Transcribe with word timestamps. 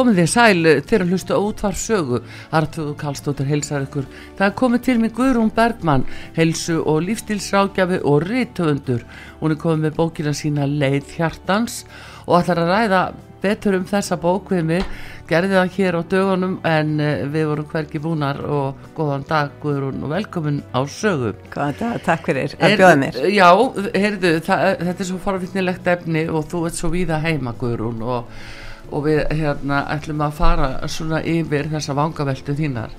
Komið 0.00 0.20
þið 0.22 0.28
sæl 0.32 0.68
til 0.88 0.98
að 1.02 1.10
hlusta 1.12 1.36
útvar 1.36 1.76
sögu. 1.76 2.20
Artur 2.56 2.94
Kallstóttir 2.96 3.48
heilsar 3.50 3.84
ykkur. 3.84 4.06
Það 4.38 4.46
er 4.46 4.54
komið 4.56 4.84
til 4.86 4.98
mig 5.02 5.12
Guðrún 5.16 5.50
Bergmann 5.52 6.06
heilsu 6.36 6.78
og 6.80 7.02
lífstilsrákjafi 7.04 7.98
og 8.08 8.24
rítöfundur 8.24 9.02
hún 9.42 9.52
er 9.52 9.60
komið 9.60 9.82
með 9.84 9.98
bókina 9.98 10.32
sína 10.36 10.68
Leið 10.68 11.18
Hjartans 11.18 11.82
og 12.24 12.38
ætlar 12.38 12.62
að 12.62 12.72
ræða 12.72 13.02
betur 13.42 13.76
um 13.76 13.84
þessa 13.88 14.16
bók 14.20 14.54
við 14.54 14.64
mig. 14.70 14.86
Gerði 15.28 15.58
það 15.58 15.74
hér 15.76 15.98
á 16.00 16.02
dögunum 16.14 16.56
en 16.66 16.94
eh, 17.04 17.26
við 17.30 17.44
vorum 17.50 17.68
hverki 17.70 18.00
búnar 18.02 18.40
og 18.40 18.88
góðan 18.96 19.26
dag 19.28 19.52
Guðrún 19.62 20.00
og 20.00 20.14
velkomin 20.14 20.62
á 20.72 20.80
sögu. 20.88 21.34
Góðan 21.52 21.76
dag, 21.78 22.00
takk 22.08 22.24
fyrir 22.26 22.56
að 22.56 22.74
bjóða 22.80 22.96
mér. 23.04 23.20
Já, 23.36 23.50
heyrðu, 23.94 24.32
það, 24.48 24.64
þetta 24.80 24.96
er 24.96 25.10
svo 25.12 25.20
farvittnilegt 25.28 25.92
efni 25.92 26.24
og 26.32 26.48
þú 26.50 26.64
ert 26.70 26.80
svo 26.80 26.90
víða 26.96 27.20
heima 27.22 27.54
Guðrún 27.60 28.02
og 28.02 28.42
og 28.90 29.06
við 29.06 29.24
hérna 29.40 29.84
ætlum 29.94 30.24
að 30.26 30.36
fara 30.38 30.70
svona 30.88 31.22
yfir 31.22 31.70
þessa 31.72 31.96
vangaveltu 31.98 32.56
þínar 32.58 32.94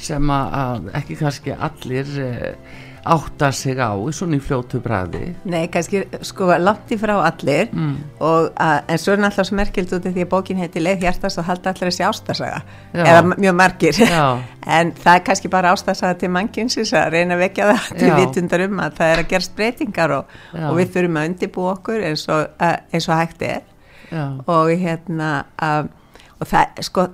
sem 0.00 0.30
að 0.32 0.88
ekki 0.96 1.18
kannski 1.20 1.56
allir 1.56 2.14
eh, 2.24 2.78
átta 3.04 3.48
sig 3.52 3.78
á 3.80 3.96
í 3.96 4.12
svona 4.12 4.36
í 4.36 4.42
fljótu 4.44 4.80
bræði 4.84 5.30
Nei, 5.48 5.68
kannski 5.72 6.02
sko 6.26 6.50
langt 6.60 6.90
í 6.92 6.98
frá 7.00 7.14
allir. 7.24 7.70
Mm. 7.72 7.94
og 8.20 8.50
að, 8.60 8.76
en 8.92 9.00
svo 9.00 9.14
er 9.14 9.22
náttúrulega 9.22 9.48
svo 9.48 9.58
merkild 9.60 9.94
út 9.96 10.08
af 10.08 10.14
því 10.16 10.26
að 10.26 10.30
bókin 10.34 10.60
heiti 10.60 10.82
Leið 10.82 11.06
hjartast 11.06 11.40
og 11.40 11.48
halda 11.48 11.72
allir 11.72 11.88
þessi 11.88 12.04
ástasaga. 12.06 12.60
Eða 12.92 13.22
mjög 13.32 13.56
margir. 13.62 14.00
En 14.70 14.90
það 14.92 15.14
er 15.16 15.22
kannski 15.24 15.48
bara 15.50 15.70
ástasaga 15.72 16.18
til 16.20 16.28
mannkynsins 16.30 16.92
að 16.94 17.14
reyna 17.14 17.34
að 17.38 17.46
vekja 17.46 17.70
það 17.70 17.86
til 17.96 18.10
vitundar 18.18 18.64
um 18.66 18.82
að 18.84 18.98
það 18.98 19.12
er 19.14 19.22
að 19.22 19.30
gerast 19.32 19.54
breytingar 19.56 20.14
og, 20.18 20.34
og 20.52 20.76
við 20.76 20.92
þurfum 20.94 21.16
að 21.16 21.28
undibú 21.30 21.64
okkur 21.72 22.04
eins 22.10 22.26
og, 22.28 22.60
eins 22.60 23.08
og 23.08 23.16
hægt 23.16 23.46
er. 23.48 23.64
Já. 23.64 23.69
Og 24.10 24.72
hérna 24.80 25.30
að, 25.60 25.90
og 26.40 26.50
það, 26.50 26.82
sko, 26.86 27.06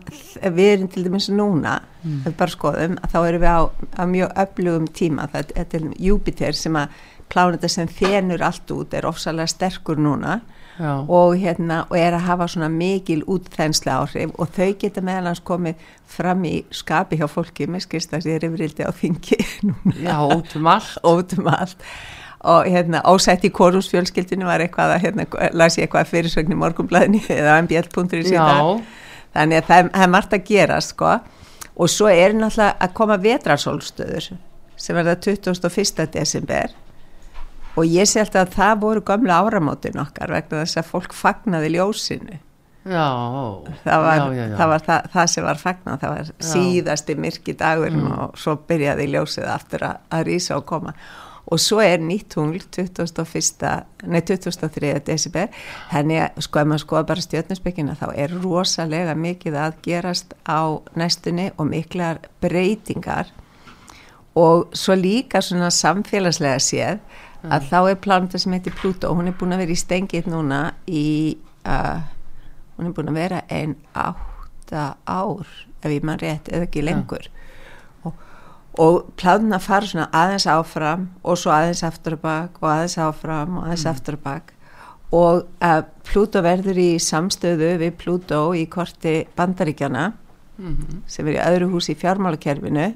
við 0.42 0.72
erum 0.72 0.89
til 0.92 1.05
dæmis 1.06 1.28
núna, 1.33 1.80
mm. 2.03 2.22
við 2.27 2.36
bara 2.38 2.55
skoðum 2.55 2.98
að 3.03 3.14
þá 3.14 3.19
erum 3.22 3.44
við 3.44 3.53
á, 3.53 3.61
á 4.00 4.03
mjög 4.11 4.34
öflugum 4.44 4.91
tíma, 5.00 5.28
það 5.33 5.55
er 5.56 5.70
til 5.75 5.84
Júpiter 6.08 6.56
sem 6.56 6.78
að 6.78 7.00
plánita 7.33 7.69
sem 7.70 7.88
þenur 7.91 8.44
allt 8.47 8.70
út 8.70 8.94
er 8.94 9.08
ofsalega 9.08 9.50
sterkur 9.50 9.98
núna 9.98 10.41
og, 10.78 11.36
hérna, 11.41 11.84
og 11.88 11.97
er 11.98 12.14
að 12.16 12.27
hafa 12.27 12.48
svona 12.53 12.69
mikil 12.72 13.22
útþensla 13.33 13.97
áhrif 14.03 14.34
og 14.36 14.50
þau 14.56 14.75
geta 14.81 15.03
meðalans 15.05 15.41
komið 15.47 15.81
fram 16.10 16.44
í 16.44 16.58
skapi 16.75 17.19
hjá 17.20 17.26
fólki, 17.31 17.69
mér 17.70 17.84
skilst 17.84 18.12
að 18.12 18.26
það 18.26 18.34
er 18.34 18.47
yfirildi 18.50 18.87
á 18.87 18.93
þingi 18.93 19.38
núna. 19.70 19.97
Ótum 21.06 21.49
allt. 21.53 21.81
Og 22.46 22.68
hérna 22.70 23.02
ósætt 23.10 23.44
í 23.46 23.50
korúsfjölskyldinu 23.54 24.46
var 24.46 24.62
eitthvað 24.62 24.94
að 24.96 25.02
hérna 25.06 25.26
las 25.56 25.78
ég 25.78 25.86
eitthvað 25.86 26.12
fyrirsögn 26.12 26.54
í 26.54 26.60
morgunblæðinu 26.60 27.22
eða 27.38 27.58
mbl.ri 27.64 28.22
síðan 28.28 28.84
þannig 29.36 29.60
að 29.60 29.68
það, 29.70 29.90
það 29.92 30.06
er 30.06 30.12
margt 30.14 30.36
að 30.36 30.46
gera 30.50 30.80
sko. 30.84 31.18
Og 31.76 31.92
svo 31.92 32.08
er 32.08 32.32
náttúrulega 32.32 32.78
að 32.80 32.92
koma 32.96 33.18
vetrarsólstöður 33.20 34.30
sem 34.80 34.96
verða 34.96 35.16
21. 35.26 36.06
desember. 36.14 36.72
Og 37.76 37.84
ég 37.84 38.08
sé 38.08 38.22
alltaf 38.22 38.46
að 38.46 38.54
það 38.56 38.78
voru 38.86 39.02
gamla 39.04 39.42
áramótin 39.44 40.00
okkar 40.00 40.32
vegna 40.32 40.62
þess 40.62 40.80
að 40.80 40.90
fólk 40.94 41.16
fagnaði 41.16 41.74
ljósinu. 41.74 42.38
Já, 42.86 43.06
það 43.82 44.04
var, 44.06 44.20
já, 44.30 44.44
já. 44.46 44.56
Það, 44.56 44.68
var 44.70 44.82
það, 44.86 45.06
það 45.12 45.30
sem 45.32 45.44
var 45.44 45.60
fagnað. 45.60 46.00
Það 46.00 46.12
var 46.14 46.32
síðasti 46.48 47.16
myrki 47.18 47.54
dagur 47.58 47.92
mm. 47.92 48.10
og 48.14 48.40
svo 48.40 48.54
byrjaði 48.68 49.08
ljósið 49.12 49.48
aftur 49.50 49.86
að, 49.90 50.02
að 50.14 50.26
rýsa 50.30 50.56
og 50.56 50.68
koma 50.70 50.94
og 51.46 51.60
svo 51.62 51.78
er 51.82 52.00
nýtt 52.02 52.32
tungl 52.34 52.58
21. 52.58 53.70
Nei, 54.10 54.20
23. 54.20 54.92
december 55.06 55.46
henni 55.92 56.18
sko 56.42 56.62
ef 56.62 56.68
maður 56.68 56.82
skoða 56.82 57.06
bara 57.12 57.24
stjórnusbyggina 57.24 57.94
þá 57.98 58.06
er 58.14 58.34
rosalega 58.42 59.14
mikið 59.14 59.58
að 59.62 59.76
gerast 59.86 60.34
á 60.42 60.82
næstunni 60.98 61.52
og 61.56 61.70
miklar 61.70 62.24
breytingar 62.42 63.30
og 64.36 64.74
svo 64.76 64.96
líka 64.98 65.40
svona 65.40 65.70
samfélagslega 65.70 66.58
séð 66.60 66.98
mm. 66.98 67.54
að 67.54 67.70
þá 67.70 67.78
er 67.84 68.02
plánta 68.02 68.42
sem 68.42 68.52
heitir 68.56 68.74
Pluto 68.76 69.10
og 69.10 69.20
hún 69.20 69.30
er 69.30 69.38
búin 69.38 69.54
að 69.54 69.64
vera 69.64 69.76
í 69.76 69.80
stengið 69.80 70.28
núna 70.32 70.60
í 70.90 71.06
uh, 71.62 72.02
hún 72.76 72.90
er 72.90 72.96
búin 72.98 73.14
að 73.14 73.22
vera 73.22 73.42
einn 73.46 73.78
átta 73.94 74.96
ár 75.06 75.46
ef 75.80 75.90
ég 75.92 76.04
mann 76.04 76.20
rétt 76.20 76.50
eða 76.50 76.66
ekki 76.66 76.84
lengur 76.84 77.30
og 78.82 79.12
plánuna 79.16 79.59
fara 79.62 79.88
svona 79.88 80.10
aðeins 80.12 80.47
áfram 80.50 81.09
og 81.25 81.38
svo 81.41 81.53
aðeins 81.54 81.82
aftur 81.87 82.19
og 82.19 82.22
bak 82.26 82.60
og 82.60 82.69
aðeins 82.70 82.98
áfram 83.00 83.59
og 83.59 83.64
aðeins 83.64 83.87
mm. 83.87 83.91
aftur 83.94 84.19
og 84.19 84.22
bak 84.26 84.53
og 85.16 85.47
uh, 85.62 85.82
Pluto 86.06 86.42
verður 86.42 86.78
í 86.82 86.91
samstöðu 87.03 87.76
við 87.82 87.97
Pluto 88.00 88.42
í 88.54 88.66
korti 88.70 89.25
bandaríkjana 89.37 90.12
mm 90.59 90.76
-hmm. 90.76 91.03
sem 91.06 91.26
er 91.28 91.34
í 91.34 91.44
öðru 91.47 91.70
hús 91.72 91.88
í 91.88 91.94
fjármálakerfinu 91.94 92.94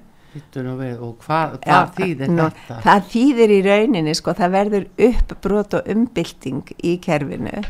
og 1.01 1.17
hvað 1.25 1.59
hva 1.65 1.81
þýðir 1.97 2.31
no, 2.31 2.51
þetta? 2.51 2.81
Það 2.85 3.07
þýðir 3.13 3.51
í 3.51 3.63
rauninni 3.67 4.15
sko, 4.15 4.35
það 4.39 4.51
verður 4.51 4.87
uppbrot 5.09 5.75
og 5.75 5.89
umbylting 5.91 6.75
í 6.83 6.97
kerfinu 7.03 7.63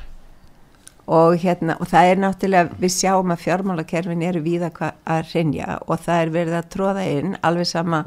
og, 1.06 1.36
hérna, 1.42 1.76
og 1.80 1.88
það 1.90 2.10
er 2.10 2.20
náttúrulega, 2.24 2.80
við 2.80 2.92
sjáum 2.94 3.32
að 3.34 3.44
fjármálakerfin 3.44 4.22
eru 4.22 4.42
víða 4.44 4.70
að 5.04 5.34
rinja 5.34 5.78
og 5.86 6.00
það 6.04 6.22
er 6.22 6.34
verið 6.34 6.58
að 6.58 6.70
tróða 6.74 7.06
inn 7.18 7.36
alveg 7.42 7.66
sama 7.66 8.04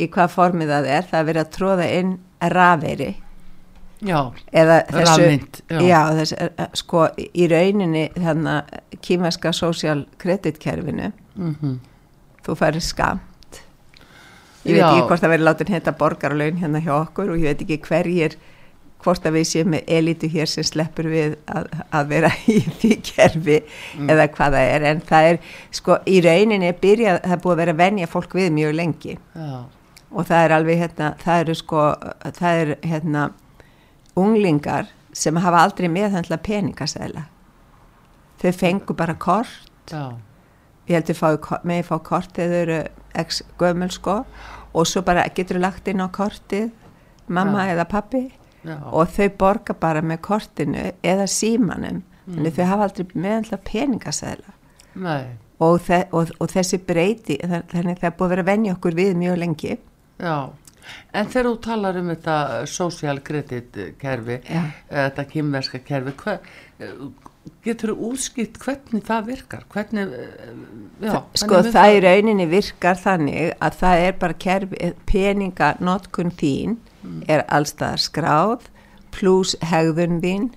í 0.00 0.08
hvað 0.08 0.32
formið 0.34 0.72
það 0.72 0.88
er, 0.96 1.10
það 1.10 1.20
er 1.20 1.28
verið 1.30 1.44
að 1.44 1.52
tróða 1.56 1.90
inn 1.98 2.16
rafeyri 2.52 3.10
Já, 4.02 4.32
rafmynd 4.50 5.60
Já, 5.70 5.80
já 5.86 5.98
þessu, 6.18 6.36
eh, 6.42 6.48
eh, 6.58 6.70
sko 6.74 7.04
í 7.14 7.44
rauninni 7.50 8.08
þannig 8.16 8.98
kýmaska 9.04 9.52
social 9.54 10.06
kreditkerfinu 10.18 11.12
mm 11.36 11.54
-hmm. 11.60 11.76
þú 12.42 12.56
færir 12.58 12.80
skamt 12.82 13.60
ég 14.64 14.74
veit 14.74 14.82
já. 14.82 14.88
ekki 14.90 15.06
hvort 15.06 15.22
það 15.22 15.34
verið 15.34 15.46
látið 15.46 15.68
hérna 15.68 15.98
borgarlaun 15.98 16.58
hérna 16.58 16.80
hjá 16.80 16.92
okkur 16.98 17.30
og 17.30 17.38
ég 17.38 17.42
veit 17.44 17.62
ekki 17.62 17.78
hverjir 17.78 18.36
hvort 19.02 19.26
að 19.26 19.36
við 19.38 19.46
séum 19.50 19.72
með 19.74 19.92
elitu 19.96 20.30
hér 20.32 20.50
sem 20.50 20.66
sleppur 20.66 21.08
við 21.10 21.36
að, 21.50 21.68
að 21.90 22.08
vera 22.12 22.30
í 22.54 22.58
því 22.80 22.90
kerfi 23.08 23.58
mm. 23.60 24.08
eða 24.12 24.28
hvað 24.36 24.56
það 24.56 24.72
er 24.76 24.88
en 24.90 25.04
það 25.10 25.28
er 25.28 25.38
sko 25.74 25.98
í 26.06 26.16
rauninni 26.24 26.72
byrja, 26.82 27.18
það 27.24 27.36
er 27.36 27.44
búið 27.44 27.54
að 27.54 27.62
vera 27.62 27.76
venja 27.82 28.10
fólk 28.10 28.36
við 28.38 28.50
mjög 28.56 28.74
lengi 28.78 29.18
Já. 29.18 29.52
og 30.10 30.26
það 30.30 30.46
er 30.46 30.56
alveg 30.58 30.82
hérna 30.86 31.12
það 31.22 31.44
eru 31.44 31.58
sko 31.60 31.86
það 32.40 32.64
er 32.64 32.74
hérna 32.86 33.28
unglingar 34.18 34.90
sem 35.12 35.36
hafa 35.36 35.62
aldrei 35.66 35.88
meðhandla 35.92 36.40
peningasæla 36.42 37.26
þau 38.42 38.52
fengu 38.56 38.96
bara 38.98 39.16
kort 39.18 39.92
Já. 39.92 40.16
ég 40.88 40.98
heldur 40.98 41.62
með 41.68 41.82
að 41.82 41.88
fá 41.90 41.96
kort 42.04 42.36
þegar 42.36 42.52
þau 42.52 42.62
eru 42.62 42.80
ex 43.22 43.42
gömul 43.60 43.90
sko 43.92 44.22
og 44.72 44.88
svo 44.88 45.02
bara 45.04 45.26
getur 45.34 45.58
þau 45.58 45.66
lagt 45.66 45.90
inn 45.90 46.00
á 46.00 46.08
kortið 46.12 46.70
mamma 47.28 47.66
Já. 47.66 47.74
eða 47.74 47.88
pappi 47.90 48.22
Já. 48.62 48.76
og 48.78 49.10
þau 49.10 49.28
borga 49.38 49.74
bara 49.74 50.02
með 50.06 50.20
kortinu 50.22 50.88
eða 51.02 51.26
símanum 51.30 52.02
mm. 52.02 52.34
þannig 52.36 52.56
þau 52.56 52.66
hafa 52.70 52.88
aldrei 52.88 53.14
meðanlega 53.14 53.60
peningasæla 53.66 54.56
og, 55.58 55.78
þe 55.82 56.00
og, 56.14 56.32
og 56.38 56.52
þessi 56.52 56.78
breyti 56.86 57.38
þannig 57.42 57.98
það 57.98 58.08
er 58.10 58.18
búið 58.18 58.26
að 58.28 58.34
vera 58.36 58.48
venja 58.52 58.76
okkur 58.76 58.98
við 58.98 59.14
mjög 59.18 59.40
lengi 59.42 59.78
Já, 60.22 60.36
en 61.10 61.32
þegar 61.32 61.48
þú 61.48 61.56
talar 61.66 61.98
um 61.98 62.12
þetta 62.12 62.36
social 62.70 63.18
credit 63.26 63.82
kerfi 63.98 64.38
Já. 64.46 64.62
þetta 64.92 65.26
kymverska 65.32 65.82
kerfi 65.88 66.14
hver, 66.22 66.54
getur 67.66 67.92
þú 67.92 68.12
útskipt 68.12 68.62
hvernig 68.62 69.02
það 69.06 69.28
virkar 69.32 69.66
hvernig, 69.72 70.14
já, 71.02 71.18
sko 71.42 71.62
það 71.66 71.96
í 71.96 72.00
rauninni 72.06 72.46
virkar 72.50 72.98
þannig 73.02 73.52
að 73.58 73.82
það 73.82 74.06
er 74.06 74.16
bara 74.22 74.40
kerfi 74.46 74.94
peninga 75.10 75.74
notkun 75.82 76.34
þín. 76.38 76.78
Er 77.28 77.44
allstað 77.48 78.00
skráð 78.06 78.68
pluss 79.12 79.56
hegðun 79.60 80.20
þín 80.22 80.50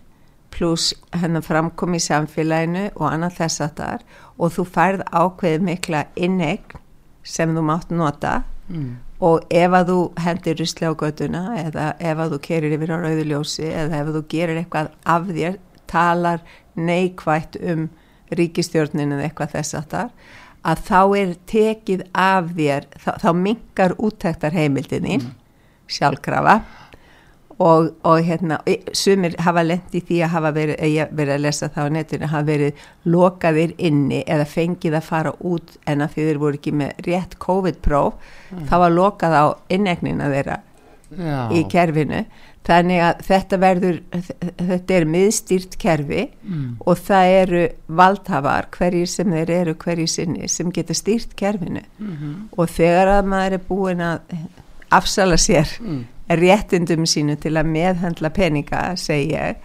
pluss 0.56 0.94
hennar 1.16 1.44
framkom 1.44 1.98
í 1.98 2.02
samfélaginu 2.04 2.88
og 2.96 3.08
annað 3.10 3.40
þess 3.42 3.64
að 3.66 3.74
þar 3.80 4.06
og 4.38 4.54
þú 4.56 4.68
færð 4.78 5.04
ákveðið 5.12 5.66
mikla 5.70 6.06
innegn 6.16 6.80
sem 7.26 7.56
þú 7.56 7.66
mátt 7.66 7.92
nota 7.92 8.38
mm. 8.70 8.94
og 9.26 9.46
ef 9.50 9.76
að 9.80 9.92
þú 9.92 10.00
hendir 10.26 10.58
rusli 10.62 10.88
á 10.88 10.94
göduna 10.94 11.44
eða 11.60 11.90
ef 12.00 12.24
að 12.24 12.36
þú 12.36 12.42
kerir 12.48 12.78
yfir 12.78 12.96
á 12.96 12.98
rauðuljósi 13.04 13.68
eða 13.72 14.02
ef 14.02 14.16
þú 14.16 14.24
gerir 14.32 14.62
eitthvað 14.62 14.92
af 15.16 15.30
þér 15.32 15.60
talar 15.92 16.44
neikvægt 16.76 17.60
um 17.62 17.88
ríkistjórninu 18.36 19.18
eða 19.18 19.30
eitthvað 19.30 19.56
þess 19.58 19.80
að 19.80 19.90
þar 19.96 20.12
að 20.66 20.86
þá 20.88 21.02
er 21.20 21.34
tekið 21.52 22.06
af 22.18 22.54
þér 22.58 22.88
þá, 22.98 23.12
þá 23.22 23.30
mingar 23.38 23.98
útæktar 24.02 24.56
heimildinni 24.56 25.20
mm. 25.20 25.34
Sjálfkrafa 25.88 26.60
og, 27.58 27.92
og 28.04 28.24
hérna, 28.24 28.60
sumir 28.94 29.36
hafa 29.40 29.64
lendi 29.64 30.02
því 30.04 30.22
að 30.26 30.34
hafa 30.34 30.52
verið, 30.56 30.82
ég 30.92 31.12
verið 31.16 31.38
að 31.38 31.44
lesa 31.46 31.70
það 31.72 31.88
á 31.88 31.94
netinu, 31.96 32.32
hafa 32.32 32.48
verið 32.50 32.82
lokaðir 33.08 33.76
inni 33.78 34.24
eða 34.28 34.48
fengið 34.50 34.98
að 35.00 35.08
fara 35.08 35.36
út 35.40 35.78
en 35.88 36.04
að 36.04 36.16
því 36.16 36.26
þeir 36.30 36.42
voru 36.42 36.60
ekki 36.60 36.74
með 36.82 37.06
rétt 37.08 37.38
COVID-próf, 37.46 38.18
mm. 38.52 38.66
þá 38.72 38.76
var 38.84 38.98
lokað 38.98 39.38
á 39.40 39.46
innegnina 39.72 40.28
þeirra 40.34 40.60
Já. 41.16 41.40
í 41.54 41.62
kerfinu, 41.72 42.26
þannig 42.66 43.02
að 43.06 43.24
þetta 43.30 43.62
verður, 43.62 43.98
þetta 44.58 44.98
er 44.98 45.08
miðstýrt 45.16 45.80
kerfi 45.80 46.26
mm. 46.42 46.68
og 46.84 47.02
það 47.08 47.38
eru 47.38 47.64
valdhafar, 48.02 48.68
hverjir 48.76 49.12
sem 49.14 49.32
þeir 49.32 49.56
eru 49.62 49.78
hverjir 49.80 50.12
sinni, 50.12 50.52
sem 50.52 50.74
getur 50.76 50.98
stýrt 50.98 51.38
kerfinu 51.40 51.86
mm 51.86 52.12
-hmm. 52.12 52.38
og 52.58 52.70
þegar 52.74 53.16
að 53.20 53.32
maður 53.32 53.60
er 53.60 53.68
búin 53.70 54.02
að 54.02 54.38
afsala 54.98 55.38
sér 55.42 55.70
mm 55.80 56.04
réttindum 56.30 57.06
sínu 57.06 57.38
til 57.42 57.56
að 57.60 57.70
meðhandla 57.70 58.32
peninga, 58.34 58.82
segi 58.98 59.36
ég, 59.36 59.60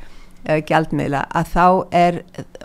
eða 0.45 0.65
gjaldmiðla, 0.69 1.23
að 1.37 1.55
þá 1.55 1.65
er, 1.97 2.21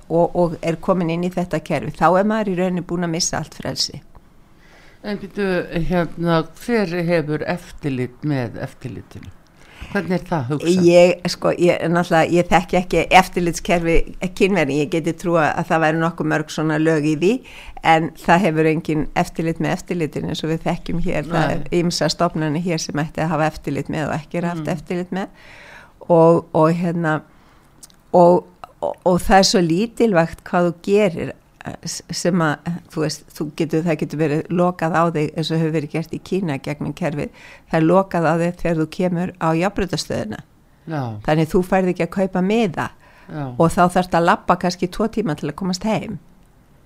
og, 0.08 0.36
og 0.36 0.58
er 0.64 0.80
komin 0.84 1.12
inn 1.14 1.26
í 1.28 1.32
þetta 1.32 1.62
kerfi, 1.64 1.96
þá 1.96 2.08
er 2.20 2.28
maður 2.28 2.52
í 2.52 2.58
rauninni 2.60 2.86
búin 2.88 3.08
að 3.08 3.16
missa 3.16 3.40
allt 3.40 3.56
frelsi. 3.56 4.02
En 5.06 5.20
býtu, 5.22 5.48
hérna, 5.90 6.42
hver 6.60 6.96
hefur 7.08 7.44
eftirlit 7.48 8.24
með 8.26 8.60
eftirlitinu? 8.66 9.32
Hvernig 9.92 10.16
er 10.18 10.26
það 10.30 10.50
hugsað? 10.52 10.88
Ég, 10.88 11.14
sko, 11.32 11.52
ég, 11.60 11.84
náttúrulega, 11.92 12.32
ég 12.36 12.50
þekki 12.52 12.80
ekki 12.80 13.04
eftirlitskerfi 13.20 13.96
kynverði, 14.38 14.80
ég 14.84 14.92
geti 14.94 15.14
trúa 15.20 15.48
að 15.52 15.70
það 15.72 15.84
væri 15.86 16.02
nokkuð 16.02 16.30
mörg 16.34 16.54
svona 16.54 16.80
lög 16.82 17.08
í 17.10 17.16
því, 17.22 17.32
en 17.94 18.10
það 18.20 18.44
hefur 18.48 18.72
engin 18.72 19.06
eftirlit 19.22 19.62
með 19.64 19.76
eftirlitin 19.78 20.32
eins 20.32 20.44
og 20.46 20.52
við 20.54 20.66
þekkjum 20.66 21.06
hér, 21.06 21.30
Nei. 21.30 21.32
það 21.36 21.54
er 21.56 21.80
ymsa 21.82 22.10
stofnarnir 22.14 22.66
hér 22.66 22.84
sem 22.84 23.06
ætti 23.06 23.24
að 23.24 23.32
hafa 23.36 23.50
eftirlit 23.54 23.94
með 23.94 24.10
og 24.10 24.18
ekki 24.18 24.42
er 24.42 24.50
haft 24.52 24.66
mm. 24.66 24.74
eftirlit 24.76 25.16
með 25.16 25.50
og, 26.10 26.44
og 26.56 26.70
hérna, 26.76 27.16
og, 28.16 28.46
og, 28.80 28.94
og 29.06 29.20
það 29.22 29.42
er 29.42 29.50
svo 29.52 29.64
lítilvægt 29.66 30.46
hvað 30.48 30.70
þú 30.70 30.78
gerir 30.90 31.34
sem 31.86 32.42
að, 32.46 32.68
þú 32.94 33.06
veist, 33.06 33.24
þú 33.36 33.48
getur, 33.60 33.86
það 33.86 34.00
getur 34.02 34.22
verið 34.22 34.52
lokað 34.54 34.98
á 34.98 35.04
þig 35.16 35.32
eins 35.34 35.50
og 35.52 35.62
hefur 35.62 35.74
verið 35.76 35.96
gert 35.96 36.14
í 36.14 36.20
Kína 36.30 36.60
gegnum 36.62 36.94
kerfið, 36.98 37.32
það 37.72 37.80
er 37.80 37.88
lokað 37.90 38.30
á 38.30 38.34
þig 38.42 38.60
þegar 38.62 38.78
þú 38.82 38.88
kemur 38.98 39.34
á 39.42 39.48
jafnbröðastöðuna 39.62 40.44
þannig 41.26 41.50
þú 41.50 41.62
færði 41.66 41.96
ekki 41.96 42.06
að 42.06 42.14
kaupa 42.14 42.46
miða 42.46 42.90
og 43.58 43.72
þá 43.74 43.84
þarfst 43.90 44.18
að 44.18 44.28
lappa 44.30 44.58
kannski 44.62 44.90
tvo 44.94 45.08
tíma 45.10 45.36
til 45.38 45.50
að 45.50 45.58
komast 45.58 45.86
heim. 45.88 46.20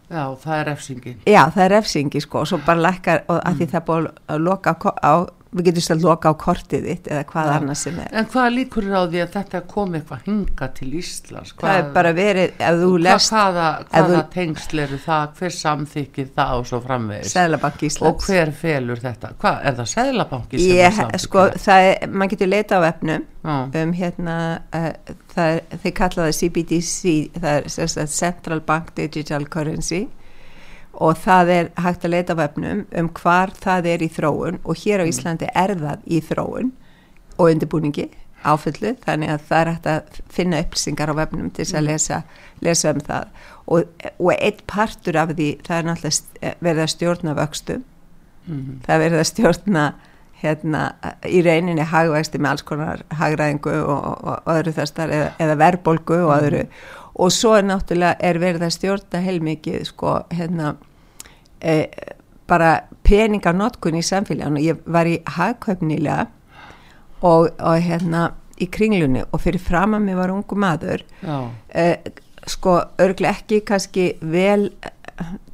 Já, 0.09 0.23
það 0.41 0.55
er 0.55 0.63
refsingi 0.65 1.11
Já, 1.29 1.41
það 1.53 1.63
er 1.63 1.71
refsingi 1.75 2.21
sko 2.23 2.39
og 2.41 2.47
svo 2.49 2.57
bara 2.65 2.81
lekkar 2.81 3.27
og 3.27 3.35
að 3.43 3.51
mm. 3.51 3.57
því 3.59 3.67
það 3.73 3.83
búið 3.89 4.07
að 4.33 4.39
loka 4.47 4.73
á 5.05 5.13
við 5.49 5.65
getum 5.65 5.83
svolítið 5.83 6.05
að 6.05 6.05
loka 6.05 6.29
á 6.29 6.33
kortið 6.43 6.83
þitt 6.85 7.07
eða 7.09 7.21
hvað 7.29 7.47
ja. 7.49 7.53
annars 7.57 7.83
sem 7.85 7.95
er. 8.03 8.09
En 8.19 8.27
hvað 8.29 8.49
líkur 8.53 8.85
er 8.85 8.97
á 8.97 9.03
því 9.09 9.21
að 9.23 9.31
þetta 9.35 9.61
komi 9.71 9.97
eitthvað 9.99 10.27
hinga 10.27 10.67
til 10.77 10.89
Íslands? 10.99 11.53
Hvað, 11.55 11.71
það 11.71 11.79
er 11.81 11.89
bara 11.95 12.11
verið 12.19 12.61
lest, 13.05 13.33
hvaða, 13.33 13.69
hvaða 13.89 14.21
tengsl 14.35 14.83
eru 14.85 14.99
það? 15.05 15.33
Hver 15.39 15.55
samþykir 15.57 16.29
það 16.35 16.53
og 16.59 16.69
svo 16.69 16.81
framvegis? 16.85 17.33
Sæðlabank 17.33 17.83
Íslands. 17.89 18.11
Og 18.11 18.29
hver 18.29 18.53
felur 18.61 19.01
þetta? 19.01 19.33
Hvað, 19.41 19.59
er 19.63 19.79
það 19.79 19.91
Sæðlabanki 19.95 20.61
sem 20.61 20.77
Ég, 20.77 21.01
sko, 21.25 21.47
það 21.65 21.89
er, 21.89 22.13
mann 22.13 22.33
getur 22.35 22.53
leita 22.53 22.77
á 22.77 22.81
efnum 22.91 23.27
um 23.49 23.91
hérna 23.95 24.37
uh, 24.75 24.91
það 25.31 25.53
er, 25.55 25.77
þeir 25.81 25.93
kallaði 25.95 26.33
CBDC 26.35 27.13
það 27.39 27.69
er 27.79 28.09
Central 28.11 28.61
Bank 28.67 28.91
Digital 28.97 29.47
Currency 29.49 30.05
og 30.93 31.17
það 31.21 31.51
er 31.53 31.69
hægt 31.77 32.05
að 32.05 32.13
leita 32.15 32.35
vefnum 32.37 32.85
um 32.97 33.09
hvar 33.19 33.53
það 33.57 33.91
er 33.93 34.03
í 34.03 34.09
þróun 34.13 34.57
og 34.63 34.81
hér 34.81 35.03
á 35.03 35.05
mm. 35.05 35.11
Íslandi 35.11 35.51
er 35.53 35.75
það 35.77 36.07
í 36.09 36.21
þróun 36.25 36.73
og 37.37 37.45
undirbúningi 37.51 38.09
áfullu 38.39 38.95
þannig 39.03 39.33
að 39.33 39.45
það 39.49 39.61
er 39.61 39.71
hægt 39.73 39.87
að 39.91 40.19
finna 40.31 40.61
upplýsingar 40.63 41.11
á 41.11 41.19
vefnum 41.19 41.49
til 41.51 41.63
þess 41.65 41.75
að 41.75 41.81
mm. 41.81 41.89
lesa, 41.91 42.21
lesa 42.65 42.93
um 42.95 43.01
það 43.05 43.31
og, 43.69 44.05
og 44.17 44.33
eitt 44.35 44.61
partur 44.67 45.19
af 45.19 45.33
því 45.35 45.49
það 45.67 45.77
er 45.77 45.89
náttúrulega 45.89 46.53
verið 46.59 46.85
að 46.85 46.93
stjórna 46.95 47.35
vöxtum 47.37 47.83
mm 47.83 48.59
-hmm. 48.59 48.77
það 48.85 48.95
er 48.95 49.03
verið 49.05 49.19
að 49.19 49.31
stjórna 49.33 49.87
hérna 50.39 50.93
í 51.27 51.41
reyninni 51.43 51.83
hagvægsti 51.83 52.39
með 52.39 52.49
alls 52.49 52.61
konar 52.63 53.01
hagræðingu 53.11 53.73
og, 53.83 54.05
og, 54.05 54.17
og 54.23 54.53
öðru 54.55 54.71
þessar 54.71 55.11
eða, 55.11 55.31
eða 55.39 55.55
verbolgu 55.59 56.15
og 56.15 56.37
öðru 56.39 56.63
mm 56.63 56.69
-hmm 56.69 56.97
og 57.19 57.33
svo 57.35 57.55
er 57.57 57.67
náttúrulega 57.67 58.15
er 58.23 58.39
verið 58.41 58.65
að 58.67 58.75
stjórna 58.77 59.21
heilmikið 59.25 59.85
sko 59.89 60.15
hérna 60.31 60.73
e, 61.59 61.89
bara 62.49 62.71
peningarnotkun 63.05 63.99
í 63.99 64.03
samfélaginu. 64.05 64.61
Ég 64.63 64.79
var 64.89 65.09
í 65.09 65.19
hagkaupnilega 65.35 66.29
og, 67.21 67.49
og 67.59 67.83
hérna 67.83 68.29
í 68.59 68.69
kringlunni 68.71 69.25
og 69.27 69.43
fyrir 69.43 69.61
fram 69.63 69.97
að 69.97 70.07
mér 70.07 70.21
var 70.21 70.33
ungu 70.33 70.57
maður. 70.59 71.03
E, 71.69 71.85
sko 72.49 72.79
örglega 73.01 73.35
ekki 73.35 73.61
kannski 73.67 74.13
vel 74.21 74.71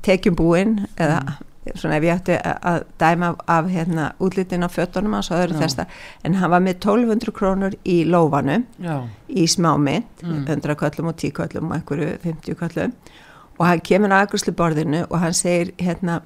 tekjum 0.05 0.37
búinn 0.37 0.79
eða 0.95 1.19
mm 1.25 1.54
svona 1.73 1.97
ef 1.97 2.05
ég 2.05 2.13
ætti 2.13 2.35
að 2.37 2.83
dæma 3.01 3.31
af, 3.33 3.39
af 3.49 3.69
hérna, 3.73 4.09
útlitin 4.21 4.65
á 4.65 4.69
föttunum 4.69 5.15
hans 5.17 5.31
en 6.23 6.35
hann 6.35 6.51
var 6.51 6.61
með 6.61 6.75
1200 6.75 7.33
krónur 7.33 7.73
í 7.83 8.03
lófanu 8.05 8.63
Já. 8.77 9.07
í 9.29 9.47
smámynd 9.47 10.21
mm. 10.21 10.45
100 10.45 10.75
köllum 10.77 11.09
og 11.09 11.17
10 11.17 11.31
köllum 11.33 11.71
og 11.71 11.75
einhverju 11.79 12.17
50 12.23 12.59
köllum. 12.59 12.93
Og 13.57 13.65
hann 13.65 13.81
kemur 13.81 14.13
á 14.13 14.21
aðgjörslu 14.21 14.53
borðinu 14.53 15.05
og 15.09 15.19
hann 15.19 15.33
segir 15.33 15.73
hérna 15.79 16.21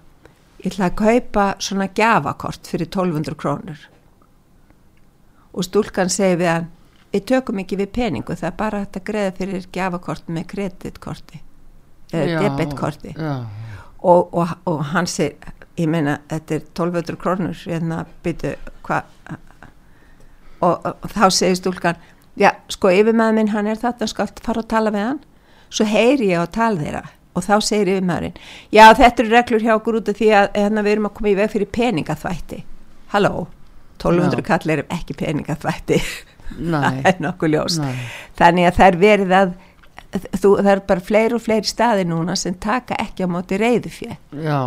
ég 0.60 0.74
ætla 0.74 0.90
að 0.90 1.00
kaupa 1.00 1.46
svona 1.60 1.88
gafakort 1.88 2.68
fyrir 2.68 2.90
1200 2.90 3.40
krónur. 3.40 3.80
Og 5.54 5.64
stúlkan 5.64 6.12
segir 6.12 6.42
við 6.42 6.52
hann 6.52 6.68
við 7.14 7.26
tökum 7.32 7.64
ekki 7.64 7.80
við 7.80 7.94
peningu 7.96 8.36
það 8.36 8.52
er 8.52 8.60
bara 8.60 8.84
að 8.84 9.02
greiða 9.08 9.32
fyrir 9.40 9.72
gafakort 9.72 10.28
með 10.28 10.52
kreditkorti 10.52 11.42
eða 12.12 12.44
debitkorti. 12.50 13.16
Já 13.16 13.69
og, 14.02 14.34
og, 14.34 14.56
og 14.66 14.84
hann 14.94 15.08
segir 15.10 15.54
ég 15.80 15.88
meina 15.92 16.18
þetta 16.30 16.56
er 16.56 16.64
1200 16.66 17.20
krónur 17.20 17.60
hérna 17.66 18.04
byrju 18.24 18.56
hvað 18.88 19.38
og, 20.60 20.86
og 20.86 21.12
þá 21.14 21.26
segir 21.32 21.60
stúlkan 21.60 22.02
já 22.40 22.52
sko 22.72 22.92
yfir 22.94 23.16
með 23.16 23.38
minn 23.38 23.54
hann 23.54 23.70
er 23.70 23.80
þetta 23.80 24.08
að 24.10 24.34
fara 24.44 24.64
og 24.64 24.70
tala 24.72 24.94
með 24.96 25.08
hann? 25.08 25.22
Svo 25.70 25.86
heyri 25.86 26.32
ég 26.32 26.44
á 26.44 26.48
tal 26.52 26.76
þeirra 26.80 27.06
og 27.38 27.46
þá 27.46 27.56
segir 27.62 27.94
yfir 27.94 28.08
maðurinn 28.10 28.42
já 28.76 28.84
þetta 28.98 29.24
eru 29.24 29.36
reglur 29.36 29.64
hjá 29.68 29.76
okkur 29.78 30.02
út 30.02 30.12
af 30.12 30.20
því 30.20 30.34
að 30.42 30.50
hérna 30.58 30.84
við 30.86 30.96
erum 30.96 31.10
að 31.10 31.16
koma 31.20 31.32
í 31.32 31.38
veg 31.40 31.54
fyrir 31.54 31.72
peningaþvætti. 31.78 32.60
Halló 33.14 33.48
1200 34.00 34.46
kall 34.48 34.74
er 34.74 34.86
ekki 34.96 35.16
peningaþvætti. 35.20 36.00
Það 36.50 37.04
er 37.06 37.20
nokkuð 37.22 37.52
ljós 37.54 37.76
Nei. 37.78 37.92
þannig 38.40 38.66
að 38.66 38.78
það 38.80 38.88
er 38.88 38.96
verið 39.04 39.34
að 39.38 39.52
þú, 40.14 40.54
það 40.60 40.72
er 40.74 40.86
bara 40.90 41.06
fleiri 41.06 41.38
og 41.38 41.44
fleiri 41.46 41.70
staði 41.70 42.06
núna 42.10 42.38
sem 42.40 42.58
taka 42.62 42.98
ekki 43.02 43.26
á 43.26 43.28
móti 43.32 43.60
reyðu 43.62 43.92
fjö 43.94 44.12
Já, 44.42 44.62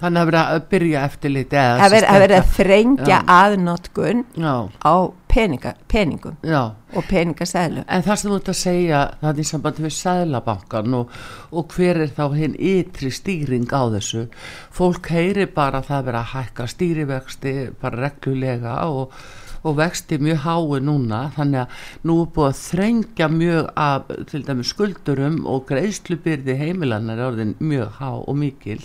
þannig 0.00 0.22
að 0.22 0.30
vera 0.30 0.42
að 0.54 0.66
byrja 0.72 1.04
eftir 1.08 1.34
liti 1.34 1.60
að 1.60 1.94
vera 1.96 2.40
að 2.40 2.50
þrengja 2.58 3.20
aðnótkun 3.36 4.26
á 4.36 4.94
peninga, 5.36 5.74
peningum 5.90 6.36
Já. 6.46 6.76
og 6.96 7.08
peningasælu 7.10 7.84
En 7.88 8.04
það 8.06 8.20
sem 8.20 8.30
þú 8.30 8.36
ert 8.38 8.52
að 8.52 8.58
segja 8.60 9.00
það 9.20 9.32
er 9.32 9.40
í 9.42 9.48
sambandi 9.50 9.86
við 9.86 9.96
sælabankan 9.98 10.98
og, 11.00 11.16
og 11.52 11.74
hver 11.76 12.04
er 12.06 12.14
þá 12.16 12.24
hinn 12.36 12.54
ytri 12.56 13.10
stýring 13.12 13.66
á 13.74 13.82
þessu? 13.96 14.28
Fólk 14.76 15.10
heyri 15.12 15.48
bara 15.50 15.82
að 15.82 15.90
það 15.90 16.06
vera 16.10 16.22
að 16.22 16.32
hækka 16.36 16.68
stýrivexti 16.72 17.56
bara 17.82 18.06
reglulega 18.06 18.78
og 18.86 19.18
og 19.66 19.78
vexti 19.80 20.18
mjög 20.22 20.44
hái 20.46 20.82
núna 20.86 21.22
þannig 21.36 21.64
að 21.64 21.88
nú 22.06 22.18
er 22.22 22.34
búið 22.34 22.50
að 22.50 22.60
þrengja 22.64 23.30
mjög 23.32 23.72
af 23.86 24.12
til 24.30 24.44
dæmi 24.46 24.66
skuldurum 24.66 25.40
og 25.48 25.66
greiðslubyrði 25.70 26.60
heimilannar 26.60 27.18
er 27.18 27.32
orðin 27.32 27.56
mjög 27.58 27.98
há 27.98 28.12
og 28.20 28.38
mikil. 28.38 28.80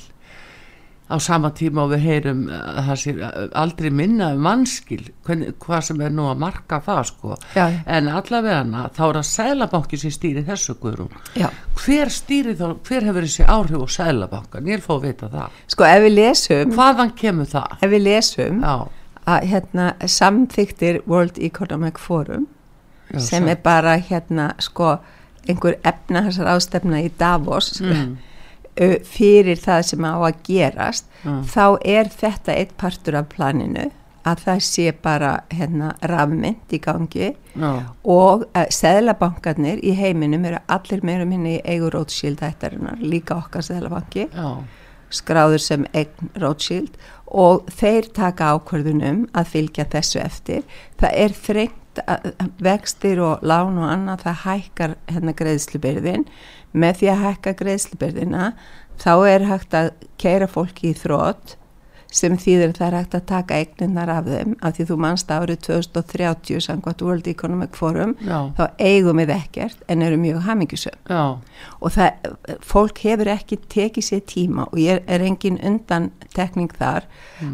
Á 1.11 1.19
sama 1.19 1.49
tíma 1.51 1.83
og 1.83 1.89
við 1.91 2.05
heyrum 2.05 2.45
það 2.47 2.91
sé 3.01 3.13
aldrei 3.59 3.89
minna 3.91 4.29
um 4.31 4.45
vanskil 4.47 5.01
hvað 5.27 5.81
sem 5.89 5.99
er 6.05 6.13
nú 6.15 6.29
að 6.31 6.39
marka 6.39 6.79
það 6.85 7.01
sko. 7.09 7.35
Já. 7.51 7.65
en 7.83 8.07
allavega 8.07 8.85
þá 8.95 9.01
er 9.09 9.19
að 9.19 9.27
sælabanki 9.27 9.99
sem 9.99 10.13
stýri 10.15 10.45
þessu 10.47 10.77
guðrum 10.79 11.11
hver 11.81 12.13
stýri 12.15 12.55
þá, 12.55 12.79
hver 12.87 13.09
hefur 13.09 13.27
þessi 13.27 13.43
áhrif 13.43 13.83
og 13.83 13.91
sælabankan, 13.91 14.71
ég 14.71 14.79
er 14.79 14.85
fóð 14.85 15.01
að 15.01 15.05
vita 15.09 15.31
það. 15.35 15.59
Sko 15.75 15.89
ef 15.89 16.01
við 16.05 16.15
lesum 16.15 16.73
hvaðan 16.77 17.13
kemur 17.19 17.51
það? 17.57 17.77
ef 17.81 17.91
við 17.91 18.03
lesum 18.07 18.63
Já 18.63 18.75
að 19.31 19.47
hérna, 19.51 19.85
samþyktir 20.05 21.01
World 21.07 21.37
Economic 21.39 21.97
Forum 21.99 22.47
Já, 23.11 23.19
sem 23.19 23.47
er 23.51 23.57
bara 23.63 23.97
hérna 23.99 24.51
sko 24.63 24.97
einhver 25.49 25.75
efna 25.83 26.21
þessar 26.29 26.51
ástefna 26.55 27.01
í 27.03 27.09
Davos 27.19 27.79
Mm. 27.81 28.17
fyrir 29.03 29.59
það 29.59 29.81
sem 29.83 30.05
á 30.07 30.13
að 30.15 30.35
gerast 30.47 31.05
Mm. 31.25 31.41
þá 31.45 31.77
er 31.85 32.05
þetta 32.09 32.53
eitt 32.55 32.77
partur 32.77 33.15
af 33.19 33.27
planinu 33.29 33.91
að 34.25 34.39
það 34.45 34.59
sé 34.61 34.91
bara 35.01 35.41
hérna 35.51 35.91
rafmynd 36.01 36.71
í 36.71 36.79
gangi 36.79 37.35
Já, 37.55 37.83
og 38.05 38.45
uh, 38.55 38.65
seðlabankarnir 38.69 39.81
í 39.83 39.91
heiminum 39.97 40.45
eru 40.45 40.59
allir 40.69 41.03
meira 41.03 41.25
minni 41.25 41.57
í 41.59 41.61
eigu 41.65 41.89
Rothschild 41.93 42.39
ættarinnar, 42.41 42.97
líka 43.01 43.35
okkar 43.37 43.61
seðlabanki 43.61 44.29
já, 44.31 44.63
skráður 45.11 45.59
sem 45.59 45.85
eign 45.93 46.31
Rothschild 46.39 46.95
og 47.31 47.69
þeir 47.71 48.09
taka 48.15 48.51
ákvörðunum 48.55 49.23
að 49.37 49.53
fylgja 49.53 49.87
þessu 49.91 50.19
eftir. 50.23 50.65
Það 50.99 51.17
er 51.23 51.37
þrengt 51.37 52.01
vextir 52.63 53.19
og 53.23 53.41
lán 53.43 53.79
og 53.79 53.87
annað, 53.87 54.25
það 54.25 54.43
hækkar 54.45 54.97
hérna 55.11 55.35
greiðslubyrðin. 55.39 56.27
Með 56.71 57.01
því 57.01 57.09
að 57.11 57.23
hækka 57.25 57.55
greiðslubyrðina 57.63 58.51
þá 59.01 59.13
er 59.31 59.47
hægt 59.49 59.75
að 59.75 59.89
keira 60.21 60.47
fólki 60.51 60.91
í 60.91 60.97
þrótt 60.97 61.57
sem 62.11 62.35
þýðir 62.35 62.73
það 62.75 62.87
er 62.87 62.97
hægt 62.99 63.15
að 63.15 63.25
taka 63.29 63.57
eigninnar 63.61 64.11
af 64.11 64.27
þeim 64.27 64.55
af 64.59 64.75
því 64.75 64.85
þú 64.89 64.97
manst 65.05 65.31
árið 65.31 65.61
2030 65.67 66.63
samkvæmt 66.67 67.03
World 67.07 67.29
Economic 67.31 67.79
Forum 67.79 68.15
já, 68.19 68.51
þá 68.57 68.63
eigum 68.83 69.21
við 69.23 69.33
ekkert 69.37 69.85
en 69.87 70.03
eru 70.05 70.19
mjög 70.19 70.43
hamingjusum 70.47 70.97
já, 71.07 71.23
og 71.79 71.95
það, 71.95 72.31
fólk 72.67 73.03
hefur 73.05 73.31
ekki 73.31 73.61
tekið 73.71 74.07
sér 74.07 74.23
tíma 74.27 74.67
og 74.67 74.79
ég 74.83 75.03
er 75.07 75.23
engin 75.25 75.59
undan 75.63 76.11
tekning 76.35 76.71
þar 76.75 77.07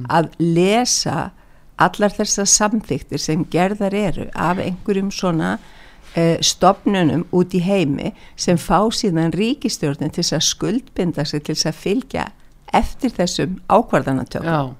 að 0.09 0.31
lesa 0.41 1.31
allar 1.77 2.13
þessar 2.13 2.49
samþyktir 2.49 3.21
sem 3.21 3.45
gerðar 3.53 3.93
eru 3.93 4.25
af 4.33 4.57
einhverjum 4.61 5.11
svona 5.13 5.57
uh, 5.59 6.37
stopnunum 6.41 7.27
út 7.35 7.53
í 7.53 7.61
heimi 7.61 8.13
sem 8.39 8.57
fá 8.57 8.79
síðan 8.89 9.35
ríkistjórnin 9.37 10.13
til 10.13 10.25
að 10.25 10.47
skuldbinda 10.49 11.25
sig 11.25 11.45
til 11.45 11.57
að 11.61 11.81
fylgja 11.83 12.27
eftir 12.73 13.11
þessum 13.15 13.57
ákvarðanatökum. 13.69 14.47
já. 14.47 14.75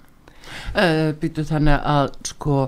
Uh, 0.75 1.13
Býtu 1.19 1.43
þannig 1.43 1.81
að 1.83 2.11
sko 2.29 2.59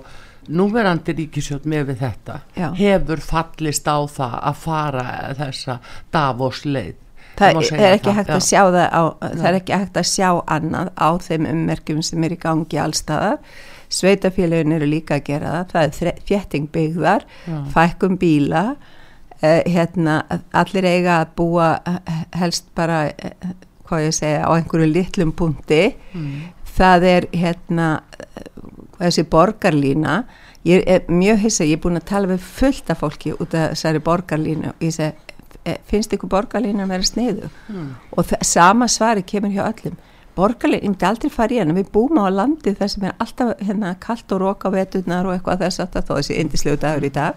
núverandi 0.50 1.14
ríkisjótt 1.16 1.66
með 1.70 1.92
við 1.92 2.02
þetta 2.04 2.40
Já. 2.58 2.68
hefur 2.76 3.22
fallist 3.24 3.88
á 3.88 3.98
það 4.10 4.34
að 4.50 4.58
fara 4.66 5.06
þessa 5.38 5.78
Davos 6.12 6.66
leið 6.66 6.96
Það 7.40 7.56
má 7.56 7.62
er 7.80 7.94
ekki 7.96 8.14
hægt 8.18 8.32
að 8.34 8.42
já. 8.42 8.48
sjá 8.50 8.62
það 8.68 8.88
á, 8.92 9.04
það 9.24 9.46
er 9.50 9.58
ekki 9.60 9.78
hægt 9.80 10.00
að 10.02 10.08
sjá 10.10 10.30
annað 10.58 10.90
á 11.00 11.10
þeim 11.24 11.46
ummerkjum 11.54 12.02
sem 12.04 12.26
er 12.28 12.36
í 12.36 12.40
gangi 12.42 12.80
allstaðar. 12.84 13.38
Sveitafélagin 13.90 14.76
eru 14.76 14.90
líka 14.90 15.16
að 15.18 15.24
gera 15.30 15.54
það, 15.72 15.94
það 15.96 16.10
er 16.12 16.20
þétting 16.30 16.68
byggðar, 16.76 17.24
Já. 17.48 17.56
fækkum 17.74 18.18
bíla, 18.22 18.64
uh, 19.40 19.62
hérna, 19.66 20.18
allir 20.52 20.90
eiga 20.90 21.22
að 21.24 21.32
búa 21.40 21.70
eh, 21.88 22.20
helst 22.42 22.68
bara, 22.76 23.00
uh, 23.08 23.56
hvað 23.90 24.06
ég 24.06 24.18
segja, 24.18 24.44
á 24.46 24.52
einhverju 24.56 24.90
litlum 24.92 25.34
punkti. 25.36 25.96
Mm. 26.14 26.36
Það 26.80 27.08
er 27.10 27.28
hérna, 27.36 27.88
þessi 29.00 29.26
borgarlína, 29.32 30.20
ég 30.68 30.86
er 30.88 31.10
mjög 31.12 31.42
hissa, 31.48 31.68
ég 31.68 31.80
er 31.80 31.84
búin 31.84 32.00
að 32.00 32.10
tala 32.12 32.30
við 32.32 32.46
fullt 32.46 32.94
af 32.94 33.02
fólki 33.04 33.34
út 33.36 33.56
af 33.58 33.74
þessari 33.74 34.04
borgarlínu 34.06 34.72
og 34.72 34.86
ég 34.86 34.94
segi, 34.96 35.14
"Eh, 35.66 35.78
finnst 35.86 36.14
ykkur 36.14 36.30
borgarlínu 36.30 36.84
að 36.84 36.94
vera 36.94 37.04
sniðu? 37.04 37.50
Mm. 37.70 37.96
og 38.12 38.26
það, 38.26 38.44
sama 38.44 38.88
svari 38.88 39.24
kemur 39.24 39.52
hjá 39.52 39.74
öllum 39.74 39.98
borgarlegin, 40.40 40.84
ég 40.84 40.94
myndi 40.94 41.08
aldrei 41.08 41.32
fara 41.34 41.56
í 41.56 41.60
henni 41.60 41.76
við 41.80 41.92
búum 41.92 42.20
á 42.22 42.28
landi 42.32 42.74
þar 42.78 42.92
sem 42.94 43.06
er 43.10 43.16
alltaf 43.24 43.54
hérna, 43.66 43.96
kallt 44.00 44.32
og 44.36 44.42
rók 44.44 44.66
á 44.68 44.70
veturnar 44.72 45.28
og 45.28 45.36
eitthvað 45.36 45.66
þess 45.66 45.84
að 45.84 46.02
þó 46.08 46.14
þessi 46.14 46.40
indislegu 46.40 46.80
dagur 46.80 47.08
í 47.08 47.14
dag 47.14 47.34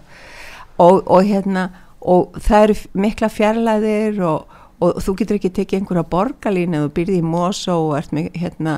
og, 0.77 1.03
og 1.07 1.23
hérna 1.27 1.69
og 2.03 2.37
það 2.43 2.65
eru 2.67 2.77
mikla 3.05 3.29
fjarlæðir 3.31 4.21
og, 4.27 4.59
og 4.83 4.99
þú 5.03 5.15
getur 5.21 5.39
ekki 5.39 5.53
tekið 5.57 5.79
einhverja 5.79 6.05
borgarlínu 6.11 6.79
eða 6.81 6.93
byrði 6.97 7.17
í 7.21 7.25
Mosó 7.25 7.79
og 7.87 7.97
ert 7.99 8.13
með 8.15 8.29
hérna 8.39 8.77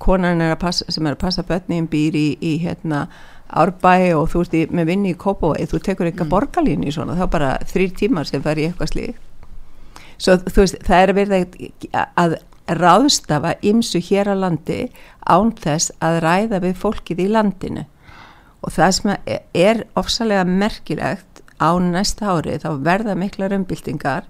konan 0.00 0.40
er 0.40 0.56
passa, 0.60 0.86
sem 0.88 1.06
er 1.06 1.16
að 1.16 1.22
passa 1.26 1.44
börnin 1.46 1.88
býr 1.90 2.16
í, 2.16 2.26
í 2.40 2.56
hérna 2.62 3.04
árbæ 3.52 4.14
og 4.16 4.30
þú 4.32 4.44
ert 4.44 4.56
í, 4.56 4.64
með 4.72 4.90
vinni 4.92 5.12
í 5.12 5.18
Kópói 5.20 5.66
þú 5.68 5.80
tekur 5.84 6.08
eitthvað 6.08 6.26
mm. 6.26 6.32
borgarlínu 6.32 6.88
í 6.88 6.94
svona 6.94 7.18
þá 7.18 7.26
bara 7.30 7.52
þrýr 7.68 7.94
tímar 7.98 8.28
sem 8.28 8.42
fær 8.44 8.60
í 8.60 8.68
eitthvað 8.70 8.92
slík 8.94 9.20
svo 10.16 10.38
þú 10.46 10.62
veist, 10.62 10.80
það 10.86 11.02
er 11.02 11.12
að 11.12 11.20
verða 11.20 12.04
að 12.22 12.36
ráðstafa 12.80 13.56
ymsu 13.66 14.00
hér 14.00 14.32
á 14.32 14.34
landi 14.46 14.86
án 15.28 15.52
þess 15.60 15.92
að 16.00 16.22
ræða 16.24 16.62
við 16.64 16.78
fólkið 16.80 17.20
í 17.26 17.28
landinu 17.34 17.84
og 18.64 18.72
það 18.72 18.94
sem 18.96 19.14
er 19.52 19.84
ofsalega 20.00 20.46
merkilegt 20.48 21.43
á 21.60 21.70
næsta 21.78 22.32
ári 22.34 22.58
þá 22.62 22.70
verða 22.84 23.14
mikla 23.18 23.48
römbildingar 23.52 24.26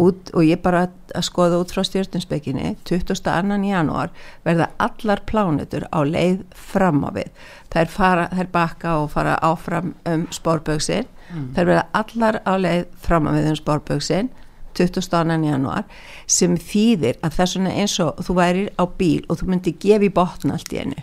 út 0.00 0.30
og 0.32 0.44
ég 0.46 0.62
bara 0.64 0.86
að 1.12 1.24
skoða 1.26 1.58
út 1.60 1.72
frá 1.74 1.82
stjórnumspekinni 1.84 2.76
22. 2.88 3.58
janúar 3.68 4.12
verða 4.44 4.70
allar 4.80 5.20
plánutur 5.28 5.84
á 5.92 6.00
leið 6.00 6.44
fram 6.56 7.04
á 7.04 7.12
við. 7.12 7.28
Þær, 7.72 7.90
fara, 7.92 8.24
þær 8.32 8.48
baka 8.52 8.94
og 9.02 9.10
fara 9.12 9.36
áfram 9.44 9.92
um 10.08 10.26
spórböksin 10.32 11.10
þær 11.54 11.68
verða 11.68 11.86
allar 11.92 12.40
á 12.48 12.52
leið 12.56 12.86
fram 13.04 13.28
á 13.28 13.30
við 13.36 13.50
um 13.52 13.60
spórböksin 13.60 14.32
22. 14.76 15.36
janúar 15.44 15.84
sem 16.26 16.56
þýðir 16.56 17.20
að 17.24 17.36
það 17.38 17.52
svona 17.52 17.76
eins 17.76 18.00
og 18.00 18.24
þú 18.24 18.36
værir 18.40 18.72
á 18.80 18.84
bíl 18.98 19.24
og 19.28 19.40
þú 19.40 19.50
myndir 19.52 19.76
gefa 19.80 20.08
í 20.08 20.12
botn 20.12 20.52
allt 20.52 20.72
í 20.72 20.80
einu. 20.80 21.02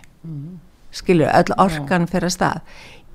Skilur, 0.94 1.30
öll 1.30 1.54
orkan 1.58 2.06
fyrir 2.06 2.30
að 2.30 2.36
stað. 2.36 2.60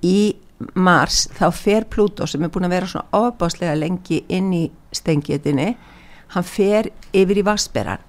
Í 0.03 0.36
mars 0.75 1.28
þá 1.38 1.46
fer 1.56 1.86
Plútó 1.89 2.28
sem 2.28 2.44
er 2.44 2.50
búin 2.51 2.66
að 2.68 2.74
vera 2.75 2.88
svona 2.92 3.08
ofbáslega 3.16 3.75
lengi 3.80 4.24
inn 4.28 4.51
í 4.54 4.66
stengjetinni 4.96 5.75
hann 6.36 6.44
fer 6.44 6.89
yfir 7.16 7.39
í 7.42 7.46
Vassberan 7.48 8.01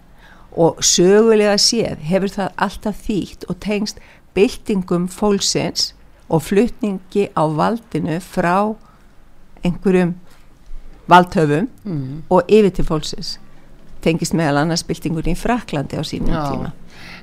og 0.59 0.80
sögulega 0.83 1.54
séð 1.62 2.00
hefur 2.11 2.33
það 2.35 2.49
alltaf 2.66 3.04
þýtt 3.07 3.47
og 3.49 3.61
tengst 3.62 4.00
byltingum 4.35 5.07
fólksins 5.09 5.92
og 6.30 6.42
flutningi 6.42 7.28
á 7.38 7.42
valdinu 7.47 8.19
frá 8.23 8.75
einhverjum 9.64 10.14
valdhöfum 11.11 11.69
Mm. 11.85 12.23
og 12.30 12.42
yfir 12.49 12.71
til 12.71 12.85
fólksins 12.85 13.38
tengist 14.02 14.33
meðal 14.35 14.62
annars 14.62 14.83
byltingunni 14.87 15.33
í 15.35 15.38
Fraklandi 15.38 15.97
á 15.99 16.02
sínum 16.07 16.30
Já. 16.35 16.45
tíma 16.50 16.71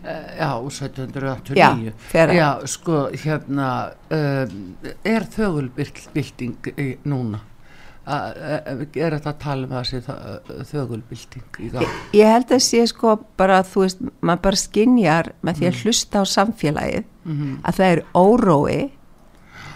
Já, 0.07 0.51
1789 0.63 1.93
Já, 2.13 2.25
Já, 2.37 2.49
sko, 2.67 3.09
hérna 3.23 3.69
um, 4.09 4.75
er 5.03 5.25
þögulbylting 5.35 6.71
í- 6.77 6.97
núna? 7.05 7.39
Er 8.07 9.11
þetta 9.17 9.31
að 9.33 9.39
tala 9.41 9.67
um 9.67 9.73
að 9.75 9.87
sé 9.89 9.99
þögulbylting 10.71 11.57
í 11.65 11.71
gang? 11.73 11.89
Ég 12.15 12.29
held 12.31 12.53
að 12.55 12.61
sé 12.63 12.85
sko 12.87 13.17
bara 13.39 13.59
þú 13.67 13.83
veist, 13.83 14.03
maður 14.23 14.43
bara 14.47 14.59
skinjar 14.61 15.31
með 15.43 15.59
því 15.59 15.67
að 15.71 15.81
hlusta 15.83 16.21
á 16.21 16.25
samfélagið 16.37 17.03
Mhm, 17.27 17.57
að 17.67 17.75
það 17.75 17.89
er 17.91 18.01
órói 18.15 18.77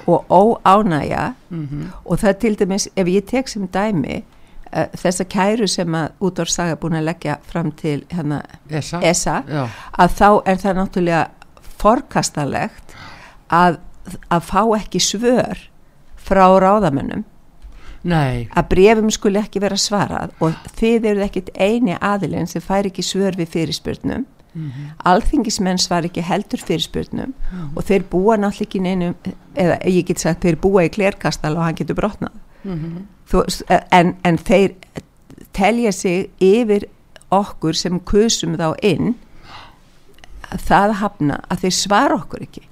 og 0.08 0.30
óánægja 0.32 1.26
mhm, 1.52 1.82
og 2.06 2.20
það 2.22 2.38
til 2.40 2.56
dæmis, 2.62 2.86
ef 2.96 3.08
ég 3.12 3.26
tek 3.28 3.48
sem 3.52 3.68
dæmi 3.68 4.22
þessa 4.72 5.26
kæru 5.28 5.68
sem 5.68 5.96
að 5.98 6.24
útvorsaga 6.24 6.78
búin 6.80 7.00
að 7.00 7.08
leggja 7.10 7.38
fram 7.48 7.72
til 7.76 8.04
hérna 8.12 8.42
Esa? 8.70 9.02
ESA 9.04 9.42
að 9.52 10.16
þá 10.20 10.28
er 10.48 10.62
það 10.62 10.78
náttúrulega 10.80 11.24
forkastalegt 11.82 12.96
að, 13.52 13.80
að 14.32 14.48
fá 14.48 14.62
ekki 14.78 15.02
svör 15.04 15.68
frá 16.22 16.46
ráðamönnum. 16.62 17.26
Nei. 18.08 18.48
Að 18.58 18.70
brefum 18.72 19.10
skuli 19.14 19.42
ekki 19.42 19.62
vera 19.62 19.78
svarað 19.78 20.32
og 20.42 20.56
þið 20.80 21.10
eruð 21.12 21.26
ekkit 21.28 21.52
eini 21.54 21.98
aðilinn 22.02 22.50
sem 22.50 22.64
fær 22.64 22.88
ekki 22.90 23.04
svör 23.06 23.38
við 23.38 23.52
fyrirspurnum. 23.54 24.26
Mhm, 24.52 24.88
alþingismenn 25.08 25.80
svar 25.80 26.04
ekki 26.04 26.24
heldur 26.28 26.60
fyrirspurnum 26.60 27.32
og 27.72 27.86
þeir 27.88 28.04
búa 28.12 28.36
náttúrulega 28.36 28.66
ekki 28.68 28.82
í 28.82 28.84
neinum 28.84 29.14
eða 29.56 29.78
ég 29.88 30.10
get 30.10 30.20
sagt 30.20 30.44
þeir 30.44 30.58
búa 30.60 30.84
í 30.84 30.92
klerkastal 30.92 31.54
og 31.56 31.64
hann 31.64 31.78
getur 31.80 31.96
brotnað 31.96 32.36
mhm, 32.64 33.08
Þú, 33.32 33.46
en, 33.96 34.16
en 34.28 34.38
þeir 34.38 34.74
telja 35.56 35.92
sig 35.96 36.30
yfir 36.44 36.84
okkur 37.32 37.78
sem 37.80 38.00
kusum 38.04 38.58
þá 38.60 38.74
inn 38.84 39.14
að 40.52 40.66
það 40.68 40.96
hafna 41.00 41.38
að 41.48 41.64
þeir 41.64 41.76
svara 41.78 42.18
okkur 42.20 42.44
ekki. 42.44 42.64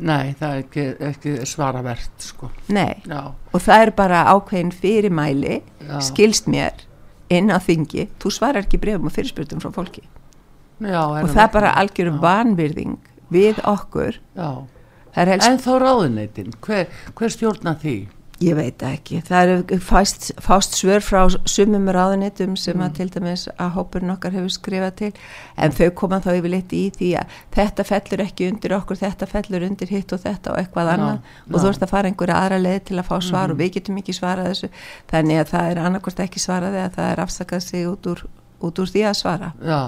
Nei, 0.00 0.32
það 0.38 0.54
er 0.54 0.62
ekki, 0.62 0.84
ekki 1.10 1.32
svaravert 1.48 2.24
sko. 2.24 2.48
Nei. 2.72 3.02
Já, 3.04 3.34
og 3.36 3.60
það 3.60 3.82
er 3.84 3.92
bara 3.98 4.22
ákveðin 4.32 4.72
fyrirmæli 4.72 5.58
já, 5.60 5.98
skilst 6.08 6.48
mér 6.48 6.86
inn 7.28 7.52
á 7.52 7.60
þingi. 7.60 8.06
Þú 8.22 8.32
svarar 8.32 8.64
ekki 8.64 8.80
brefum 8.80 9.10
og 9.10 9.14
fyrirspurtum 9.16 9.60
frá 9.60 9.74
fólki. 9.76 10.06
Já 10.80 11.02
og 11.04 11.28
það 11.28 11.42
er 11.44 11.52
bara 11.52 11.74
algjörum 11.76 12.16
vanvirðing 12.22 12.96
við 13.28 13.60
okkur. 13.68 14.16
En 15.12 15.60
þá 15.60 15.72
ráðuneytin 15.82 16.56
hver, 16.64 16.88
hver 17.18 17.34
stjórna 17.34 17.76
því? 17.82 17.98
Ég 18.40 18.54
veit 18.56 18.82
ekki. 18.88 19.18
Það 19.28 19.50
eru 19.52 19.76
fást, 19.84 20.30
fást 20.40 20.78
svör 20.78 21.02
frá 21.04 21.26
sumum 21.44 21.90
ráðunitum 21.92 22.54
sem 22.56 22.72
mm. 22.72 22.84
að 22.86 22.94
til 22.96 23.06
dæmis 23.12 23.42
að 23.52 23.74
hópurinn 23.74 24.14
okkar 24.14 24.32
hefur 24.32 24.54
skrifað 24.54 24.94
til 24.96 25.10
en 25.60 25.74
þau 25.76 25.90
koma 26.00 26.22
þá 26.24 26.30
yfirleitt 26.38 26.72
í 26.72 26.80
því 26.96 27.10
að 27.20 27.36
þetta 27.58 27.86
fellur 27.90 28.24
ekki 28.24 28.48
undir 28.48 28.76
okkur, 28.78 29.00
þetta 29.02 29.28
fellur 29.28 29.66
undir 29.68 29.92
hitt 29.92 30.16
og 30.16 30.24
þetta 30.24 30.54
og 30.54 30.62
eitthvað 30.62 30.92
annað 30.94 31.18
no, 31.18 31.36
og 31.44 31.52
no. 31.52 31.60
þú 31.60 31.72
ert 31.74 31.84
að 31.84 31.92
fara 31.92 32.12
einhverja 32.12 32.40
aðra 32.40 32.62
leið 32.64 32.80
til 32.88 32.96
að 32.96 33.08
fá 33.10 33.16
svar 33.18 33.44
mm. 33.44 33.52
og 33.52 33.60
við 33.60 33.72
getum 33.76 34.00
ekki 34.00 34.16
svarað 34.16 34.52
þessu 34.54 34.72
þannig 35.12 35.42
að 35.42 35.52
það 35.52 35.72
er 35.74 35.82
annarkvæmst 35.84 36.24
ekki 36.24 36.44
svaraði 36.46 36.84
að 36.86 36.96
það 36.96 37.10
er 37.12 37.24
afsakað 37.26 37.66
sig 37.66 37.90
út 37.92 38.08
úr, 38.14 38.24
út 38.64 38.80
úr 38.80 38.94
því 38.94 39.04
að 39.10 39.18
svara. 39.20 39.52
Já, 39.60 39.80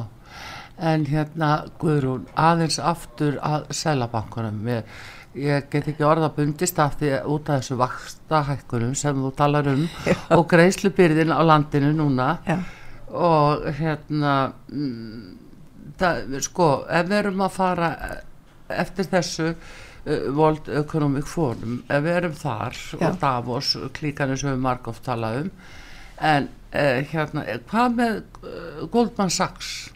en 0.83 1.07
hérna 1.07 1.51
Guðrún, 1.81 2.27
aðeins 2.35 2.79
aftur 2.83 3.39
að 3.45 3.69
selabankunum 3.77 4.63
með 4.67 4.87
ég 5.39 5.69
get 5.73 5.89
ekki 5.89 6.05
orða 6.05 6.29
bundist 6.37 6.79
af 6.83 6.99
því 7.01 7.13
út 7.33 7.49
af 7.49 7.63
þessu 7.63 7.79
vakstahækkunum 7.81 8.97
sem 8.99 9.21
þú 9.23 9.31
talar 9.37 9.71
um 9.73 9.87
Já. 10.09 10.17
og 10.37 10.45
greiðslubyrðin 10.51 11.33
á 11.33 11.41
landinu 11.47 11.93
núna 11.97 12.29
Já. 12.47 12.59
og 13.09 13.65
hérna 13.79 14.35
mm, 14.69 15.23
það, 16.01 16.37
sko 16.45 16.69
ef 16.89 17.09
við 17.09 17.19
erum 17.23 17.47
að 17.47 17.57
fara 17.57 17.93
eftir 18.73 19.09
þessu 19.13 19.49
uh, 19.53 19.57
World 20.37 20.69
Economic 20.83 21.31
Forum 21.31 21.81
ef 21.89 22.05
við 22.05 22.19
erum 22.19 22.37
þar 22.37 22.77
Já. 22.77 23.07
og 23.09 23.23
Davos 23.23 23.73
klíkanu 23.97 24.37
sem 24.37 24.53
við 24.53 24.67
margóft 24.67 25.05
tala 25.07 25.33
um 25.41 25.51
en 26.21 26.51
uh, 26.77 27.01
hérna 27.09 27.47
hvað 27.71 27.99
með 28.03 28.23
uh, 28.45 28.85
Goldman 28.93 29.33
Sachs 29.33 29.89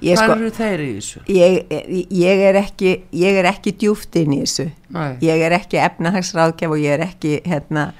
Hvað 0.00 0.20
sko, 0.20 0.36
eru 0.36 0.50
þeir 0.56 0.82
í 0.82 0.90
þessu? 0.96 1.22
Ég, 1.34 1.74
ég 2.16 2.44
er 2.48 2.58
ekki, 2.60 2.92
ekki 3.50 3.74
djúft 3.80 4.16
inn 4.20 4.36
í 4.36 4.40
þessu. 4.44 4.70
Nei. 4.96 5.10
Ég 5.24 5.42
er 5.44 5.56
ekki 5.58 5.80
efnahagsráðgjaf 5.82 6.72
og 6.72 6.80
ég 6.80 6.96
er 6.96 7.04
ekki, 7.04 7.34
hérna, 7.44 7.90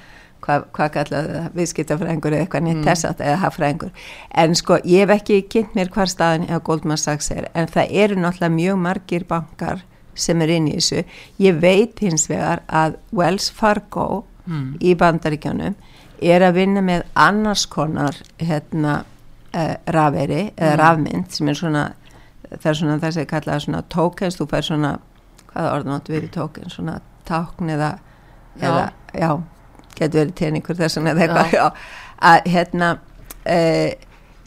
hvað 0.40 0.64
hva 0.76 0.88
kallaðu 0.94 1.34
það, 1.34 1.50
viðskiptafræðingur 1.58 2.36
eða 2.36 2.46
eitthvað 2.46 2.66
nýtt 2.66 2.80
mm. 2.80 2.88
þess 2.88 3.08
að 3.10 3.22
eða 3.26 3.42
hafræðingur. 3.44 3.92
En 4.44 4.56
sko, 4.58 4.80
ég 4.88 5.04
hef 5.04 5.14
ekki 5.18 5.38
kynnt 5.52 5.76
mér 5.76 5.92
hvar 5.92 6.10
staðin 6.10 6.48
eða 6.48 6.62
Goldman 6.70 7.00
Sachs 7.00 7.30
er, 7.34 7.50
en 7.52 7.68
það 7.70 7.94
eru 8.04 8.18
náttúrulega 8.20 8.56
mjög 8.56 8.82
margir 8.86 9.28
bankar 9.28 9.84
sem 10.18 10.40
er 10.42 10.54
inn 10.56 10.68
í 10.70 10.78
þessu. 10.78 11.04
Ég 11.40 11.60
veit 11.60 12.00
hins 12.02 12.26
vegar 12.30 12.64
að 12.66 12.96
Wells 13.16 13.50
Fargo 13.54 14.24
mm. 14.46 14.80
í 14.80 14.96
bandaríkjónum 14.98 15.76
er 16.20 16.44
að 16.44 16.58
vinna 16.60 16.82
með 16.84 17.06
annars 17.18 17.64
konar, 17.70 18.16
hérna, 18.40 19.02
uh, 19.54 19.74
rafveri 19.86 20.42
eða 20.56 20.74
mm. 20.74 20.80
rafmynd 20.80 21.34
sem 21.34 21.50
er 21.50 21.58
svona 21.58 21.86
það 22.50 22.70
er 22.72 22.78
svona 22.80 22.98
þess 22.98 23.16
að 23.16 23.22
ég 23.22 23.30
kalla 23.30 23.54
það 23.54 23.64
svona 23.66 23.82
tokens 23.94 24.38
þú 24.38 24.46
fær 24.50 24.66
svona, 24.66 24.92
hvaða 25.52 25.72
orðan 25.76 25.96
áttu 25.96 26.14
verið 26.14 26.34
tokens 26.34 26.76
svona 26.76 26.98
tákn 27.28 27.72
eða 27.76 27.90
já, 28.58 28.68
eða, 28.68 28.84
já 29.14 29.30
getur 29.98 30.22
verið 30.22 30.36
teningur 30.40 30.78
þess 30.78 31.00
að 31.00 31.10
eitthvað 31.12 31.52
já. 31.54 31.66
að 32.30 32.48
hérna 32.54 32.92
uh, 32.98 33.90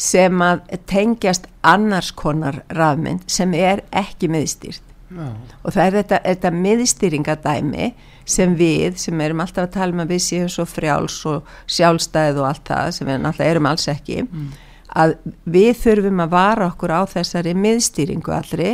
sem 0.04 0.42
að 0.44 0.64
tengjast 0.90 1.46
annars 1.64 2.10
konar 2.18 2.64
rafmynd 2.74 3.30
sem 3.32 3.54
er 3.56 3.86
ekki 3.96 4.32
miðstýrt 4.34 4.84
já. 5.14 5.30
og 5.62 5.70
það 5.70 5.86
er 5.86 6.00
þetta, 6.02 6.20
þetta 6.26 6.54
miðstýringadæmi 6.58 7.94
sem 8.24 8.54
við, 8.56 8.98
sem 9.00 9.20
erum 9.20 9.44
alltaf 9.44 9.68
að 9.68 9.74
tala 9.76 9.96
um 9.96 10.04
að 10.04 10.14
við 10.16 10.22
séum 10.26 10.52
svo 10.52 10.64
frjáls 10.68 11.18
og 11.28 11.50
sjálfstæð 11.72 12.40
og 12.40 12.50
allt 12.50 12.70
það 12.72 12.94
sem 12.98 13.10
við 13.10 13.18
náttúrulega 13.20 13.56
erum 13.56 13.68
alls 13.72 13.90
ekki 13.92 14.22
mm 14.24 14.54
að 14.94 15.16
við 15.46 15.78
þurfum 15.84 16.24
að 16.24 16.34
vara 16.34 16.68
okkur 16.70 16.94
á 16.94 17.02
þessari 17.10 17.54
miðstýringu 17.58 18.34
allri 18.34 18.74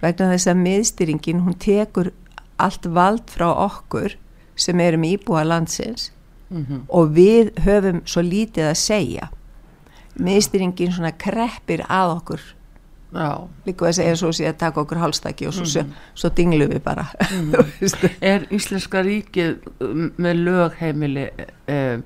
vegna 0.00 0.30
þess 0.32 0.50
að 0.50 0.62
miðstýringin 0.64 1.42
hún 1.44 1.58
tekur 1.60 2.12
allt 2.60 2.86
vald 2.86 3.30
frá 3.30 3.48
okkur 3.52 4.16
sem 4.60 4.80
erum 4.80 5.04
íbúa 5.04 5.44
landsins 5.46 6.10
mm 6.50 6.64
-hmm. 6.64 6.80
og 6.88 7.12
við 7.16 7.52
höfum 7.64 8.02
svo 8.04 8.22
lítið 8.22 8.70
að 8.70 8.74
segja 8.74 9.28
miðstýringin 10.18 10.92
svona 10.92 11.12
kreppir 11.12 11.84
að 11.88 12.16
okkur 12.16 12.40
líka 13.66 13.86
að 13.86 13.92
segja 13.92 14.16
svo 14.16 14.30
að 14.30 14.56
taka 14.58 14.80
okkur 14.80 14.98
hálstakki 14.98 15.46
og 15.46 15.54
svo, 15.54 15.64
mm 15.64 15.86
-hmm. 15.86 15.94
svo 16.14 16.28
dinglu 16.28 16.66
við 16.66 16.80
bara 16.80 17.06
mm 17.32 17.52
-hmm. 17.52 18.10
Er 18.20 18.46
Íslenska 18.50 19.02
ríkið 19.02 19.56
með 20.16 20.34
lögheimili 20.34 21.30
eh, 21.66 21.98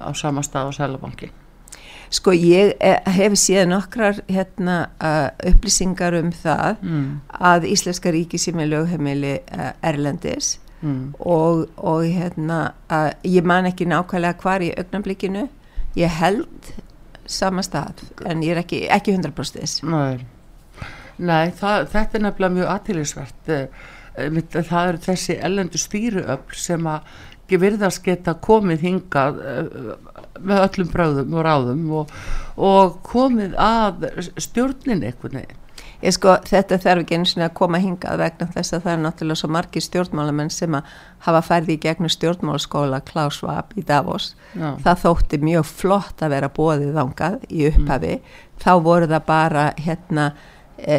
á 0.00 0.12
sama 0.14 0.42
stað 0.42 0.68
á 0.68 0.72
Sælabankin? 0.72 1.30
Sko 2.10 2.32
ég 2.34 2.72
eh, 2.82 2.98
hef 3.14 3.36
síðan 3.38 3.70
nokkrar 3.70 4.18
hérna, 4.26 4.80
uh, 4.98 5.28
upplýsingar 5.46 6.16
um 6.18 6.32
það 6.34 6.80
mm. 6.82 7.04
að 7.50 7.68
Íslenska 7.70 8.10
ríki 8.10 8.40
sem 8.42 8.58
er 8.58 8.72
lögheimili 8.72 9.36
uh, 9.54 9.70
Erlendis 9.86 10.56
mm. 10.80 11.20
og, 11.20 11.68
og 11.78 12.02
hérna, 12.02 12.72
ég 13.22 13.46
man 13.46 13.70
ekki 13.70 13.86
nákvæmlega 13.86 14.42
hvar 14.42 14.66
í 14.66 14.72
augnablikinu, 14.74 15.46
ég 15.98 16.18
held 16.18 16.72
sama 17.30 17.62
stað 17.62 18.02
en 18.26 18.42
ég 18.42 18.56
er 18.56 18.64
ekki, 18.64 18.82
ekki 18.90 19.14
100% 19.14 19.62
þess. 19.62 19.86
Nei, 19.86 20.18
Nei 21.20 21.52
það, 21.54 21.86
þetta 21.94 22.18
er 22.18 22.26
nefnilega 22.26 22.56
mjög 22.56 22.74
aðtýrlisvert, 22.74 23.54
það 24.58 24.80
eru 24.80 25.02
þessi 25.06 25.38
ellendu 25.38 25.78
stýruöfl 25.78 26.58
sem 26.58 26.90
að 26.90 27.20
virðast 27.58 28.04
geta 28.04 28.36
komið 28.38 28.84
hingað 28.86 29.40
með 30.40 30.62
öllum 30.68 30.92
bráðum 30.92 31.34
og 31.34 31.44
ráðum 31.44 31.82
og, 31.98 32.12
og 32.56 33.00
komið 33.02 33.56
að 33.58 34.06
stjórnin 34.38 35.02
eitthvað 35.02 35.40
nefn 35.40 35.60
Ég 36.00 36.14
sko 36.16 36.38
þetta 36.48 36.78
þarf 36.80 37.02
ekki 37.02 37.16
eins 37.18 37.34
og 37.36 37.42
að 37.44 37.56
koma 37.58 37.78
hingað 37.80 38.22
vegna 38.22 38.46
þess 38.54 38.72
að 38.72 38.84
það 38.86 38.92
er 38.92 39.00
náttúrulega 39.02 39.40
svo 39.40 39.50
margi 39.52 39.82
stjórnmálamenn 39.84 40.52
sem 40.54 40.76
að 40.78 40.94
hafa 41.26 41.42
færði 41.44 41.76
í 41.76 41.80
gegnum 41.82 42.12
stjórnmálskóla 42.14 43.02
Klaus 43.04 43.36
Schwab 43.36 43.74
í 43.76 43.84
Davos. 43.84 44.30
Já. 44.54 44.70
Það 44.86 45.02
þótti 45.02 45.40
mjög 45.44 45.68
flott 45.68 46.24
að 46.24 46.32
vera 46.36 46.50
bóðið 46.56 47.02
ángað 47.04 47.36
í 47.52 47.66
upphafi. 47.68 48.14
Mm. 48.16 48.40
Þá 48.64 48.72
voru 48.86 49.10
það 49.12 49.26
bara 49.28 49.66
hérna 49.76 50.26
e, 50.80 50.98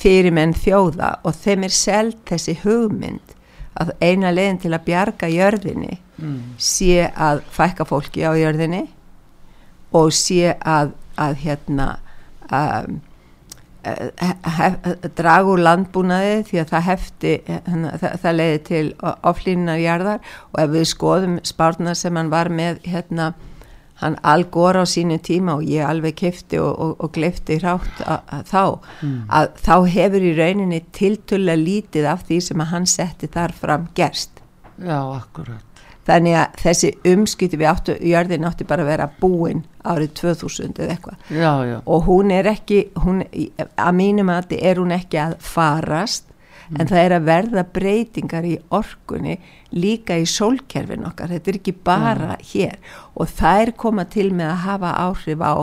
fyrir 0.00 0.32
menn 0.32 0.56
þjóða 0.56 1.12
og 1.28 1.36
þeim 1.36 1.68
er 1.68 1.76
selv 1.76 2.24
þessi 2.32 2.56
hugmynd 2.64 3.36
að 3.80 3.92
eina 4.00 4.32
leginn 4.34 4.60
til 4.62 4.72
að 4.74 4.84
bjarga 4.88 5.30
jörðinni 5.32 5.94
mm. 6.18 6.40
sé 6.60 7.06
að 7.08 7.44
fækka 7.54 7.86
fólki 7.88 8.24
á 8.26 8.32
jörðinni 8.36 8.84
og 9.96 10.12
sé 10.16 10.54
að, 10.58 10.92
að 11.20 11.40
hérna 11.44 11.88
að 12.52 12.92
draga 15.18 15.48
úr 15.50 15.62
landbúnaði 15.64 16.34
því 16.46 16.60
að 16.62 16.68
það 16.70 16.84
hefti 16.86 17.32
hana, 17.66 17.94
það, 17.98 18.12
það 18.22 18.36
leiði 18.38 18.58
til 18.68 18.84
oflínunar 19.02 19.80
jarðar 19.82 20.34
og 20.52 20.60
ef 20.62 20.70
við 20.76 20.86
skoðum 20.92 21.40
spárna 21.46 21.96
sem 21.98 22.16
hann 22.18 22.30
var 22.32 22.52
með 22.52 22.78
hérna 22.86 23.32
hann 24.02 24.18
algór 24.26 24.82
á 24.82 24.84
sínu 24.88 25.18
tíma 25.22 25.56
og 25.58 25.66
ég 25.66 25.86
alveg 25.86 26.16
kefti 26.18 26.60
og, 26.60 26.72
og, 26.74 26.94
og 27.02 27.12
glefti 27.14 27.58
hrátt 27.62 28.04
að, 28.04 28.22
að 28.36 28.46
þá. 28.52 28.64
Mm. 29.00 29.18
að 29.38 29.50
þá 29.62 29.74
hefur 29.96 30.28
í 30.28 30.36
rauninni 30.38 30.80
tiltulla 30.94 31.58
lítið 31.58 32.08
af 32.12 32.24
því 32.28 32.40
sem 32.48 32.64
að 32.64 32.72
hann 32.74 32.88
setti 32.90 33.30
þar 33.32 33.54
fram 33.58 33.90
gerst. 33.96 34.42
Já, 34.82 34.98
akkurat. 34.98 35.68
Þannig 36.02 36.34
að 36.34 36.56
þessi 36.58 36.88
umskyti 37.12 37.58
við 37.60 37.68
áttu, 37.70 37.94
jörðin 38.02 38.46
átti 38.48 38.66
bara 38.66 38.82
að 38.82 38.90
vera 38.90 39.06
búin 39.20 39.62
árið 39.86 40.16
2000 40.18 40.80
eða 40.82 40.96
eitthvað. 40.96 41.20
Og 41.86 42.08
hún 42.08 42.32
er 42.34 42.48
ekki 42.50 42.80
hún, 43.04 43.22
að 43.22 43.92
mínum 44.00 44.32
að 44.32 44.40
þetta 44.42 44.70
er 44.70 44.82
hún 44.82 44.94
ekki 44.96 45.20
að 45.22 45.36
farast 45.46 46.26
mm. 46.72 46.80
en 46.80 46.90
það 46.90 47.04
er 47.04 47.14
að 47.16 47.28
verða 47.28 47.64
breytingar 47.76 48.48
í 48.48 48.56
orkunni 48.74 49.38
líka 49.76 50.18
í 50.20 50.26
sólkerfin 50.28 51.06
okkar 51.08 51.32
þetta 51.34 51.52
er 51.52 51.60
ekki 51.60 51.76
bara 51.84 52.34
mm. 52.34 52.48
hér 52.52 52.98
og 53.14 53.30
það 53.32 53.66
er 53.66 53.74
koma 53.84 54.06
til 54.10 54.28
með 54.32 54.50
að 54.50 54.62
hafa 54.66 54.92
áhrif 55.06 55.44
á 55.44 55.54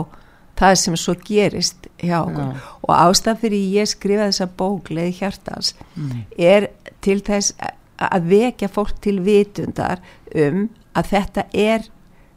það 0.60 0.74
sem 0.76 0.96
svo 1.00 1.14
gerist 1.24 1.88
hjá 2.02 2.18
okkur 2.20 2.50
Já. 2.50 2.64
og 2.84 2.94
ástaf 2.96 3.40
fyrir 3.44 3.76
ég 3.80 3.88
skrifa 3.88 4.28
þessa 4.28 4.48
bókleði 4.60 5.16
hjartans 5.20 5.74
mm. 5.94 6.26
er 6.36 6.68
til 7.04 7.20
þess 7.24 7.54
að 8.00 8.28
vekja 8.32 8.68
fólk 8.72 9.00
til 9.04 9.18
vitundar 9.24 10.00
um 10.36 10.68
að 10.96 11.10
þetta 11.14 11.44
er, 11.52 11.84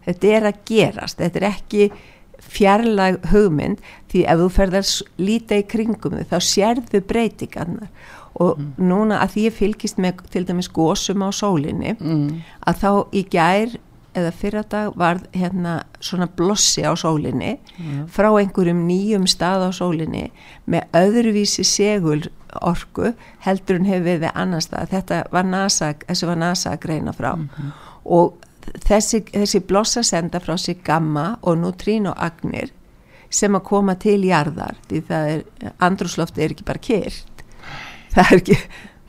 þetta 0.06 0.34
er 0.38 0.50
að 0.50 0.60
gerast, 0.70 1.20
þetta 1.20 1.40
er 1.40 1.48
ekki 1.50 1.88
fjarlag 2.44 3.20
hugmynd 3.32 3.80
því 4.12 4.26
ef 4.30 4.42
þú 4.42 4.50
ferðar 4.58 4.90
líta 5.22 5.60
í 5.60 5.66
kringum 5.70 6.18
þau 6.20 6.28
þá 6.34 6.50
sérðu 6.50 7.02
breytingarnar 7.08 8.12
og 8.34 8.60
mm. 8.60 8.70
núna 8.90 9.22
að 9.24 9.36
því 9.36 9.48
ég 9.48 9.58
fylgist 9.58 10.02
með 10.02 10.22
til 10.34 10.46
dæmis 10.50 10.70
gósum 10.74 11.26
á 11.26 11.30
sólinni 11.34 11.96
mm. 12.00 12.30
að 12.68 12.80
þá 12.84 12.92
í 13.14 13.26
gær 13.30 13.76
eða 14.14 14.30
fyrradag 14.38 14.98
var 14.98 15.24
hérna 15.34 15.80
svona 16.04 16.28
blossi 16.30 16.84
á 16.86 16.94
sólinni 16.98 17.56
mm. 17.78 18.04
frá 18.14 18.30
einhverjum 18.30 18.84
nýjum 18.88 19.26
stað 19.30 19.68
á 19.68 19.72
sólinni 19.74 20.28
með 20.70 21.00
öðruvísi 21.00 21.66
segul 21.66 22.22
orku 22.62 23.16
heldur 23.46 23.80
en 23.80 23.90
hefur 23.90 24.22
við 24.22 24.30
annar 24.34 24.62
stað 24.62 24.92
þetta 24.94 25.24
var 25.34 25.50
NASA, 25.50 25.96
þessu 26.06 26.30
var 26.30 26.38
NASA 26.38 26.76
að 26.76 26.84
greina 26.86 27.16
frá 27.18 27.34
-hmm 27.34 27.74
og 28.04 28.40
þessi, 28.86 29.24
þessi 29.32 29.62
blossa 29.68 30.04
senda 30.06 30.42
frá 30.44 30.56
sig 30.60 30.82
gamma 30.86 31.34
og 31.42 31.60
neutrinoagnir 31.62 32.72
sem 33.34 33.56
að 33.58 33.66
koma 33.66 33.96
til 34.00 34.20
jarðar 34.28 34.78
því 34.90 35.04
það 35.08 35.30
er, 35.34 35.46
andrúslofti 35.82 36.44
er 36.44 36.54
ekki 36.54 36.68
bara 36.68 36.84
kert 36.84 37.33
það 38.14 38.26
er 38.26 38.42
ekki 38.42 38.58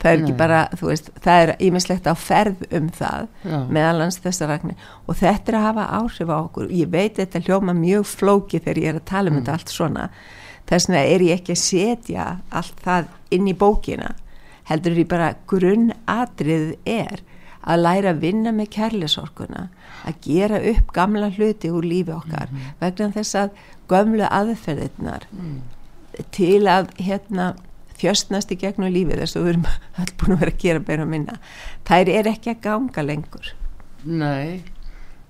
það 0.05 0.11
er 0.11 0.21
ekki 0.21 0.35
bara, 0.37 0.61
þú 0.77 0.89
veist, 0.91 1.07
það 1.23 1.43
er 1.43 1.51
ímislegt 1.65 2.07
á 2.09 2.13
ferð 2.19 2.65
um 2.77 2.89
það 2.93 3.27
Já. 3.41 3.57
meðalans 3.73 4.19
þessar 4.21 4.51
ragnir. 4.53 4.89
Og 5.09 5.17
þetta 5.17 5.51
er 5.51 5.57
að 5.59 5.65
hafa 5.65 5.85
áhrif 5.99 6.29
á 6.29 6.37
okkur. 6.37 6.67
Ég 6.69 6.91
veit 6.93 7.17
þetta 7.17 7.41
hljóma 7.47 7.73
mjög 7.77 8.05
flóki 8.11 8.59
þegar 8.61 8.81
ég 8.83 8.91
er 8.91 8.99
að 8.99 9.07
tala 9.09 9.31
um 9.31 9.39
þetta 9.39 9.55
allt 9.57 9.73
svona. 9.73 10.09
Þess 10.69 10.89
vegna 10.89 11.03
er 11.15 11.25
ég 11.25 11.39
ekki 11.39 11.55
að 11.55 11.63
setja 11.63 12.27
allt 12.49 12.85
það 12.85 13.09
inn 13.37 13.49
í 13.49 13.55
bókina. 13.57 14.11
Heldur 14.69 14.99
ég 14.99 15.09
bara 15.09 15.33
grunnatrið 15.49 16.75
er 16.85 17.21
að 17.65 17.81
læra 17.81 18.13
að 18.13 18.21
vinna 18.21 18.53
með 18.53 18.71
kærleisorkuna 18.75 19.67
að 20.05 20.19
gera 20.21 20.59
upp 20.69 20.91
gamla 20.93 21.31
hluti 21.33 21.71
úr 21.73 21.85
lífi 21.85 22.13
okkar 22.13 22.51
vegna 22.81 23.07
þess 23.15 23.37
að 23.41 23.55
gömlu 23.89 24.27
aðferðirnar 24.29 25.25
til 26.35 26.67
að 26.69 26.91
hérna 27.01 27.55
þjöstnast 27.99 28.53
í 28.53 28.59
gegnum 28.61 28.93
lífið 28.93 29.23
þess 29.23 29.37
að 29.37 29.45
við 29.45 29.53
erum 29.53 29.67
all 30.03 30.13
búin 30.19 30.35
að 30.35 30.41
vera 30.43 30.55
að 30.55 30.63
gera 30.63 30.85
beina 30.89 31.09
minna. 31.09 31.37
Þær 31.87 32.13
er 32.15 32.31
ekki 32.31 32.53
að 32.53 32.63
ganga 32.65 33.05
lengur. 33.05 33.51
Nei, 34.05 34.63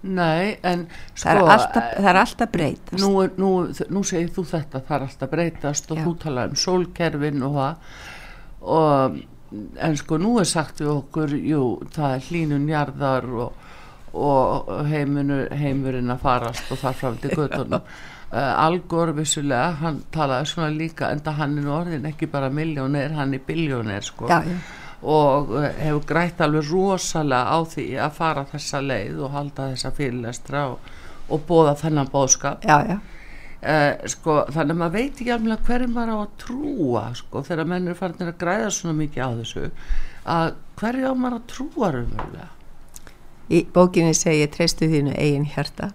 nei 0.02 0.58
en 0.62 0.88
það, 0.90 1.22
sko 1.22 1.36
er 1.36 1.42
alltaf, 1.44 1.94
það 1.94 2.10
er 2.12 2.22
alltaf 2.24 2.52
breytast. 2.56 3.04
Nú, 3.04 3.14
nú, 3.40 3.54
nú 3.96 4.04
segir 4.08 4.34
þú 4.36 4.48
þetta 4.52 4.82
það 4.82 4.98
er 4.98 5.08
alltaf 5.08 5.32
breytast 5.32 5.94
og 5.94 6.02
Já. 6.02 6.04
þú 6.08 6.18
tala 6.26 6.50
um 6.50 6.60
sólkerfin 6.66 7.48
og 7.48 7.58
það. 7.62 7.96
Og 8.76 9.24
en 9.86 9.96
sko 10.00 10.18
nú 10.20 10.36
er 10.42 10.50
sagt 10.50 10.82
við 10.84 10.92
okkur 10.96 11.38
jú, 11.38 11.62
það 11.96 12.18
er 12.18 12.28
hlínun 12.30 12.68
jarðar 12.70 13.30
og, 13.46 13.64
og 14.16 14.74
heimurinn 14.90 16.12
að 16.12 16.22
farast 16.24 16.72
og 16.74 16.82
þar 16.82 17.00
fram 17.00 17.18
til 17.22 17.32
göttunum 17.36 17.86
uh, 18.32 18.66
Algor 18.66 19.14
vissulega 19.18 19.76
hann 19.82 20.02
talaði 20.14 20.52
svona 20.52 20.72
líka 20.74 21.12
enda 21.14 21.36
hann 21.40 21.58
er 21.62 21.70
orðin 21.80 22.10
ekki 22.10 22.30
bara 22.32 22.50
miljónir, 22.50 23.16
hann 23.18 23.34
er 23.38 23.44
biljónir 23.48 24.06
sko. 24.06 24.30
Já, 24.32 24.42
já, 24.46 24.58
og 25.06 25.52
uh, 25.54 25.68
hefur 25.80 26.06
grætt 26.10 26.42
alveg 26.42 26.70
rosalega 26.72 27.52
á 27.52 27.58
því 27.74 27.90
að 28.06 28.16
fara 28.20 28.46
þessa 28.54 28.82
leið 28.82 29.20
og 29.26 29.36
halda 29.36 29.70
þessa 29.74 29.94
fyrirlestra 30.00 30.64
og, 30.72 30.90
og 31.30 31.46
bóða 31.50 31.76
þennan 31.84 32.10
bóðskap 32.14 32.66
já. 32.66 32.98
Uh, 33.66 33.94
sko, 34.12 34.44
þannig 34.54 34.76
að 34.76 34.82
maður 34.82 34.98
veit 35.00 35.22
ekki 35.22 35.32
alveg 35.34 35.64
hverjum 35.66 35.96
maður 35.96 36.12
á 36.14 36.18
að 36.22 36.34
trúa 36.44 37.06
sko, 37.18 37.42
þegar 37.48 37.70
menn 37.72 37.88
eru 37.88 37.98
farin 37.98 38.30
að 38.30 38.38
græða 38.42 38.74
svona 38.74 38.98
mikið 39.00 39.24
á 39.26 39.30
þessu 39.40 39.70
að 40.26 40.52
hverju 40.80 41.10
á 41.10 41.14
maður 41.14 41.38
að 41.40 41.48
trúa 41.54 41.90
raunverulega? 41.96 42.52
Í 43.46 43.62
bókinni 43.74 44.14
segi 44.18 44.48
treystu 44.54 44.90
þínu 44.90 45.14
eigin 45.22 45.46
hjarta. 45.50 45.92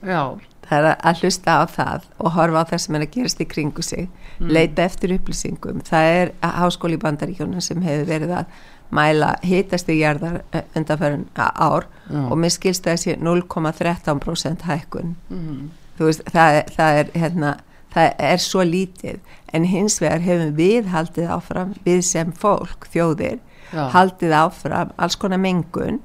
Já, 0.00 0.36
það 0.68 0.86
er 0.90 0.96
að 1.10 1.20
hlusta 1.22 1.56
á 1.58 1.64
það 1.70 2.06
og 2.18 2.30
horfa 2.36 2.62
á 2.62 2.68
það 2.70 2.80
sem 2.84 2.94
er 2.98 3.04
að 3.06 3.10
gerast 3.16 3.40
í 3.40 3.46
kringu 3.48 3.82
sig 3.82 4.08
leita 4.40 4.82
eftir 4.84 5.14
upplýsingum. 5.16 5.82
Það 5.86 6.08
er 6.20 6.32
háskóli 6.42 6.98
bandaríkjónum 7.00 7.60
sem 7.64 7.80
hefur 7.82 8.06
verið 8.10 8.32
að 8.40 8.46
mæla 8.94 9.30
hitast 9.42 9.88
í 9.90 9.96
jarðar 10.00 10.42
undanfærin 10.76 11.24
ár 11.36 11.86
Já. 12.10 12.20
og 12.30 12.36
mér 12.38 12.52
skilst 12.54 12.84
sé 13.02 13.16
0,13% 13.18 14.62
hækkun. 14.68 15.14
Mm, 15.30 15.70
þú 15.98 16.04
veist, 16.10 16.22
það, 16.32 16.58
er- 16.60 16.70
það 16.76 16.98
er 17.00 17.10
hérna, 17.20 17.54
það 17.94 18.12
er 18.18 18.36
svo 18.38 18.62
lítið. 18.64 19.18
En 19.52 19.64
hins 19.64 19.98
vegar 20.00 20.20
hefum 20.20 20.54
við 20.56 20.86
haldið 20.92 21.30
áfram 21.32 21.74
við 21.86 22.02
sem 22.04 22.32
fólk, 22.32 22.86
þjóðir 22.92 23.38
Já. 23.72 23.88
haldið 23.94 24.32
áfram 24.36 24.92
alls 24.98 25.16
konar 25.16 25.38
mengun 25.38 26.00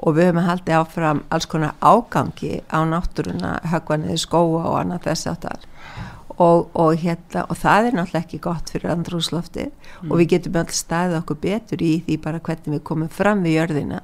og 0.00 0.16
við 0.16 0.30
höfum 0.30 0.46
haldið 0.46 0.78
áfram 0.78 1.24
alls 1.28 1.48
konar 1.50 1.76
ágangi 1.80 2.62
á 2.72 2.80
náttúruna, 2.88 3.58
höggvanniði 3.68 4.22
skóa 4.22 4.64
og 4.70 4.78
annað 4.80 5.10
þess 5.10 5.28
áttar 5.34 5.66
og, 6.40 6.70
og, 6.72 6.94
hérna, 6.96 7.44
og 7.48 7.58
það 7.60 7.90
er 7.90 7.96
náttúrulega 7.98 8.24
ekki 8.24 8.40
gott 8.40 8.70
fyrir 8.72 8.94
andrúsloftið 8.94 10.06
og 10.06 10.14
við 10.20 10.30
getum 10.34 10.56
öll 10.62 10.72
staðið 10.72 11.18
okkur 11.18 11.40
betur 11.42 11.82
í 11.84 11.90
því 12.06 12.16
bara 12.24 12.40
hvernig 12.40 12.78
við 12.78 12.86
komum 12.88 13.10
fram 13.12 13.44
við 13.44 13.58
jörðina. 13.58 14.00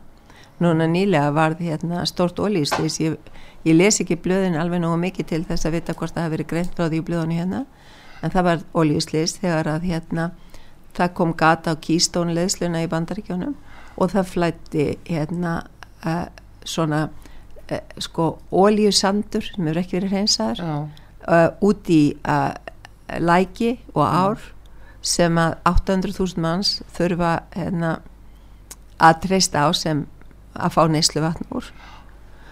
Núna 0.61 0.89
nýlega 0.89 1.33
varð 1.37 1.63
hérna 1.65 2.05
stórt 2.09 2.41
ólýslis 2.41 2.99
ég, 3.01 3.17
ég 3.65 3.77
les 3.77 4.01
ekki 4.05 4.19
blöðin 4.21 4.57
alveg 4.61 4.83
nógu 4.85 4.99
mikið 5.01 5.31
til 5.33 5.43
þess 5.49 5.69
að 5.69 5.79
vita 5.79 5.97
hvort 5.97 6.17
það 6.17 6.27
hafi 6.27 6.35
verið 6.37 6.51
greint 6.53 6.77
frá 6.77 6.89
því 6.89 7.01
í 7.01 7.07
blöðunni 7.09 7.41
hérna. 7.41 7.63
En 8.25 8.33
það 8.33 8.49
var 8.51 8.67
ólýslis 8.77 9.37
þegar 9.41 9.73
að 9.73 9.89
hérna 9.91 10.31
það 10.97 11.15
kom 11.17 11.33
gata 11.37 11.73
á 11.73 11.81
kýstónleðsluna 11.89 12.85
í 12.85 12.91
bandaríkjónum 12.93 13.57
og 13.97 14.13
það 14.13 14.31
flætti 14.33 14.87
hérna 15.09 15.59
uh, 16.05 16.27
svona 16.67 17.07
uh, 17.09 17.81
sko 18.03 18.37
ólíusandur 18.53 19.47
sem 19.47 19.71
eru 19.71 19.83
ekki 19.83 19.99
verið 20.01 20.15
hreinsaðar 20.15 20.63
já, 20.63 20.77
uh, 21.27 21.49
út 21.65 21.91
í 21.93 22.03
læki 23.23 23.77
og 23.95 24.05
ár 24.05 24.47
sem 25.07 25.39
að 25.39 25.55
800.000 25.71 26.43
manns 26.43 26.81
þurfa 26.97 27.37
hérna, 27.55 28.01
að 28.99 29.21
treysta 29.29 29.63
á 29.63 29.71
sem 29.77 30.03
að 30.57 30.75
fá 30.75 30.83
neyslu 30.91 31.23
vatn 31.23 31.47
úr 31.55 31.69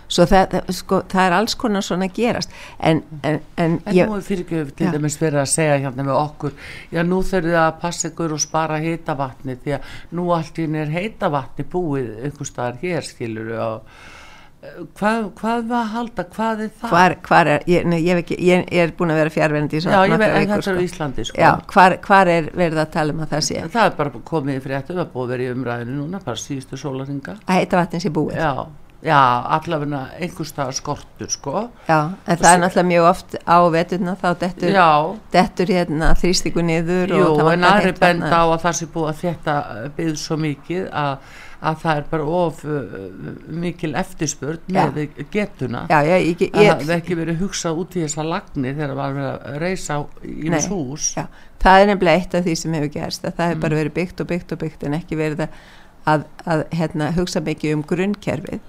svo 0.09 0.27
það, 0.29 0.47
það, 0.55 0.73
sko, 0.79 1.01
það 1.11 1.27
er 1.27 1.37
alls 1.39 1.57
konar 1.61 1.85
svona 1.85 2.09
að 2.09 2.17
gerast. 2.19 2.57
En, 2.79 3.03
en, 3.23 3.41
en, 3.57 3.79
en 3.87 3.97
ég, 3.97 4.09
nú 4.09 4.19
er 4.19 4.27
fyrir 4.27 4.45
ekki 4.45 4.65
til 4.79 4.91
dæmis 4.95 5.19
verið 5.21 5.43
að 5.45 5.53
segja 5.55 5.79
hérna 5.87 6.07
með 6.07 6.19
okkur 6.21 6.57
já, 6.93 7.03
nú 7.07 7.21
þurfið 7.27 7.61
að 7.61 7.71
passa 7.83 8.11
ykkur 8.11 8.35
og 8.37 8.43
spara 8.43 8.81
heita 8.83 9.17
vatni 9.19 9.57
því 9.61 9.79
að 9.79 9.95
nú 10.19 10.27
allt 10.35 10.61
í 10.61 10.67
er 10.81 10.93
heita 10.93 11.31
vatni 11.33 11.65
búið 11.71 12.13
einhver 12.27 12.49
staðar 12.49 12.83
hér 12.83 13.07
skilur 13.07 13.51
og 13.55 13.97
eh, 14.65 14.77
hvað, 14.99 15.31
hvað 15.41 15.67
var 15.71 15.81
að 15.81 15.91
halda, 15.95 16.27
hvað 16.35 16.65
er 16.67 16.71
það? 16.83 16.95
hvar, 16.95 17.17
hvar 17.29 17.53
er 17.55 17.67
ég, 17.71 17.89
nei, 17.89 17.99
ég, 18.05 18.23
ekki, 18.25 18.39
ég, 18.45 18.69
er 18.73 18.95
búin 18.99 19.15
að 19.15 19.21
vera 19.23 19.35
fjárverandi 19.35 19.81
í 19.81 19.85
já, 19.85 19.99
ég 20.05 20.17
veit, 20.21 20.37
vikur, 20.37 20.55
þetta 20.55 20.61
er 20.61 20.63
á 20.63 20.65
sko. 20.69 20.87
Íslandi 20.89 21.27
sko. 21.31 21.43
Já, 21.43 21.51
hvar, 21.73 21.99
hvar 22.05 22.33
er 22.37 22.53
verið 22.53 22.85
að 22.85 22.95
tala 22.97 23.17
um 23.17 23.25
að 23.25 23.37
það 23.37 23.45
sé? 23.51 23.67
Það 23.75 23.91
er 23.91 23.99
bara 24.01 24.25
komið 24.33 24.61
í 24.61 24.65
fréttum 24.69 25.03
að 25.05 25.13
búið 25.15 25.27
að 25.27 25.35
vera 25.35 25.47
í 25.47 25.53
umræðinu 25.59 25.99
núna 26.01 26.23
bara 26.25 26.43
síðustu 26.45 26.81
sólaringa 26.81 27.39
að 27.45 27.61
heita 27.61 27.83
vatnin 27.83 28.05
sé 28.05 28.15
búið? 28.15 28.41
Já, 28.41 28.67
já, 29.05 29.21
allavega 29.59 30.03
einhver 30.19 30.49
staðar 30.49 30.77
skortur 30.79 31.31
sko. 31.33 31.65
Já, 31.89 31.99
en 32.25 32.41
það 32.41 32.51
er 32.55 32.61
náttúrulega 32.65 32.89
mjög 32.91 33.09
oft 33.11 33.37
á 33.45 33.57
veturna 33.75 34.15
þá 34.21 34.29
dettur, 34.41 34.77
dettur 35.35 35.73
hérna 35.77 36.13
þrýstíku 36.19 36.65
niður 36.65 37.13
jú, 37.13 37.25
og 37.31 37.41
það 37.43 37.53
en 37.59 37.67
aðri 37.71 37.97
benda 38.01 38.31
á 38.41 38.45
að 38.49 38.61
það 38.65 38.79
sé 38.81 38.89
búið 38.95 39.11
að 39.13 39.25
þetta 39.25 39.57
byggð 39.99 40.17
svo 40.25 40.39
mikið 40.41 40.87
að, 41.05 41.35
að 41.65 41.79
það 41.85 42.01
er 42.01 42.09
bara 42.11 42.25
of 42.41 42.65
uh, 42.65 42.99
mikil 43.65 43.93
eftirspurn 44.01 44.75
með 44.75 44.99
getuna. 45.33 45.85
Já, 45.93 46.01
já, 46.09 46.17
ég, 46.21 46.43
að 46.49 46.59
það 46.59 46.65
ég, 46.65 46.75
hefði 46.83 46.97
ekki 46.99 47.19
verið 47.21 47.41
hugsað 47.45 47.81
út 47.85 47.97
í 47.97 48.03
þessa 48.05 48.27
lagni 48.29 48.75
þegar 48.77 48.97
var 48.99 49.15
verið 49.21 49.31
að 49.53 49.63
reysa 49.65 50.01
í 50.25 50.35
Nei. 50.49 50.59
þess 50.59 50.73
hús. 50.73 51.07
Já, 51.21 51.25
það 51.65 51.81
er 51.85 51.89
nefnilega 51.93 52.21
eitt 52.21 52.35
af 52.41 52.45
því 52.49 52.57
sem 52.61 52.77
hefur 52.77 52.93
gerst 52.99 53.25
að 53.25 53.37
það 53.39 53.49
hefur 53.49 53.57
Mm. 53.61 53.65
bara 53.69 53.81
verið 53.81 53.95
byggt 54.01 54.21
og 54.21 54.29
byggt 54.35 54.53
og 54.53 54.61
byggt 54.65 54.85
en 54.89 54.99
ekki 54.99 55.17
verið 55.17 55.45
að, 55.47 55.57
að, 56.11 56.25
að 56.51 56.63
hérna, 56.77 57.11
hugsa 57.17 57.43
mikið 57.45 57.75
um 57.77 57.83
grunnkerfið. 57.89 58.63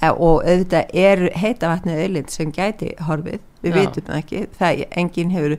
E, 0.00 0.10
og 0.10 0.42
auðvitað 0.42 0.94
er 1.02 1.24
heita 1.38 1.70
vatnið 1.70 2.02
auðlind 2.04 2.32
sem 2.34 2.52
gæti 2.54 2.92
horfið, 3.06 3.42
við 3.62 3.72
Já. 3.72 3.78
vitum 3.80 4.08
það 4.08 4.22
ekki. 4.22 4.44
Það 4.58 4.82
enginn 5.02 5.34
hefur 5.34 5.56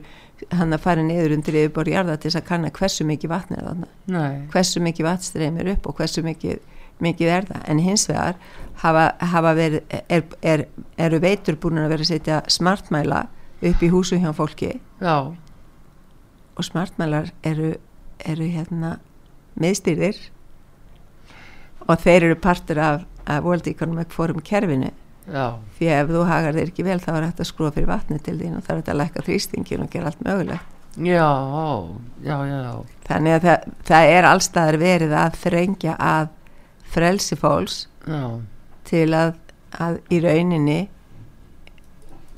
hann 0.54 0.76
að 0.76 0.84
fara 0.84 1.04
niður 1.04 1.34
undir 1.38 1.60
yfirbor 1.64 1.90
jarða 1.90 2.18
til 2.18 2.30
þess 2.30 2.40
að 2.42 2.48
kanna 2.50 2.72
hversu 2.78 3.06
mikið 3.08 3.32
vatn 3.32 3.58
er 3.58 3.66
þarna. 3.70 3.90
Nei. 4.14 4.36
Hversu 4.52 4.84
mikið 4.84 5.08
vatn 5.08 5.26
streymir 5.26 5.72
upp 5.74 5.88
og 5.90 5.98
hversu 5.98 6.22
mikið, 6.26 6.60
mikið 7.04 7.34
er 7.34 7.50
það. 7.50 7.66
En 7.72 7.82
hins 7.82 8.06
vegar 8.10 8.38
hafa, 8.84 9.08
hafa 9.32 9.56
verið, 9.58 9.98
er, 10.06 10.24
er, 10.42 10.64
eru 11.08 11.20
veitur 11.24 11.58
búin 11.58 11.82
að 11.82 11.92
vera 11.96 12.06
að 12.06 12.12
setja 12.12 12.40
smartmæla 12.52 13.26
upp 13.58 13.82
í 13.82 13.90
húsu 13.90 14.20
hjá 14.22 14.30
fólki. 14.36 14.76
Já, 15.02 15.34
og 16.58 16.66
smartmælar 16.66 17.30
eru, 17.46 17.76
eru 18.26 18.46
hérna 18.50 18.96
miðstýrðir 19.62 20.18
og 21.88 22.00
þeir 22.04 22.28
eru 22.28 22.38
partur 22.40 22.80
af, 22.84 23.04
af 23.26 23.44
World 23.44 23.68
Economic 23.70 24.12
Forum 24.14 24.40
kerfinu. 24.44 24.90
Já, 25.28 25.58
því 25.76 25.88
að 25.92 25.98
ef 26.02 26.10
þú 26.14 26.24
hagar 26.24 26.56
þeir 26.56 26.70
ekki 26.70 26.84
vel 26.86 27.00
þá 27.04 27.08
er 27.12 27.24
að 27.28 27.46
skrúa 27.48 27.72
fyrir 27.74 27.88
vatni 27.90 28.16
til 28.24 28.38
þín 28.40 28.56
og 28.56 28.64
það 28.64 28.74
er 28.74 28.78
hægt 28.80 28.92
að 28.92 29.00
lækka 29.02 29.24
þrýstingin 29.26 29.84
og 29.84 29.90
gera 29.92 30.08
allt 30.08 30.22
mögulegt. 30.24 30.74
Já 30.98 31.28
já, 32.24 32.36
já, 32.48 32.56
já. 32.64 32.72
Þannig 33.08 33.34
að 33.36 33.44
það, 33.44 33.66
það 33.90 34.12
er 34.14 34.28
allstaðar 34.28 34.78
verið 34.80 35.12
að 35.20 35.36
þrengja 35.42 35.96
að 36.02 36.30
frelsi 36.88 37.36
fólks 37.38 37.82
já, 38.08 38.22
til 38.88 39.08
að, 39.14 39.34
að 39.76 40.00
í 40.08 40.22
rauninni 40.24 40.78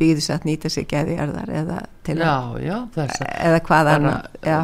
byggðu 0.00 0.24
satt 0.24 0.46
nýta 0.48 0.70
sig 0.72 0.88
geðjarðar 0.90 1.54
eða 1.60 1.78
til 2.06 2.16
að, 2.18 2.58
já, 2.64 2.66
já 2.66 2.76
þess 2.96 3.22
að 3.22 3.32
eða 3.46 3.62
hvað 3.68 3.90
annað 3.94 4.28
já, 4.50 4.58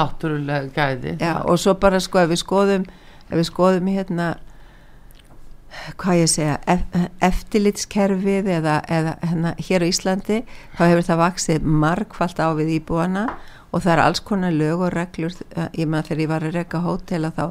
náttúrulega 0.00 0.72
gæði. 0.74 1.14
Já, 1.20 1.34
og 1.44 1.60
svo 1.60 1.76
bara 1.82 2.00
sko 2.02 2.24
ef 2.24 2.32
við 2.32 2.42
skoðum 2.44 2.88
ef 3.30 3.36
við 3.38 3.48
skoðum 3.48 3.90
hérna 3.90 4.30
hvað 6.00 6.20
ég 6.20 6.30
segja 6.30 6.58
ef, 6.70 6.82
eftirlitskerfið 7.22 8.50
eða, 8.58 8.80
eða 8.90 9.14
hérna, 9.22 9.54
hér 9.62 9.86
á 9.86 9.90
Íslandi 9.90 10.40
þá 10.76 10.82
hefur 10.82 11.06
það 11.06 11.22
vaksið 11.24 11.68
margfalt 11.84 12.42
á 12.42 12.48
við 12.58 12.72
íbúana 12.80 13.26
og 13.70 13.84
það 13.84 13.92
er 13.94 14.02
alls 14.04 14.22
konar 14.26 14.54
lög 14.54 14.86
og 14.86 14.94
reglur 14.94 15.36
eh, 15.54 15.68
ég 15.78 15.90
með 15.90 16.10
þegar 16.10 16.24
ég 16.24 16.32
var 16.32 16.46
að 16.46 16.56
reyka 16.58 16.82
hótela 16.84 17.30
þá 17.36 17.44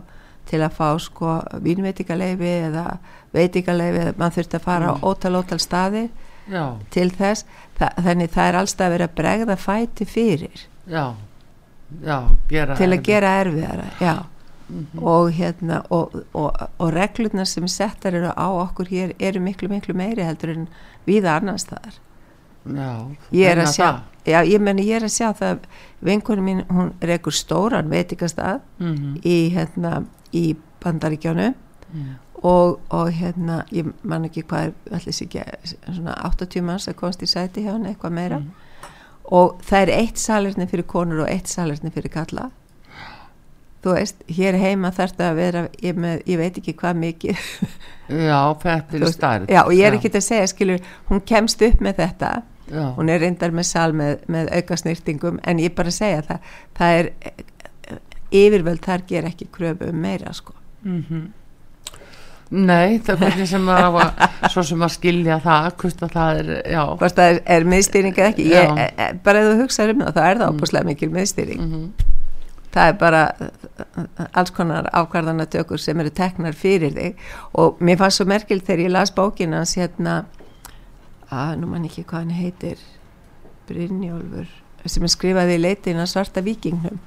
til 0.49 0.59
að 0.65 0.75
fá 0.75 0.89
sko 0.99 1.37
vínveitingaleifi 1.63 2.51
eða 2.65 2.85
veitingaleifi 3.35 4.03
eða 4.03 4.17
mann 4.19 4.35
þurfti 4.35 4.57
að 4.57 4.65
fara 4.65 4.91
á 4.91 4.93
ótal 5.05 5.35
ótal 5.37 5.59
staði 5.61 6.07
já, 6.49 6.63
til 6.93 7.07
þess. 7.13 7.45
Þa, 7.77 7.91
þannig 8.03 8.31
það 8.33 8.49
er 8.49 8.57
allstað 8.59 8.87
að 8.87 8.95
vera 8.95 9.09
bregða 9.19 9.57
fæti 9.61 10.07
fyrir. 10.09 10.65
Já, 10.89 11.05
já 12.01 12.17
til 12.49 12.63
að 12.65 12.73
erfitt. 12.81 13.05
gera 13.05 13.35
erfiðara 13.43 13.87
já 14.01 14.13
mm 14.69 14.85
-hmm. 14.93 15.03
og 15.03 15.31
hérna 15.31 15.81
og, 15.89 16.15
og, 16.33 16.51
og 16.79 16.93
reglurnar 16.93 17.45
sem 17.45 17.67
settar 17.67 18.13
eru 18.13 18.27
á 18.37 18.47
okkur 18.63 18.85
hér 18.85 19.13
eru 19.19 19.39
miklu 19.39 19.67
miklu 19.69 19.93
meiri 19.93 20.23
heldur 20.23 20.49
en 20.49 20.67
viða 21.07 21.35
annars 21.39 21.65
þar 21.65 21.93
Já, 22.65 23.05
ég 23.31 23.47
er 23.51 23.57
að 23.57 23.67
sjá 23.73 23.85
það. 23.91 23.99
já, 24.25 24.43
ég 24.45 24.59
meni 24.61 24.83
ég 24.83 24.95
er 24.95 25.03
að 25.03 25.09
sjá 25.15 25.33
það 25.33 25.57
vinkunum 26.01 26.45
mín, 26.45 26.65
hún 26.69 26.91
er 27.01 27.09
ekkur 27.09 27.31
stóran 27.33 27.89
veitingastað 27.89 28.59
Mhm. 28.79 29.15
í 29.25 29.49
hérna 29.55 30.03
í 30.33 30.55
bandaríkjánu 30.83 31.53
Mm. 31.93 32.05
og, 32.43 32.79
og 32.89 33.11
hérna 33.11 33.63
ég 33.71 33.93
man 34.03 34.25
ekki 34.25 34.43
hvað 34.43 34.57
er 34.67 34.73
allir 34.91 35.13
sér 35.13 35.25
ekki 35.25 35.43
svona 35.95 36.13
80 36.23 36.61
manns 36.61 36.87
að 36.87 36.93
komast 36.93 37.21
í 37.23 37.25
sæti 37.25 37.61
hjá 37.63 37.71
henni 37.73 37.89
eitthvað 37.95 38.11
meira 38.11 38.37
Mm. 38.37 38.51
og 39.31 39.61
það 39.61 39.81
er 39.81 39.89
eitt 39.97 40.17
salerni 40.17 40.67
fyrir 40.67 40.83
konur 40.85 41.19
og 41.21 41.27
eitt 41.29 41.47
salerni 41.47 41.89
fyrir 41.91 42.09
kalla 42.09 42.51
þú 43.83 43.95
veist, 43.95 44.23
hér 44.27 44.57
heima 44.59 44.91
þarf 44.95 45.15
það 45.17 45.29
að 45.29 45.39
vera 45.39 45.63
ég, 45.83 45.99
með, 46.05 46.21
ég 46.27 46.39
veit 46.41 46.61
ekki 46.61 46.75
hvað 46.79 47.01
mikið. 47.05 47.43
Já, 48.09 48.39
þetta 48.63 48.97
er 48.97 49.11
stærð. 49.13 49.51
já, 49.53 49.59
og 49.63 49.73
ég 49.77 49.85
er 49.85 49.97
ekki 49.99 50.09
að 50.09 50.25
segja, 50.25 50.47
skilur 50.49 50.87
hún 51.11 51.21
kemst 51.29 51.61
upp 51.67 51.83
með 51.85 52.01
þetta. 52.03 52.31
Já, 52.69 52.83
hún 52.97 53.09
er 53.09 53.23
reyndar 53.23 53.53
með 53.55 53.65
sal 53.69 53.91
með, 53.97 54.19
með 54.29 54.51
auka 54.59 54.77
snýrtingum 54.77 55.39
en 55.49 55.61
ég 55.61 55.73
bara 55.77 55.93
segja 55.93 56.21
það 56.27 56.51
það 56.77 56.97
er 56.99 57.07
yfirvöld 58.29 58.83
þar 58.85 59.05
ger 59.09 59.27
ekki 59.29 59.47
kröfu 59.53 59.89
um 59.89 60.01
meira 60.05 60.33
sko. 60.37 60.53
Mhm. 60.85 61.27
Nei, 62.49 62.97
það 63.05 63.09
er 63.13 63.19
hvernig 63.21 63.47
sem 63.49 63.67
að 63.69 63.97
svo 64.49 64.61
sem 64.65 64.81
að 64.81 64.93
skilja 64.95 65.35
það, 65.43 65.67
hvort 65.81 65.99
að 66.01 66.13
það 66.15 66.39
er 66.39 66.47
já, 66.73 66.79
hvort 66.97 67.17
það 67.19 67.33
er, 67.33 67.41
er 67.45 67.65
miðstýring 67.73 68.15
eða 68.17 68.29
ekki. 68.31 68.45
Ég, 68.49 68.71
e, 68.73 68.87
e, 68.89 69.09
bara 69.25 69.43
ef 69.43 69.49
þú 69.51 69.59
hugsaður 69.59 69.93
um 69.93 70.01
það 70.07 70.15
þá 70.15 70.21
er 70.25 70.39
það 70.39 70.53
opuslega 70.55 70.89
mikil 70.89 71.11
miðstýring. 71.13 71.61
Mhm. 71.61 72.08
Það 72.73 72.91
er 72.91 72.97
bara 73.01 73.21
alls 74.37 74.51
konar 74.53 74.89
ákvarðanatökur 74.93 75.81
sem 75.81 75.99
eru 76.03 76.11
teknar 76.13 76.53
fyrir 76.57 76.93
þig. 76.95 77.15
Og 77.57 77.79
mér 77.81 77.97
fannst 78.01 78.21
svo 78.21 78.27
merkild 78.29 78.65
þegar 78.67 78.85
ég 78.85 78.93
las 78.93 79.11
bókin 79.15 79.53
hans 79.57 79.75
hérna 79.79 80.23
að 81.29 81.55
nú 81.61 81.69
mann 81.71 81.85
ekki 81.89 82.03
hvað 82.09 82.23
hann 82.25 82.37
heitir 82.39 82.79
Brynjólfur 83.69 84.47
sem 84.89 85.03
er 85.05 85.11
skrifaði 85.13 85.57
í 85.59 85.61
leitin 85.61 85.99
að 86.01 86.09
svarta 86.13 86.41
vikingnum 86.41 86.97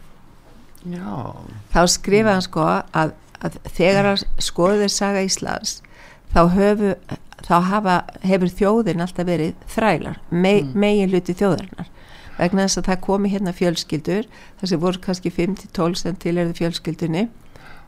já. 0.87 1.35
Þá 1.73 1.81
skrifaði 1.91 2.35
hann 2.37 2.45
sko 2.47 2.67
að, 2.69 3.15
að 3.43 3.57
þegar 3.75 4.11
að 4.13 4.23
skoður 4.43 4.93
saga 4.93 5.25
Íslands 5.27 5.81
þá, 6.35 6.41
höfu, 6.55 6.93
þá 7.49 7.55
hafa, 7.71 7.97
hefur 8.23 8.53
þjóðin 8.61 9.03
alltaf 9.03 9.27
verið 9.27 9.57
þrælar, 9.75 10.21
me, 10.31 10.55
Mm. 10.63 10.73
megin 10.85 11.11
hluti 11.11 11.35
þjóðarinnar 11.35 11.91
vegna 12.43 12.67
þess 12.69 12.81
að 12.83 12.89
það 12.91 13.01
komi 13.09 13.33
hérna 13.33 13.53
fjölskyldur 13.57 14.27
þar 14.61 14.71
sem 14.73 14.81
voru 14.83 15.03
kannski 15.05 15.33
5-12 15.35 16.01
sem 16.03 16.17
til 16.23 16.37
erðu 16.43 16.57
fjölskyldunni 16.61 17.27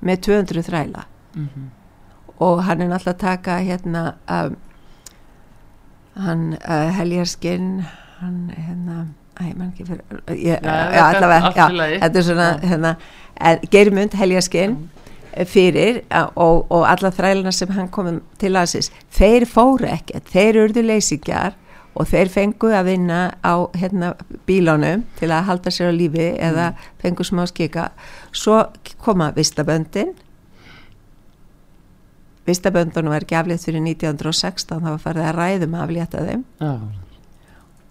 með 0.05 0.21
200 0.29 0.63
þræla. 0.69 1.05
Mhm. 1.35 1.71
og 2.43 2.65
hann 2.67 2.81
er 2.83 2.89
náttúrulega 2.91 3.15
að 3.15 3.21
taka 3.23 3.55
hérna 3.63 4.01
um, 4.31 4.57
hann 6.25 6.43
uh, 6.69 6.89
heljarskinn 6.99 7.85
hann 8.21 8.41
hérna 8.57 9.05
Æ, 9.35 9.49
ekki 9.51 9.83
fyrir, 9.89 10.03
ég, 10.31 10.61
já, 10.63 10.75
þetta 10.95 10.95
er 10.95 11.17
allavega, 11.17 11.51
já, 11.59 11.97
þetta 12.05 12.19
er 12.21 12.27
svona, 12.29 12.45
hérna, 12.63 12.91
en 13.51 13.65
Geirmund 13.73 14.13
heljaskinn 14.15 14.77
fyrir 15.51 15.97
a- 16.15 16.29
og, 16.39 16.69
og 16.71 16.85
alla 16.87 17.11
þræluna 17.11 17.51
sem 17.53 17.73
hann 17.75 17.89
komum 17.91 18.21
til 18.39 18.53
aðsins, 18.55 18.93
þeir 19.11 19.49
fóru 19.51 19.89
ekkert, 19.91 20.31
þeir 20.31 20.61
urðu 20.69 20.85
leysingjar 20.87 21.57
og 21.95 22.09
þeir 22.11 22.31
fengu 22.33 22.73
að 22.75 22.89
vinna 22.91 23.21
á 23.47 23.55
hérna, 23.79 24.15
bílánum 24.49 25.05
til 25.19 25.31
að 25.31 25.47
halda 25.49 25.73
sér 25.75 25.93
á 25.93 25.95
lífi 25.95 26.27
eða 26.43 26.73
fengu 27.03 27.27
smá 27.27 27.45
skika. 27.51 27.91
Svo 28.35 28.65
koma 29.03 29.31
vistaböndin. 29.37 30.13
Vistaböndunum 32.45 33.15
var 33.15 33.25
ekki 33.25 33.39
aflétt 33.39 33.65
fyrir 33.65 33.85
1916 33.87 34.83
þá 34.83 34.91
var 34.91 35.01
farið 35.07 35.29
að 35.29 35.39
ræðum 35.39 35.79
aflétta 35.81 36.27
þeim. 36.27 36.45
Já, 36.61 36.75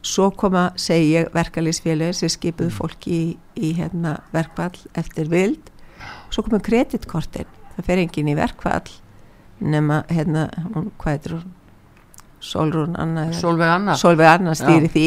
svo 0.04 0.30
koma, 0.36 0.68
segi 0.76 1.14
ég, 1.16 1.32
verkalýsfélögur 1.34 2.18
sem 2.18 2.32
skipuðu 2.32 2.76
fólki 2.76 3.16
í, 3.16 3.24
í 3.56 3.72
hérna, 3.80 4.18
verkvall 4.36 4.76
eftir 5.00 5.32
vild. 5.32 5.72
Svo 6.28 6.44
komu 6.44 6.60
kreditkortin. 6.64 7.48
Það 7.78 7.88
fer 7.88 8.04
enginn 8.04 8.30
í 8.30 8.38
verkvall 8.38 8.92
nema, 9.64 10.04
hérna, 10.12 10.50
hún, 10.74 10.92
hvað 11.00 11.16
heitir 11.16 11.38
hún 11.38 11.52
Solrún 12.44 12.98
Anna 13.00 13.28
Solveig 13.36 13.72
Anna? 13.72 13.98
Solveig 14.00 14.30
Anna 14.30 14.56
stýri 14.58 14.90
Já. 14.90 14.94
því 14.96 15.06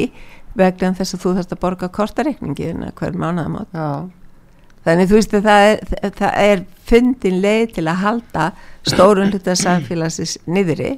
vegna 0.56 0.92
þess 0.96 1.16
að 1.16 1.24
þú 1.24 1.34
þarfst 1.36 1.56
að 1.56 1.62
borga 1.66 1.90
kortareikningin 1.92 2.86
hver 2.96 3.18
mánuðamót 3.20 3.74
já, 3.76 3.88
þannig 4.86 5.10
þú 5.10 5.18
veist 5.18 5.34
að 5.36 5.50
það 5.50 5.66
er, 5.66 6.14
það 6.16 6.38
er 6.46 6.62
fundin 6.88 7.42
leið 7.42 7.66
til 7.76 7.84
að 7.90 8.02
halda 8.04 8.46
stórun 8.86 9.34
hluta 9.34 9.56
samfélagsins 9.58 10.38
niðri 10.48 10.94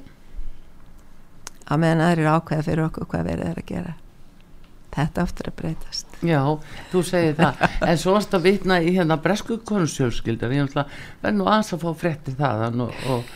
á 1.69 1.75
meðan 1.77 2.05
aðrir 2.07 2.31
ákveða 2.33 2.67
fyrir 2.67 2.85
okkur 2.87 3.09
hvað 3.13 3.27
verið 3.29 3.51
er 3.51 3.59
að 3.61 3.67
gera. 3.69 3.97
Þetta 4.99 5.25
aftur 5.27 5.51
að 5.51 5.57
breytast. 5.59 6.15
Já, 6.25 6.41
þú 6.91 7.03
segir 7.07 7.35
það. 7.39 7.61
En 7.85 8.01
svo 8.01 8.15
varst 8.17 8.33
að 8.35 8.47
vitna 8.49 8.79
í 8.81 8.95
hérna 8.97 9.19
bresku 9.23 9.59
konusjölskylda 9.69 10.49
við 10.51 10.73
verðum 10.73 11.43
nú 11.43 11.49
aðeins 11.49 11.75
að 11.77 11.85
fá 11.85 11.91
fréttir 12.01 12.39
þaðan 12.39 12.87
og, 12.87 13.05
og, 13.13 13.35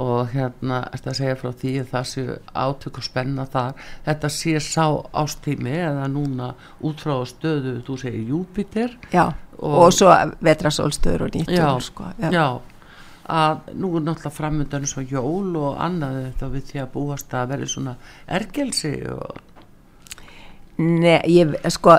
og 0.00 0.28
hérna 0.32 0.82
ertu 0.92 1.10
að 1.12 1.18
segja 1.20 1.36
frá 1.40 1.52
því 1.62 1.72
að 1.82 1.90
það 1.92 2.08
sé 2.12 2.24
átök 2.54 2.98
og 2.98 3.06
spenna 3.06 3.46
þar? 3.52 3.74
Þetta 4.06 4.30
sé 4.32 4.56
sá 4.60 4.86
ástími 5.12 5.74
eða 5.78 6.08
núna 6.12 6.52
út 6.82 7.00
frá 7.04 7.14
stöðu 7.28 7.78
þú 7.86 7.98
segir 8.00 8.28
Júpiter 8.32 8.98
já, 9.12 9.32
og, 9.58 9.78
Og- 9.86 9.92
svo 9.92 10.10
vetrasólstöður 10.42 11.26
og 11.28 11.34
nýttur 11.36 11.80
sko, 11.80 12.10
að 13.32 13.60
nú 13.78 13.96
er 13.96 14.02
náttúrulega 14.02 14.34
framöndan 14.34 14.86
svo 14.86 15.02
jól 15.06 15.56
og 15.56 15.76
annað 15.78 16.16
þetta 16.32 16.48
við 16.56 16.64
því 16.72 16.80
að 16.82 16.92
búast 16.96 17.34
að 17.38 17.48
verði 17.54 17.68
svona 17.70 17.96
ergelsi 18.26 18.94
og 19.12 19.40
Nei, 20.82 21.20
ég, 21.28 21.52
sko, 21.70 21.98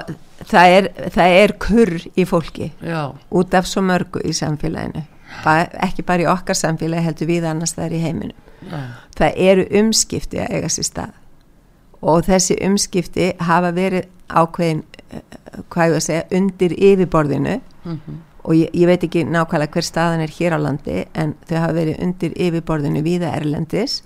það 0.49 0.71
er, 0.75 0.87
það 1.13 1.35
er 1.39 1.51
kurr 1.61 1.93
í 2.19 2.25
fólki 2.27 2.71
já, 2.81 3.13
út 3.31 3.53
af 3.53 3.67
svo 3.69 3.83
mörgu 3.85 4.19
í 4.25 4.33
samfélaginu 4.35 5.05
ekki 5.87 6.05
bara 6.07 6.25
í 6.25 6.29
okkar 6.31 6.57
samfélagi 6.57 7.07
heldur 7.07 7.29
við 7.29 7.47
annars 7.49 7.75
það 7.77 7.85
er 7.85 7.95
í 7.97 8.01
heiminum. 8.03 8.49
Já, 8.63 8.79
það 9.19 9.39
eru 9.49 9.67
umskipti 9.81 10.39
að 10.39 10.57
eiga 10.57 10.71
sér 10.71 10.89
stað. 10.89 11.15
Og 12.03 12.25
þessi 12.27 12.59
umskipti 12.67 13.31
hafa 13.39 13.71
verið 13.75 14.07
ákveðin 14.27 14.83
eh, 15.09 15.23
hvað 15.71 15.89
ég 15.89 15.97
að 15.97 16.05
segja, 16.07 16.27
undir 16.39 16.77
yfirborðinu. 16.77 17.57
Mhm, 17.83 18.21
og 18.43 18.57
ég, 18.57 18.71
ég 18.75 18.89
veit 18.89 19.03
ekki 19.05 19.23
nákvæmlega 19.27 19.71
hver 19.71 19.87
staðan 19.87 20.23
er 20.23 20.31
hér 20.35 20.57
á 20.57 20.59
landi 20.59 21.05
en 21.15 21.35
þau 21.47 21.57
hafa 21.61 21.75
verið 21.77 22.01
undir 22.03 22.33
yfirborðinu 22.35 23.03
víða 23.05 23.31
erlendis 23.37 24.01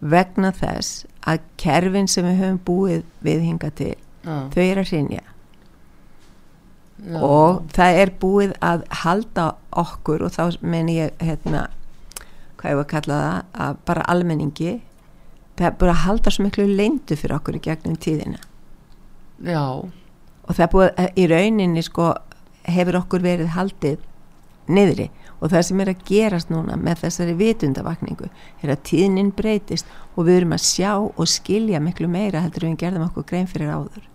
vegna 0.00 0.52
þess 0.56 1.04
að 1.28 1.44
kerfin 1.60 2.08
sem 2.08 2.24
við 2.24 2.40
höfum 2.40 2.60
búið 2.64 3.02
við 3.26 3.42
hinga 3.44 3.70
til, 3.76 3.94
já, 4.24 4.36
þau 4.54 4.62
eru 4.62 4.84
að 4.84 4.92
hreinja 4.92 5.24
já, 7.00 7.20
og 7.20 7.64
það 7.76 8.00
er 8.02 8.12
búið 8.20 8.56
að 8.64 8.84
halda 9.02 9.46
okkur 9.70 10.26
og 10.26 10.34
þá 10.36 10.58
meni 10.60 10.98
ég 11.00 11.22
hérna, 11.22 11.66
hvað 12.56 12.72
ég 12.72 12.80
var 12.80 12.86
að 12.86 12.92
kalla 12.94 13.20
það 13.22 13.62
að 13.66 13.80
bara 13.90 14.08
almenningi 14.14 14.74
það 15.56 15.68
er 15.68 15.78
búið 15.80 15.92
að 15.92 16.02
halda 16.04 16.32
svo 16.32 16.46
miklu 16.46 16.66
leyndu 16.68 17.16
fyrir 17.16 17.36
okkur 17.38 17.58
í 17.58 17.62
gegnum 17.64 17.96
tíðina. 18.00 18.40
Já, 19.44 19.64
og 20.46 20.50
það 20.54 20.64
er 20.66 20.72
búið 20.72 21.20
í 21.20 21.28
rauninni 21.30 21.84
sko 21.84 22.12
hefur 22.66 23.00
okkur 23.02 23.24
verið 23.24 23.54
haldið 23.56 24.02
niðri. 24.72 25.10
Og 25.36 25.50
það 25.52 25.66
sem 25.68 25.80
er 25.82 25.90
að 25.92 26.04
gerast 26.08 26.48
núna 26.48 26.78
með 26.80 27.02
þessari 27.04 27.34
vitundavakningu 27.36 28.30
er 28.64 28.72
að 28.72 28.84
tíðnin 28.88 29.34
breytist 29.36 29.88
og 30.14 30.24
við 30.28 30.40
erum 30.40 30.54
að 30.56 30.64
sjá 30.64 30.92
og 30.96 31.28
skilja 31.28 31.80
miklu 31.84 32.08
meira 32.08 32.40
heldur 32.40 32.64
en 32.64 32.72
við 32.72 32.86
gerðum 32.86 33.04
okkur 33.10 33.26
grein 33.28 33.50
fyrir 33.50 33.74
áður. 33.74 34.06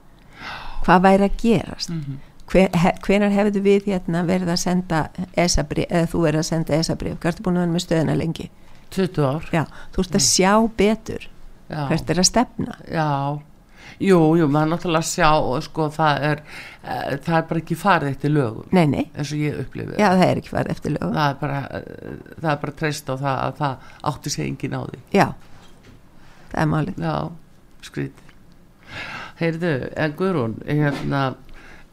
Hvað 0.81 1.03
væri 1.05 1.27
að 1.27 1.37
gerast? 1.43 1.93
Hver, 1.93 2.01
he, 2.01 2.30
hvenar 2.51 3.31
hefðu 3.35 3.61
við 3.65 3.85
hérna 3.91 4.23
verið 4.27 4.49
að 4.53 4.59
senda 4.63 5.03
ESA-brif, 5.39 5.87
eða 5.89 6.09
þú 6.11 6.23
verið 6.25 6.41
að 6.43 6.49
senda 6.49 6.79
ESA-brif, 6.79 7.19
hvert 7.23 7.39
er 7.39 7.45
búin 7.45 7.59
að 7.59 7.65
vera 7.65 7.75
með 7.77 7.85
stöðuna 7.85 8.17
lengi? 8.19 8.49
20 8.91 9.23
ár 9.29 9.45
Já, 9.55 9.63
þú 9.95 10.03
ert 10.03 10.17
að 10.19 10.25
sjá 10.27 10.51
betur 10.81 11.27
já, 11.71 11.85
hvert 11.87 12.09
er 12.11 12.19
að 12.19 12.27
stefna. 12.27 12.75
já 12.91 13.07
jú, 14.01 14.17
jú, 14.39 14.47
maður 14.51 14.71
náttúrulega 14.73 15.07
sjá 15.07 15.29
og 15.37 15.61
sko 15.63 15.85
það 15.93 16.23
er 16.31 16.39
e, 16.41 16.95
það 17.21 17.35
er 17.37 17.45
bara 17.51 17.61
ekki 17.61 17.77
farið 17.77 18.09
eftir 18.15 18.33
lögum 18.33 18.67
Nei, 18.75 18.85
nei, 18.89 19.03
eins 19.15 19.31
og 19.31 19.39
ég 19.45 19.59
upplifi 19.61 19.95
já 20.01 20.09
það 20.09 20.23
er 20.27 20.41
ekki 20.41 20.51
farið 20.55 20.71
eftir 20.75 20.95
lögum. 20.95 21.13
það 21.15 21.29
er 21.29 21.37
bara 21.43 21.59
eh, 21.77 22.17
það 22.41 22.49
er 22.55 22.59
bara 22.65 22.75
treyst 22.81 23.11
á 23.11 23.15
það 23.15 23.37
að 23.45 23.55
það 23.61 23.87
átti 24.11 24.33
sig 24.35 24.47
engin 24.49 24.75
á 24.75 24.81
því 24.89 24.99
Já, 25.21 25.27
það 26.51 26.59
er 26.65 26.69
málið. 26.73 26.99
Já, 27.05 27.15
skrítið. 27.87 28.35
Heyrðu, 29.41 29.71
en 30.03 30.15
Guðrún, 30.19 30.55
hérna, 30.67 31.21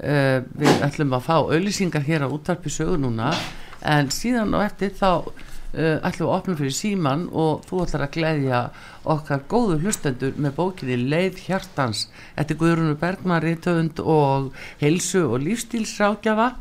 uh, 0.02 0.38
við 0.58 0.82
ætlum 0.86 1.14
að 1.16 1.28
fá 1.28 1.36
auðlýsingar 1.38 2.06
hér 2.06 2.26
á 2.26 2.28
útarpi 2.32 2.72
sögu 2.72 2.98
núna, 3.00 3.34
en 3.82 4.10
síðan 4.14 4.56
og 4.58 4.64
eftir 4.66 4.92
þá 4.98 5.10
uh, 5.28 5.96
ætlum 6.06 6.26
við 6.26 6.30
að 6.30 6.34
opna 6.36 6.58
fyrir 6.58 6.76
síman 6.78 7.28
og 7.30 7.64
þú 7.68 7.84
ætlar 7.84 8.06
að 8.08 8.14
gleðja 8.18 8.64
okkar 9.08 9.46
góðu 9.48 9.78
hlustendur 9.84 10.36
með 10.36 10.58
bókinni 10.58 10.98
Leið 11.08 11.40
Hjartans. 11.46 12.08
Þetta 12.36 12.54
er 12.54 12.60
Guðrúnu 12.64 12.98
Bergman, 13.00 13.42
Rítöfund 13.44 14.02
og 14.04 14.52
Heilsu 14.82 15.24
og 15.28 15.42
Lífstílsrákjafa 15.46 16.52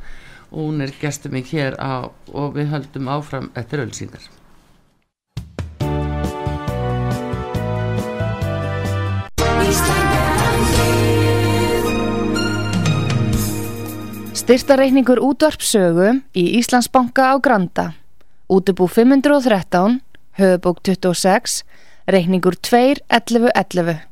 hún 0.52 0.82
er 0.82 0.93
gestur 1.02 1.32
mig 1.32 1.52
hér 1.52 1.76
á, 1.76 2.08
og 2.32 2.56
við 2.56 2.71
höldum 2.71 3.12
áfram 3.12 3.52
eftir 3.56 3.84
ölsingar 3.84 4.37
Styrtareikningur 14.47 15.19
útvarpsögu 15.19 16.21
í 16.31 16.43
Íslandsbanka 16.55 17.19
á 17.19 17.38
Granda. 17.43 17.99
Útubú 18.47 18.88
513, 18.88 19.99
höfubók 20.39 20.79
26, 20.88 21.65
reikningur 22.07 22.55
2.11.11. 22.55 24.07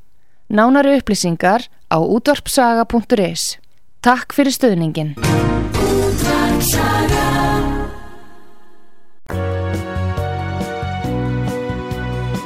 Nánari 0.52 1.00
upplýsingar 1.00 1.72
á 1.88 1.98
útvarpsaga.is. 2.04 3.64
Takk 4.04 4.36
fyrir 4.36 4.52
stöðningin. 4.52 5.16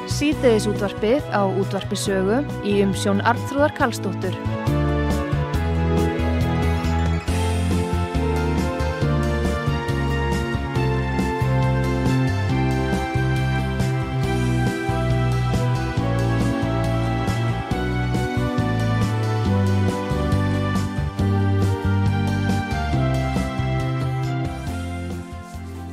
Sýteðis 0.06 0.69
útvarpið 0.69 1.25
á 1.34 1.41
útvarpisögu 1.41 2.43
í 2.62 2.84
umsjón 2.86 3.25
Arnþróðar 3.25 3.73
Karlsdóttur. 3.73 4.38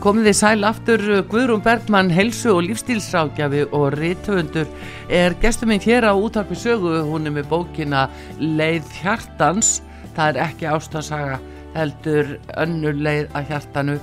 Komið 0.06 0.28
þið 0.28 0.36
sæl 0.38 0.66
aftur 0.68 1.02
Guðrún 1.26 1.62
Bergmann, 1.64 2.12
helsu 2.14 2.52
og 2.52 2.60
lífstílsrákjafi 2.68 3.64
og 3.74 3.96
rítöfundur 3.96 4.68
er 5.10 5.34
gestur 5.42 5.66
minn 5.66 5.82
hér 5.82 6.06
á 6.06 6.14
útarpi 6.14 6.54
sögu, 6.54 6.92
hún 7.08 7.26
er 7.26 7.34
með 7.34 7.48
bókina 7.50 8.04
Leið 8.38 8.86
hjartans, 9.00 9.80
það 10.14 10.28
er 10.28 10.38
ekki 10.44 10.68
ástasaga 10.70 11.40
heldur 11.74 12.36
önnur 12.54 12.94
leið 13.02 13.34
að 13.34 13.50
hjartanu 13.50 13.96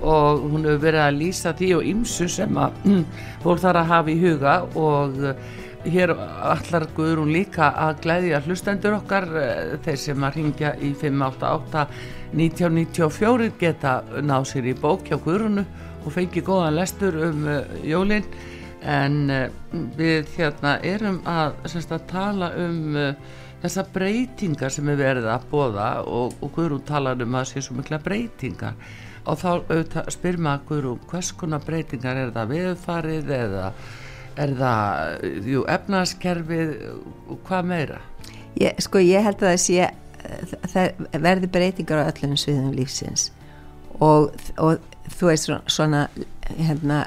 og 0.00 0.46
hún 0.46 0.64
hefur 0.64 0.80
verið 0.86 1.04
að 1.04 1.18
lýsa 1.18 1.52
því 1.58 1.68
og 1.76 1.90
ymsu 1.92 2.28
sem 2.32 2.56
að 2.56 2.78
fólk 3.44 3.60
þarf 3.60 3.82
að 3.82 3.92
hafa 3.92 4.14
í 4.14 4.20
huga 4.22 4.54
og 4.80 5.20
hér 5.92 6.14
allar 6.16 6.88
Guðrún 6.96 7.34
líka 7.36 7.68
að 7.84 8.00
glæðja 8.06 8.40
hlustendur 8.46 8.96
okkar, 8.96 9.28
þeir 9.84 10.00
sem 10.06 10.24
að 10.24 10.40
ringja 10.40 10.72
í 10.80 10.94
588 10.96 11.84
1994 12.32 13.50
geta 13.58 14.00
náð 14.22 14.48
sér 14.52 14.70
í 14.70 14.74
bók 14.78 15.08
hjá 15.08 15.18
Guðrunu 15.18 15.64
og 16.04 16.14
fengi 16.14 16.42
góðan 16.44 16.78
lestur 16.78 17.16
um 17.26 17.44
uh, 17.48 17.60
jólinn 17.84 18.26
en 18.86 19.16
uh, 19.34 19.46
við 19.98 20.30
hérna 20.36 20.78
erum 20.86 21.20
að, 21.28 21.58
semst, 21.68 21.92
að 21.92 22.06
tala 22.12 22.52
um 22.60 22.96
uh, 22.96 23.10
þessa 23.60 23.84
breytingar 23.92 24.72
sem 24.72 24.88
er 24.88 25.00
verið 25.00 25.28
að 25.28 25.48
bóða 25.50 25.88
og, 26.06 26.36
og 26.40 26.52
Guðrún 26.54 26.84
talar 26.88 27.20
um 27.20 27.34
að 27.34 27.44
það 27.44 27.50
sé 27.50 27.64
svo 27.66 27.76
mikla 27.80 28.00
breytingar. 28.04 28.78
Og 29.28 29.36
þá 29.36 30.06
spyr 30.08 30.38
maður 30.40 30.94
hvers 31.10 31.34
konar 31.36 31.60
breytingar 31.66 32.16
er 32.16 32.30
það? 32.32 32.54
Viðfarið 32.54 33.34
eða 33.36 33.66
er 34.40 34.54
það 34.56 35.26
jú, 35.50 35.64
efnaskerfið 35.68 36.72
hvað 37.44 37.68
meira? 37.68 38.00
Ég, 38.58 38.78
sko 38.82 39.02
ég 39.02 39.26
held 39.26 39.42
að 39.42 39.52
það 39.52 39.60
sé 39.66 39.90
það 40.72 41.06
verði 41.22 41.50
breytingar 41.52 42.04
á 42.04 42.10
öllum 42.10 42.36
sviðum 42.40 42.74
lífsins 42.76 43.30
og, 44.00 44.30
og 44.58 44.78
þú 45.16 45.30
veist 45.30 45.50
svona 45.70 46.06
hérna, 46.58 47.04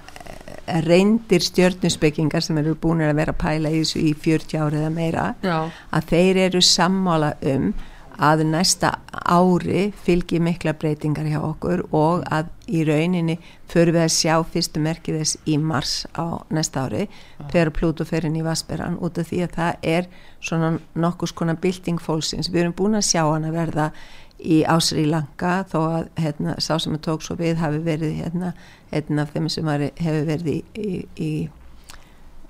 reyndir 0.85 1.43
stjörnusbyggingar 1.43 2.43
sem 2.43 2.57
eru 2.61 2.75
búin 2.79 3.03
að 3.03 3.17
vera 3.19 3.33
að 3.35 3.41
pæla 3.41 3.71
í 3.73 3.81
þessu 3.81 4.03
í 4.03 4.13
40 4.15 4.61
árið 4.61 4.83
eða 4.83 4.93
meira 4.93 5.25
Já. 5.43 5.57
að 5.91 6.07
þeir 6.13 6.39
eru 6.47 6.61
sammála 6.63 7.33
um 7.53 7.73
að 8.21 8.43
næsta 8.47 8.93
ári 9.11 9.91
fylgji 10.05 10.39
mikla 10.43 10.73
breytingar 10.77 11.27
hjá 11.29 11.39
okkur 11.41 11.85
og 11.91 12.25
að 12.31 12.49
í 12.67 12.83
rauninni 12.87 13.37
förum 13.71 13.97
við 13.97 14.03
að 14.05 14.13
sjá 14.15 14.35
fyrstu 14.53 14.81
merkið 14.83 15.19
þess 15.21 15.49
í 15.49 15.57
mars 15.57 15.93
á 16.13 16.41
næsta 16.53 16.85
ári 16.87 17.07
ja. 17.07 17.47
þegar 17.51 17.73
Plúto 17.77 18.05
fer 18.05 18.27
inn 18.27 18.37
í 18.37 18.45
Vasperan 18.45 18.99
út 19.01 19.17
af 19.17 19.31
því 19.31 19.41
að 19.45 19.55
það 19.57 19.87
er 19.95 20.09
svona 20.43 20.73
nokkus 20.93 21.33
konar 21.33 21.57
bilding 21.63 22.01
fólksins. 22.01 22.51
Við 22.51 22.65
erum 22.65 22.77
búin 22.77 22.99
að 22.99 23.09
sjá 23.09 23.23
hann 23.25 23.49
að 23.49 23.57
verða 23.57 23.89
í 24.43 24.61
Ásri 24.67 25.05
Lanka 25.07 25.63
þó 25.71 25.79
að 25.81 26.07
hérna, 26.19 26.55
sá 26.59 26.75
sem 26.81 26.95
að 26.95 27.05
tók 27.07 27.23
svo 27.23 27.37
við 27.39 27.61
hafi 27.63 27.79
verið 27.83 28.17
hérna, 28.19 28.53
einn 28.91 29.21
af 29.21 29.31
þeim 29.33 29.49
sem 29.51 29.69
hefur 29.73 30.25
verið 30.27 30.49
í, 30.51 30.57
í, 30.75 30.95
í 31.17 31.31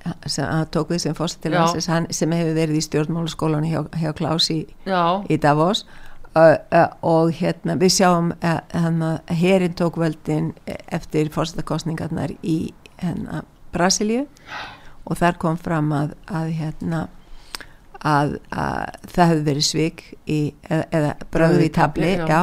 hann 0.03 0.71
tók 0.71 0.91
við 0.93 1.03
sem 1.05 1.15
fórstatilansins 1.17 1.87
sem 2.17 2.35
hefur 2.35 2.57
verið 2.57 2.79
í 2.79 2.83
stjórnmálaskólan 2.87 3.67
hjá, 3.67 3.83
hjá 3.99 4.11
Klaus 4.17 4.49
í, 4.53 4.63
í 5.29 5.37
Davos. 5.41 5.85
Uh, 6.33 6.57
uh, 6.73 6.87
og 7.05 7.29
hérna 7.37 7.75
við 7.77 7.91
sjáum 7.99 8.31
hérna 8.41 9.19
herin 9.29 9.75
tók 9.77 9.99
völdin 10.01 10.47
eftir 10.65 11.29
fórstatakostningarnar 11.33 12.33
í 12.41 12.73
hérna 13.03 13.43
Brasilíu. 13.73 14.25
Og 15.03 15.19
þar 15.19 15.37
kom 15.37 15.59
fram 15.61 15.91
að, 15.93 16.15
að 16.31 16.49
hérna 16.57 17.03
að, 18.01 18.37
að 18.49 18.83
það 19.13 19.31
hefur 19.31 19.45
verið 19.47 19.67
svik 19.67 20.03
í, 20.25 20.41
eða, 20.67 20.83
eða 20.89 21.15
bröðu 21.33 21.65
í 21.67 21.71
tabli 21.73 22.13
já. 22.15 22.25
Já, 22.29 22.41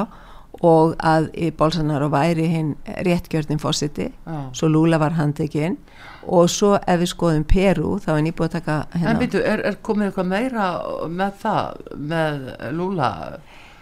og 0.67 0.95
að 1.01 1.31
Bolsonaro 1.57 2.11
væri 2.13 2.47
hinn 2.53 2.75
réttgjörðin 3.07 3.61
fórsiti 3.63 4.11
svo 4.57 4.69
Lula 4.69 4.99
var 5.01 5.17
handekinn 5.17 5.79
og 6.27 6.51
svo 6.53 6.75
ef 6.79 7.01
við 7.01 7.13
skoðum 7.15 7.47
Peru 7.49 7.95
þá 8.03 8.11
er 8.17 8.23
nýbúið 8.27 8.49
að 8.49 8.57
taka 8.59 8.77
hérna. 8.95 9.15
En 9.15 9.23
byrju, 9.23 9.43
er, 9.53 9.65
er 9.71 9.81
komið 9.87 10.11
eitthvað 10.11 10.31
meira 10.35 10.69
með 11.09 11.41
það, 11.45 11.83
með 12.13 12.47
Lula? 12.77 13.11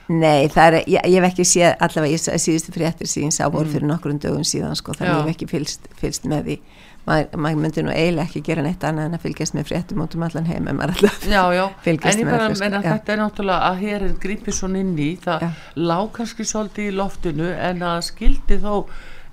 Nei, 0.09 0.49
það 0.49 0.67
er, 0.67 0.77
ég, 0.89 1.09
ég 1.13 1.19
hef 1.19 1.29
ekki 1.29 1.45
séð 1.45 1.73
allavega 1.85 2.15
ég 2.15 2.45
síðustu 2.45 2.73
fréttir 2.73 3.11
síðan 3.11 3.35
sá 3.35 3.43
voru 3.49 3.67
mm. 3.67 3.73
fyrir 3.75 3.91
nokkur 3.91 4.15
dögum 4.17 4.47
síðan 4.49 4.79
sko, 4.79 4.95
þannig 4.97 5.15
ég 5.15 5.27
hef 5.27 5.35
ekki 5.35 5.51
fylst, 5.51 5.91
fylst 6.01 6.29
með 6.31 6.47
því 6.47 6.61
maður 7.09 7.43
mað 7.43 7.59
myndi 7.63 7.85
nú 7.85 7.93
eiginlega 7.93 8.27
ekki 8.27 8.43
gera 8.45 8.65
neitt 8.65 8.85
annað 8.85 9.09
en 9.09 9.19
að 9.19 9.25
fylgjast 9.25 9.57
með 9.57 9.69
fréttum 9.71 10.03
út 10.05 10.17
um 10.17 10.25
allan 10.27 10.49
heim 10.49 10.71
en 10.71 10.79
maður 10.79 10.95
alltaf 10.97 11.29
já, 11.29 11.41
já. 11.57 11.63
fylgjast 11.85 12.23
með 12.23 12.39
allir 12.39 12.67
en 12.69 12.87
þetta 12.87 13.15
er 13.15 13.21
náttúrulega 13.23 13.69
að 13.69 13.85
hér 13.85 14.07
er 14.09 14.17
gripið 14.25 14.59
svo 14.59 14.71
inn 14.81 14.95
í 15.01 15.11
það 15.25 15.47
já. 15.47 15.51
lág 15.91 16.11
kannski 16.19 16.49
svolítið 16.49 16.91
í 16.91 16.97
loftinu 16.99 17.53
en 17.55 17.87
að 17.93 18.01
skildi 18.11 18.61
þó 18.65 18.75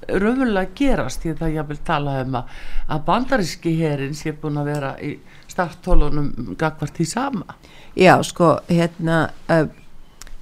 raunverulega 0.10 0.74
gerast 0.78 1.24
því 1.24 1.36
það 1.40 1.56
ég 1.56 1.70
vil 1.70 1.80
tala 1.88 2.20
um 2.24 2.38
að, 2.42 2.60
að 2.92 3.06
bandaríski 3.08 3.76
herin 3.80 4.18
sé 4.18 4.36
búin 4.40 4.60
að 4.62 4.70
vera 4.74 4.92
í 5.04 5.16
starttólunum 5.52 6.56
gagvart 6.60 7.00
í 7.00 7.08
sama 7.10 7.58
Já 7.96 8.18
sko 8.28 8.58
hérna 8.68 9.30
uh, 9.52 9.68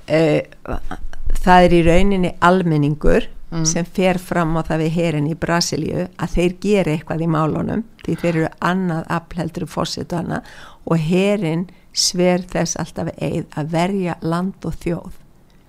uh, 0.10 0.97
það 1.43 1.67
er 1.67 1.78
í 1.78 1.82
rauninni 1.88 2.34
almenningur 2.41 3.28
mm. 3.54 3.65
sem 3.69 3.86
fer 3.86 4.19
fram 4.21 4.56
á 4.58 4.62
það 4.65 4.86
við 4.86 4.97
herin 4.97 5.30
í 5.30 5.38
Brasilíu 5.39 6.08
að 6.17 6.36
þeir 6.38 6.58
gera 6.65 6.95
eitthvað 6.95 7.26
í 7.26 7.32
málunum 7.36 7.86
því 8.04 8.19
þeir 8.21 8.34
eru 8.34 8.52
annað 8.71 9.10
afheldur 9.17 9.67
fórsitu 9.69 10.19
annað 10.19 10.54
og 10.89 11.10
herin 11.10 11.67
sver 11.93 12.45
þess 12.49 12.80
alltaf 12.82 13.13
eið 13.21 13.45
að 13.60 13.76
verja 13.76 14.17
land 14.26 14.65
og 14.65 14.80
þjóð 14.82 15.22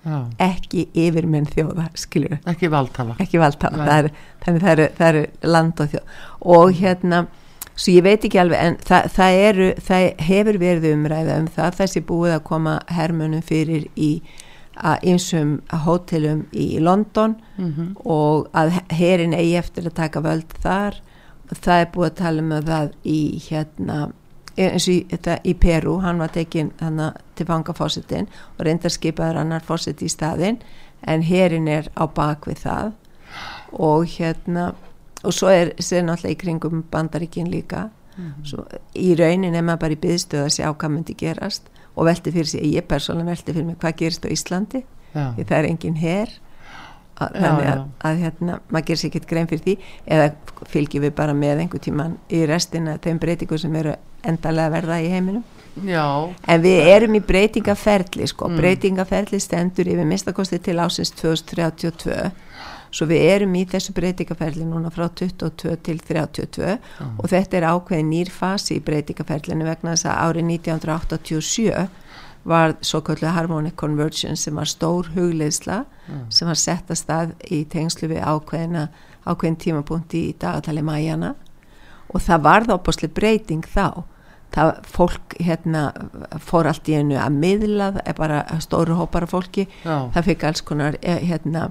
Já. 0.05 0.19
ekki 0.39 0.85
yfirmenn 0.93 1.47
þjóða 1.49 1.87
skilur. 1.97 2.37
ekki 3.23 3.41
er, 3.97 4.09
þannig 4.45 4.65
það 4.65 4.71
eru, 4.75 4.87
það 4.99 5.07
eru 5.07 5.53
land 5.55 5.81
og 5.81 5.91
þjóð. 5.93 6.19
Og 6.55 6.73
hérna 6.79 7.21
svo 7.75 7.91
ég 7.95 8.05
veit 8.05 8.25
ekki 8.27 8.39
alveg 8.39 8.61
en 8.61 8.77
það, 8.85 9.07
það, 9.15 9.37
eru, 9.49 9.69
það 9.87 10.25
hefur 10.27 10.59
verið 10.61 10.91
umræða 10.93 11.39
um 11.41 11.47
það. 11.55 11.79
Þessi 11.81 12.03
búið 12.11 12.35
að 12.35 12.43
koma 12.51 12.75
hermunum 12.93 13.45
fyrir 13.45 13.87
í 13.95 14.11
einsum 14.75 15.57
hótelum 15.85 16.45
í 16.51 16.79
London 16.83 17.37
mm 17.57 17.73
-hmm. 17.73 17.89
og 18.05 18.47
að 18.53 18.79
herin 18.91 19.33
eigi 19.33 19.55
eftir 19.57 19.87
að 19.87 19.97
taka 20.01 20.21
völd 20.21 20.51
þar. 20.61 21.01
Það 21.49 21.79
er 21.79 21.91
búið 21.93 22.09
að 22.09 22.17
tala 22.21 22.41
um 22.41 22.51
það 22.65 22.91
í 23.03 23.19
hérna 23.49 24.11
eins 24.57 24.87
og 24.87 25.09
þetta 25.11 25.37
í 25.43 25.53
Peru, 25.59 25.99
hann 25.99 26.19
var 26.19 26.31
tekin 26.33 26.71
til 27.35 27.47
fangafósitin 27.47 28.27
og 28.57 28.65
reyndar 28.65 28.93
skipaður 28.93 29.41
annar 29.43 29.65
fósit 29.65 30.01
í 30.01 30.09
staðin 30.09 30.61
en 31.05 31.25
herin 31.27 31.67
er 31.67 31.89
á 31.95 32.07
bakvið 32.07 32.63
það 32.63 32.91
og 33.73 34.05
hérna 34.15 34.73
og 35.25 35.33
svo 35.33 35.51
er 35.51 35.73
sér 35.81 36.05
náttúrulega 36.05 36.35
í 36.35 36.39
kringum 36.39 36.83
bandaríkin 36.91 37.51
líka 37.51 37.89
mm 38.17 38.23
-hmm. 38.25 38.45
svo, 38.45 38.65
í 38.95 39.15
raunin 39.15 39.55
er 39.55 39.61
maður 39.61 39.79
bara 39.79 39.93
í 39.93 40.03
byðstöð 40.05 40.45
að 40.45 40.55
sjá 40.55 40.73
hvað 40.73 40.91
myndi 40.91 41.13
gerast 41.13 41.69
og 41.95 42.05
velti 42.05 42.31
fyrir 42.31 42.47
sig, 42.47 42.61
ég 42.61 42.87
persónulega 42.87 43.29
velti 43.29 43.53
fyrir 43.53 43.65
mig 43.65 43.77
hvað 43.77 43.95
gerist 43.95 44.25
á 44.25 44.29
Íslandi 44.29 44.83
já. 45.15 45.35
því 45.35 45.43
það 45.43 45.57
er 45.57 45.65
engin 45.65 45.95
herr 45.95 46.29
þannig 47.15 47.67
að, 47.71 47.85
að 47.99 48.17
hérna, 48.17 48.59
maður 48.69 48.85
gerir 48.85 48.99
sér 48.99 49.09
ekkert 49.09 49.29
grein 49.29 49.47
fyrir 49.47 49.63
því 49.63 49.77
eða 50.05 50.31
fylgjum 50.67 51.01
við 51.01 51.13
bara 51.15 51.33
með 51.33 51.59
einhver 51.63 51.79
tíman 51.79 52.17
í 52.29 52.45
restina 52.45 52.97
þeim 52.97 53.19
breytingu 53.19 53.57
sem 53.57 53.75
eru 53.75 53.95
endalega 54.27 54.73
verða 54.77 55.01
í 55.03 55.11
heiminum 55.13 55.43
Já. 55.83 56.31
En 56.47 56.61
við 56.63 56.87
erum 56.87 57.17
í 57.17 57.21
breytingaferli, 57.23 58.27
sko. 58.31 58.47
Mm. 58.47 58.59
Breytingaferli 58.61 59.39
stendur 59.43 59.89
yfir 59.91 60.07
mistakosti 60.07 60.59
til 60.63 60.77
ásins 60.79 61.11
2032. 61.19 62.29
Svo 62.95 63.07
við 63.09 63.25
erum 63.33 63.57
í 63.59 63.65
þessu 63.67 63.91
breytingaferli 63.95 64.63
núna 64.63 64.91
frá 64.93 65.09
22 65.09 65.75
til 65.83 65.99
32 65.99 66.63
mm. 66.63 67.17
og 67.19 67.27
þetta 67.27 67.59
er 67.59 67.67
ákveðin 67.73 68.07
nýrfasi 68.13 68.77
í 68.77 68.85
breytingaferlinu 68.87 69.67
vegna 69.67 69.97
þess 69.97 70.07
að 70.07 70.21
árið 70.23 70.49
1987 70.53 71.87
var 72.45 72.77
svo 72.85 73.01
kallið 73.03 73.35
Harmonic 73.35 73.75
Convergence 73.75 74.45
sem 74.45 74.55
var 74.55 74.69
stór 74.71 75.09
hugleisla 75.11 75.81
mm. 75.83 76.23
sem 76.31 76.47
var 76.47 76.61
sett 76.61 76.93
að 76.93 77.01
stað 77.01 77.35
í 77.51 77.65
tengslu 77.67 78.13
við 78.13 78.23
ákveðina, 78.23 78.87
ákveðin 79.27 79.59
tímapunkti 79.65 80.27
í 80.29 80.35
dagatali 80.39 80.85
mæjana 80.85 81.33
og 82.13 82.23
það 82.23 82.45
var 82.47 82.69
þá 82.69 82.75
búinlega 82.79 83.17
breyting 83.17 83.67
þá 83.75 84.05
það 84.53 84.75
fólk 84.87 85.35
hérna 85.41 85.87
fór 86.43 86.69
allt 86.69 86.89
í 86.89 86.99
einu 86.99 87.17
að 87.19 87.39
miðla 87.39 87.89
bara 88.17 88.43
stóru 88.63 88.97
hópar 88.99 89.25
af 89.27 89.33
fólki 89.35 89.65
Já. 89.83 90.11
það 90.13 90.29
fikk 90.29 90.45
alls 90.49 90.63
konar 90.65 90.97
eh, 91.01 91.19
hérna 91.25 91.65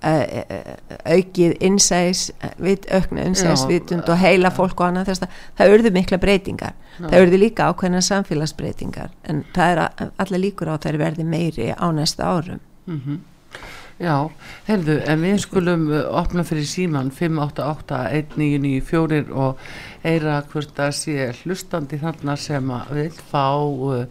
eh, 0.00 0.42
eh, 0.42 0.72
aukið 1.04 1.54
innsæs 1.60 2.30
aukna 2.40 3.28
innsæsvitund 3.28 4.08
og 4.08 4.18
heila 4.20 4.50
fólk 4.54 4.80
og 4.80 4.88
annað 4.88 5.12
þess 5.12 5.26
að 5.26 5.38
það 5.60 5.76
urðu 5.76 5.94
mikla 5.98 6.20
breytingar 6.22 6.74
Já. 6.96 7.06
það 7.06 7.20
urðu 7.22 7.40
líka 7.44 7.70
ákveðna 7.70 8.02
samfélagsbreytingar 8.08 9.14
en 9.30 9.44
það 9.54 9.72
er 9.76 10.10
allir 10.24 10.44
líkur 10.48 10.72
á 10.72 10.74
að 10.76 10.84
það 10.88 11.00
verði 11.04 11.30
meiri 11.30 11.72
á 11.72 11.86
næsta 11.94 12.26
árum 12.26 12.60
mm 12.86 13.00
-hmm. 13.00 13.24
Já, 13.96 14.28
heyrðu, 14.66 14.98
en 15.08 15.22
við 15.24 15.38
skulum 15.40 15.86
uh, 15.88 16.02
opna 16.20 16.42
fyrir 16.44 16.66
síman 16.68 17.08
588-1994 17.16 19.32
og 19.32 19.56
eira 20.04 20.44
hvort 20.50 20.76
að 20.84 20.92
sé 20.98 21.32
hlustandi 21.38 21.96
þarna 22.02 22.34
sem 22.36 22.68
að 22.76 22.90
vil 22.98 23.16
fá 23.30 23.46
uh, 23.56 24.04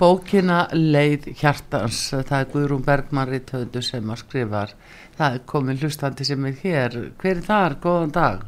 bókina 0.00 0.56
Leið 0.74 1.28
Hjartans, 1.38 2.00
það 2.10 2.40
er 2.40 2.50
Guðrún 2.56 2.82
Bergman 2.88 3.30
Ritthöndu 3.30 3.80
sem 3.86 4.10
að 4.10 4.18
skrifar. 4.24 4.70
Það 5.14 5.30
er 5.36 5.46
komin 5.46 5.78
hlustandi 5.78 6.26
sem 6.26 6.42
er 6.50 6.56
hér. 6.64 6.90
Hver 7.20 7.36
er 7.36 7.46
þar, 7.46 7.72
góðan 7.84 8.16
dag. 8.18 8.38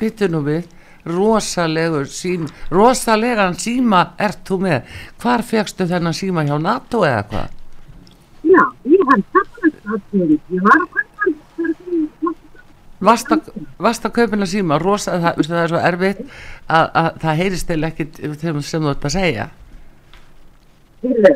Býtu 0.00 0.24
nú 0.32 0.40
við 0.46 0.62
rosalegur 1.06 2.08
síma 2.10 2.50
rosalegan 2.70 3.54
síma 3.58 4.02
ert 4.18 4.42
þú 4.48 4.60
með. 4.66 4.96
Hvar 5.22 5.44
fegstu 5.46 5.86
þennan 5.88 6.16
síma? 6.16 6.46
Hjá 6.46 6.56
NATO 6.62 7.04
eða 7.06 7.24
hvað? 7.30 7.54
Já, 8.46 8.62
ég 8.86 9.10
hef 9.10 9.24
það 9.32 9.56
ég 10.50 10.62
var 10.62 10.78
að 10.82 11.04
Vast 12.98 14.06
að 14.08 14.12
kaupina 14.16 14.46
síma? 14.48 14.78
Rosa, 14.80 15.18
það, 15.20 15.42
það 15.46 15.58
er 15.62 15.72
svo 15.72 15.80
erfitt 15.90 16.22
að, 16.24 16.86
að 17.00 17.08
það 17.24 17.40
heyrist 17.42 17.72
eða 17.74 17.90
ekkit 17.90 18.20
sem 18.40 18.86
þú 18.86 18.92
ert 18.92 19.04
að 19.04 19.14
segja. 19.16 19.46
Hörru, 21.04 21.32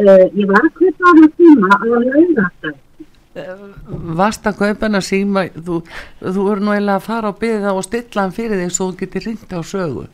uh, 0.00 0.24
ég 0.40 0.48
var 0.48 0.64
að 0.64 0.72
kaupa 0.78 1.02
á 1.04 1.12
það 1.18 1.28
síma 1.36 1.68
á 1.76 1.84
laugastæð 1.92 2.80
Vast 3.32 4.44
að 4.48 4.58
kaupina 4.58 5.00
síma 5.04 5.46
þú, 5.56 5.78
þú 6.20 6.48
eru 6.52 6.64
nú 6.64 6.74
eiginlega 6.74 6.98
að 6.98 7.06
fara 7.06 7.30
á 7.32 7.40
byggða 7.40 7.76
og 7.76 7.86
stilla 7.86 8.26
hann 8.26 8.34
fyrir 8.36 8.60
þig 8.60 8.74
svo 8.76 8.90
þú 8.90 8.98
getur 9.00 9.26
ringt 9.28 9.54
á 9.56 9.60
sögu. 9.64 10.08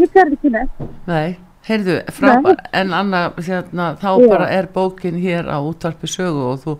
Ég 0.00 0.10
gerði 0.14 0.38
ekki 0.38 0.50
neitt. 0.54 0.84
Nei, 1.06 1.36
heyrðu, 1.68 1.98
frábært, 2.16 2.64
en 2.74 2.94
Anna, 2.96 3.24
hérna, 3.38 3.92
þá 4.00 4.10
já. 4.18 4.28
bara 4.32 4.48
er 4.50 4.68
bókin 4.74 5.20
hér 5.22 5.46
á 5.46 5.58
útvarpi 5.62 6.10
sögu 6.10 6.48
og 6.52 6.64
þú 6.64 6.78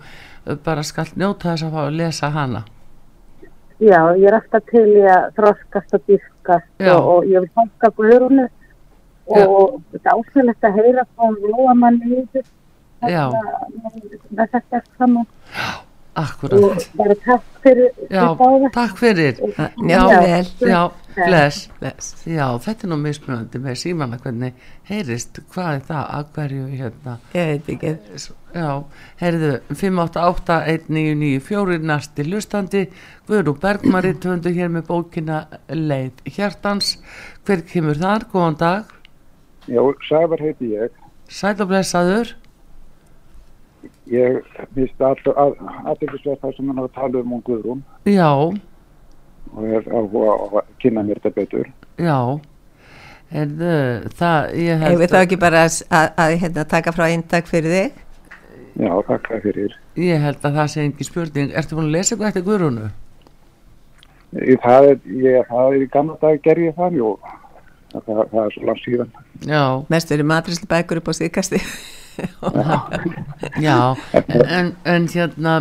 bara 0.64 0.82
skal 0.82 1.06
njóta 1.14 1.52
þess 1.52 1.68
að 1.68 1.76
fá 1.76 1.82
að 1.84 1.98
lesa 2.00 2.30
hana. 2.34 2.64
Já, 3.82 4.00
ég 4.16 4.26
er 4.30 4.38
alltaf 4.38 4.66
til 4.70 4.86
í 4.90 5.06
að 5.10 5.30
þroskast 5.38 5.96
og 5.96 6.04
dýrkast 6.10 6.84
og, 6.90 7.08
og 7.14 7.30
ég 7.30 7.44
vil 7.44 7.50
fanga 7.56 7.90
guðrunu 7.96 8.44
og 9.34 9.80
þetta 9.94 10.14
ásæðilegt 10.18 10.68
að 10.68 10.78
heyra 10.80 11.06
frá 11.14 11.30
lóamanni 11.42 12.20
í 12.20 12.26
þessu. 12.34 12.52
Með 13.04 14.52
þetta 14.54 14.82
saman 14.96 15.26
Akkurat. 16.14 16.62
Og 16.62 16.78
bara 16.94 17.14
takk 17.24 17.42
fyrir 17.64 17.88
Já, 18.10 18.36
takk 18.74 18.98
fyrir. 19.00 19.38
Já, 19.88 20.02
vel. 20.22 20.46
Já, 20.62 20.90
bless, 21.16 21.70
bless. 21.80 22.22
Já, 22.22 22.58
þetta 22.62 22.86
er 22.86 22.90
nú 22.92 22.98
mismunandi 23.02 23.58
með 23.62 23.74
símanna 23.80 24.18
hvernig 24.22 24.52
heyrist, 24.86 25.40
hvað 25.50 25.70
er 25.72 25.80
það 25.88 26.04
að 26.18 26.24
hverju 26.36 26.64
hérna? 26.70 27.12
Ég 27.34 27.44
veit 27.50 27.66
ekki. 27.74 27.90
Já, 28.54 28.70
heyrðu 29.24 29.52
5881994 29.74 31.82
næsti 31.90 32.22
lustandi 32.28 32.82
Guðrú 33.26 33.52
Bergmari 33.58 34.14
töndu 34.22 34.50
hér 34.54 34.70
með 34.70 34.86
bókina 34.92 35.38
Leið 35.66 36.14
Hjartans. 36.36 37.02
Hver 37.42 37.66
kemur 37.66 37.98
þar? 37.98 38.22
Góðan 38.30 38.54
dag. 38.62 38.86
Já, 39.66 39.82
Sævar 40.06 40.38
heiti 40.46 40.70
ég. 40.76 40.94
Sæl 41.26 41.58
og 41.58 41.66
blessaður 41.72 42.38
ég 44.10 44.40
misti 44.76 45.04
aðeinsverð 45.04 46.40
það 46.42 46.56
sem 46.56 46.70
hann 46.70 46.80
hafa 46.80 46.92
talið 46.96 47.20
um 47.22 47.36
hún 47.36 47.44
Guðrún. 47.46 47.84
Já. 48.08 48.30
Og 49.54 49.68
er 49.68 49.86
að 49.94 50.58
kynna 50.82 51.04
mér 51.06 51.20
þetta 51.22 51.34
betur. 51.38 51.70
Já. 52.00 52.18
En 53.34 53.54
það 54.18 54.50
ég 54.60 54.82
hefur 54.84 55.12
það 55.14 55.22
ekki 55.26 55.38
bara 55.40 55.64
að, 55.66 55.78
að, 55.88 56.10
að 56.24 56.34
hérna, 56.42 56.66
taka 56.70 56.92
frá 56.94 57.06
eintak 57.08 57.48
fyrir 57.50 57.74
þig? 57.74 58.02
Já, 58.74 58.92
takk 59.06 59.30
fyrir. 59.42 59.78
Ég 59.98 60.22
held 60.22 60.42
að 60.42 60.58
það 60.58 60.70
sé 60.72 60.84
engi 60.84 61.06
spurning. 61.06 61.54
Ertu 61.54 61.78
búin 61.78 61.88
að 61.88 61.96
lesa 61.96 62.14
eitthvað 62.14 62.30
eftir 62.32 62.46
Guðrúnu? 62.48 62.90
það 64.34 64.88
er 64.90 64.96
ég, 65.22 65.44
það 65.46 65.68
er 65.76 65.82
í 65.84 65.90
gamla 65.92 66.16
dag 66.18 66.40
ger 66.42 66.58
ég 66.58 66.78
það 66.78 66.96
jú. 66.98 67.10
Það, 67.94 68.24
það 68.32 68.40
er 68.44 68.54
svo 68.56 68.64
langt 68.68 68.82
síðan. 68.82 69.12
Já. 69.46 69.62
Mest 69.94 70.10
verið 70.10 70.30
matrislu 70.30 70.70
bækur 70.70 71.00
upp 71.00 71.10
á 71.10 71.14
síðkasti 71.20 71.62
Já, 73.66 73.96
en, 74.58 74.72
en 74.84 75.08
hérna 75.10 75.54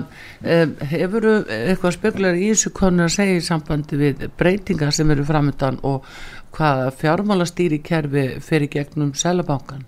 hefur 0.91 1.27
eitthvað 1.47 1.95
speklar 1.97 2.37
í 2.37 2.51
þessu 2.51 2.73
konu 2.77 3.05
að 3.07 3.15
segja 3.17 3.39
í 3.39 3.45
sambandi 3.45 3.99
við 3.99 4.25
breytingar 4.39 4.93
sem 4.95 5.11
eru 5.13 5.25
framöndan 5.27 5.79
og 5.87 6.07
hvaða 6.53 6.91
fjármálastýri 6.99 7.81
kerfi 7.85 8.27
fyrir 8.43 8.71
gegnum 8.73 9.13
selabankan? 9.17 9.85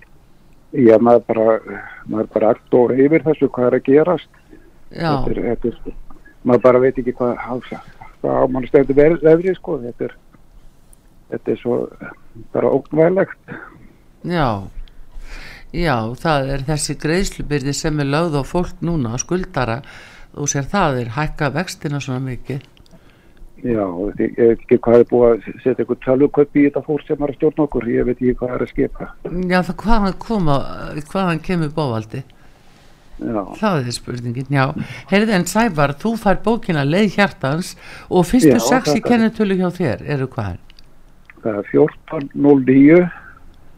Já, 0.76 0.98
maður 1.00 1.28
bara 1.30 1.60
maður 2.10 2.32
bara 2.34 2.54
allt 2.54 2.80
og 2.80 2.96
yfir 2.98 3.24
þessu 3.26 3.52
hvað 3.54 3.70
er 3.70 3.78
að 3.78 3.86
gerast. 3.90 4.42
Þetta 4.90 5.32
er, 5.32 5.44
þetta 5.52 5.72
er, 5.72 6.00
maður 6.44 6.66
bara 6.66 6.82
veit 6.84 7.00
ekki 7.02 7.16
hvað 7.16 7.38
hvað 8.26 8.42
á 8.42 8.44
mann 8.50 8.68
stegður 8.70 9.20
verðri 9.22 9.54
sko, 9.58 9.78
þetta 9.84 10.10
er 10.10 10.16
þetta 11.32 11.52
er 11.52 11.62
svo 11.62 11.78
bara 12.54 12.72
ógnvælegt 12.74 13.56
Já 14.26 14.66
Já, 15.76 15.98
það 16.22 16.52
er 16.56 16.64
þessi 16.70 16.96
greiðslubyrði 17.02 17.74
sem 17.76 18.00
er 18.00 18.08
lögð 18.12 18.40
á 18.40 18.44
fólk 18.48 18.86
núna 18.86 19.18
skuldara. 19.22 19.82
Og 20.36 20.52
sér 20.52 20.68
það 20.72 21.02
er 21.02 21.12
hækka 21.16 21.52
vextina 21.56 22.00
svona 22.04 22.24
mikið. 22.24 22.64
Já, 23.66 23.82
ég 24.20 24.36
veit 24.38 24.60
ekki 24.60 24.78
hvað 24.84 25.02
er 25.02 25.10
búið 25.10 25.30
að 25.32 25.46
setja 25.64 25.82
eitthvað 25.82 26.02
tölvuköp 26.06 26.58
í 26.60 26.66
þetta 26.68 26.84
fólk 26.86 27.06
sem 27.08 27.24
er 27.24 27.32
að 27.32 27.38
stjórna 27.40 27.66
okkur, 27.66 27.88
ég 27.90 28.08
veit 28.08 28.16
ekki 28.18 28.36
hvað 28.42 28.56
er 28.56 28.66
að 28.66 28.72
skipa. 28.74 29.08
Já, 29.26 29.60
það 29.70 29.78
hvaðan 29.82 30.18
koma 30.22 30.58
hvaðan 31.10 31.42
kemur 31.48 31.72
bóvaldi 31.74 32.22
Já. 33.16 33.42
það 33.56 33.78
er 33.80 33.96
spurningin, 33.96 34.50
já. 34.52 34.66
Heyrði 35.10 35.36
en 35.38 35.48
Sævar, 35.48 35.96
þú 36.02 36.16
fær 36.20 36.42
bókina 36.44 36.84
leið 36.84 37.16
hjartans 37.16 37.74
og 38.10 38.28
fyrstu 38.28 38.60
sex 38.60 38.92
í 38.92 39.04
kennetölu 39.04 39.56
hjá 39.62 39.70
þér, 39.78 40.04
eru 40.18 40.28
hvað? 40.32 40.60
Það 41.46 41.62
er 41.62 41.70
14.09 41.72 43.00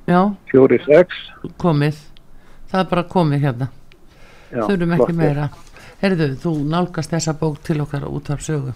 46 0.08 1.16
komið, 1.60 1.98
það 2.72 2.84
er 2.84 2.90
bara 2.92 3.06
komið 3.12 3.48
hérna. 3.48 3.68
Já, 4.48 4.62
þurfum 4.64 4.94
ekki 4.98 5.14
meira. 5.18 5.46
Heyrðu, 6.02 6.28
þú 6.40 6.52
nálgast 6.72 7.12
þessa 7.12 7.34
bók 7.40 7.58
til 7.66 7.82
okkar 7.84 8.04
út 8.08 8.30
af 8.32 8.44
sögu 8.46 8.72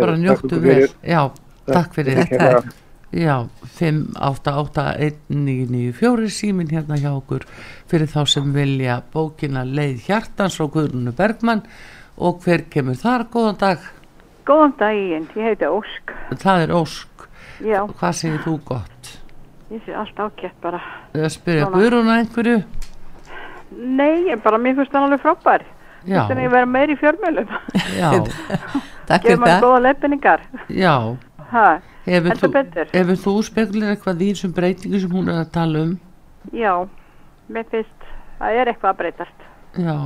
bara 0.00 0.16
njóttu 0.16 0.60
vel. 0.62 0.88
Já, 1.02 1.30
takk 1.66 1.94
fyrir 1.96 2.14
þetta. 2.24 2.62
Já, 3.08 3.48
5881994 3.78 6.28
símin 6.28 6.68
hérna 6.68 6.96
hjá 7.00 7.10
okkur 7.14 7.44
fyrir 7.88 8.08
þá 8.12 8.26
sem 8.28 8.52
vilja 8.52 9.02
bókina 9.12 9.64
leið 9.64 10.00
hjartans 10.08 10.60
og 10.60 10.72
Guðrunu 10.76 11.12
Bergmann. 11.16 11.62
Og 12.18 12.42
hver 12.42 12.62
kemur 12.66 12.98
þar, 12.98 13.30
góðan 13.30 13.54
dag. 13.60 13.78
Góðan 14.48 14.72
daginn, 14.80 15.28
ég 15.38 15.44
heiti 15.52 15.66
Ósk. 15.70 16.10
Það 16.42 16.58
er 16.64 16.70
Ósk. 16.74 17.06
Já. 17.62 17.86
Hvað 17.86 18.12
segir 18.18 18.42
þú 18.42 18.58
gott? 18.66 19.14
Ég 19.68 19.82
sé 19.84 19.92
allt 19.92 20.20
ákjætt 20.20 20.60
bara. 20.64 20.78
Það 21.12 21.32
spyrja 21.34 21.66
Guðrunu 21.72 22.14
einhverju? 22.14 22.60
Nei, 23.78 24.36
bara 24.40 24.60
mér 24.60 24.78
finnst 24.78 24.94
það 24.94 25.08
alveg 25.08 25.20
frábær. 25.26 25.66
Já. 26.06 26.22
Þetta 26.22 26.34
er 26.34 26.40
að 26.46 26.52
vera 26.54 26.68
meir 26.70 26.92
í 26.92 26.96
fjörmjölum 26.98 27.48
Já. 27.98 28.10
Takk 29.08 29.24
fyrir 29.26 29.40
það. 29.42 29.64
góða 29.64 29.80
leifinningar 29.82 30.44
Já. 30.70 30.94
Hefur 32.08 32.38
þú, 32.38 32.50
hefur 32.92 33.18
þú 33.24 33.34
spekulin 33.44 33.90
eitthvað 33.92 34.22
í 34.24 34.28
þessum 34.32 34.54
breytingu 34.56 35.00
sem 35.02 35.12
hún 35.12 35.30
er 35.32 35.42
að 35.42 35.50
tala 35.56 35.82
um? 35.84 35.94
Já, 36.54 36.72
mér 37.52 37.66
finnst 37.72 38.06
það 38.38 38.60
er 38.60 38.70
eitthvað 38.70 38.92
að 38.92 39.00
breytast. 39.02 39.46
Já. 39.76 39.96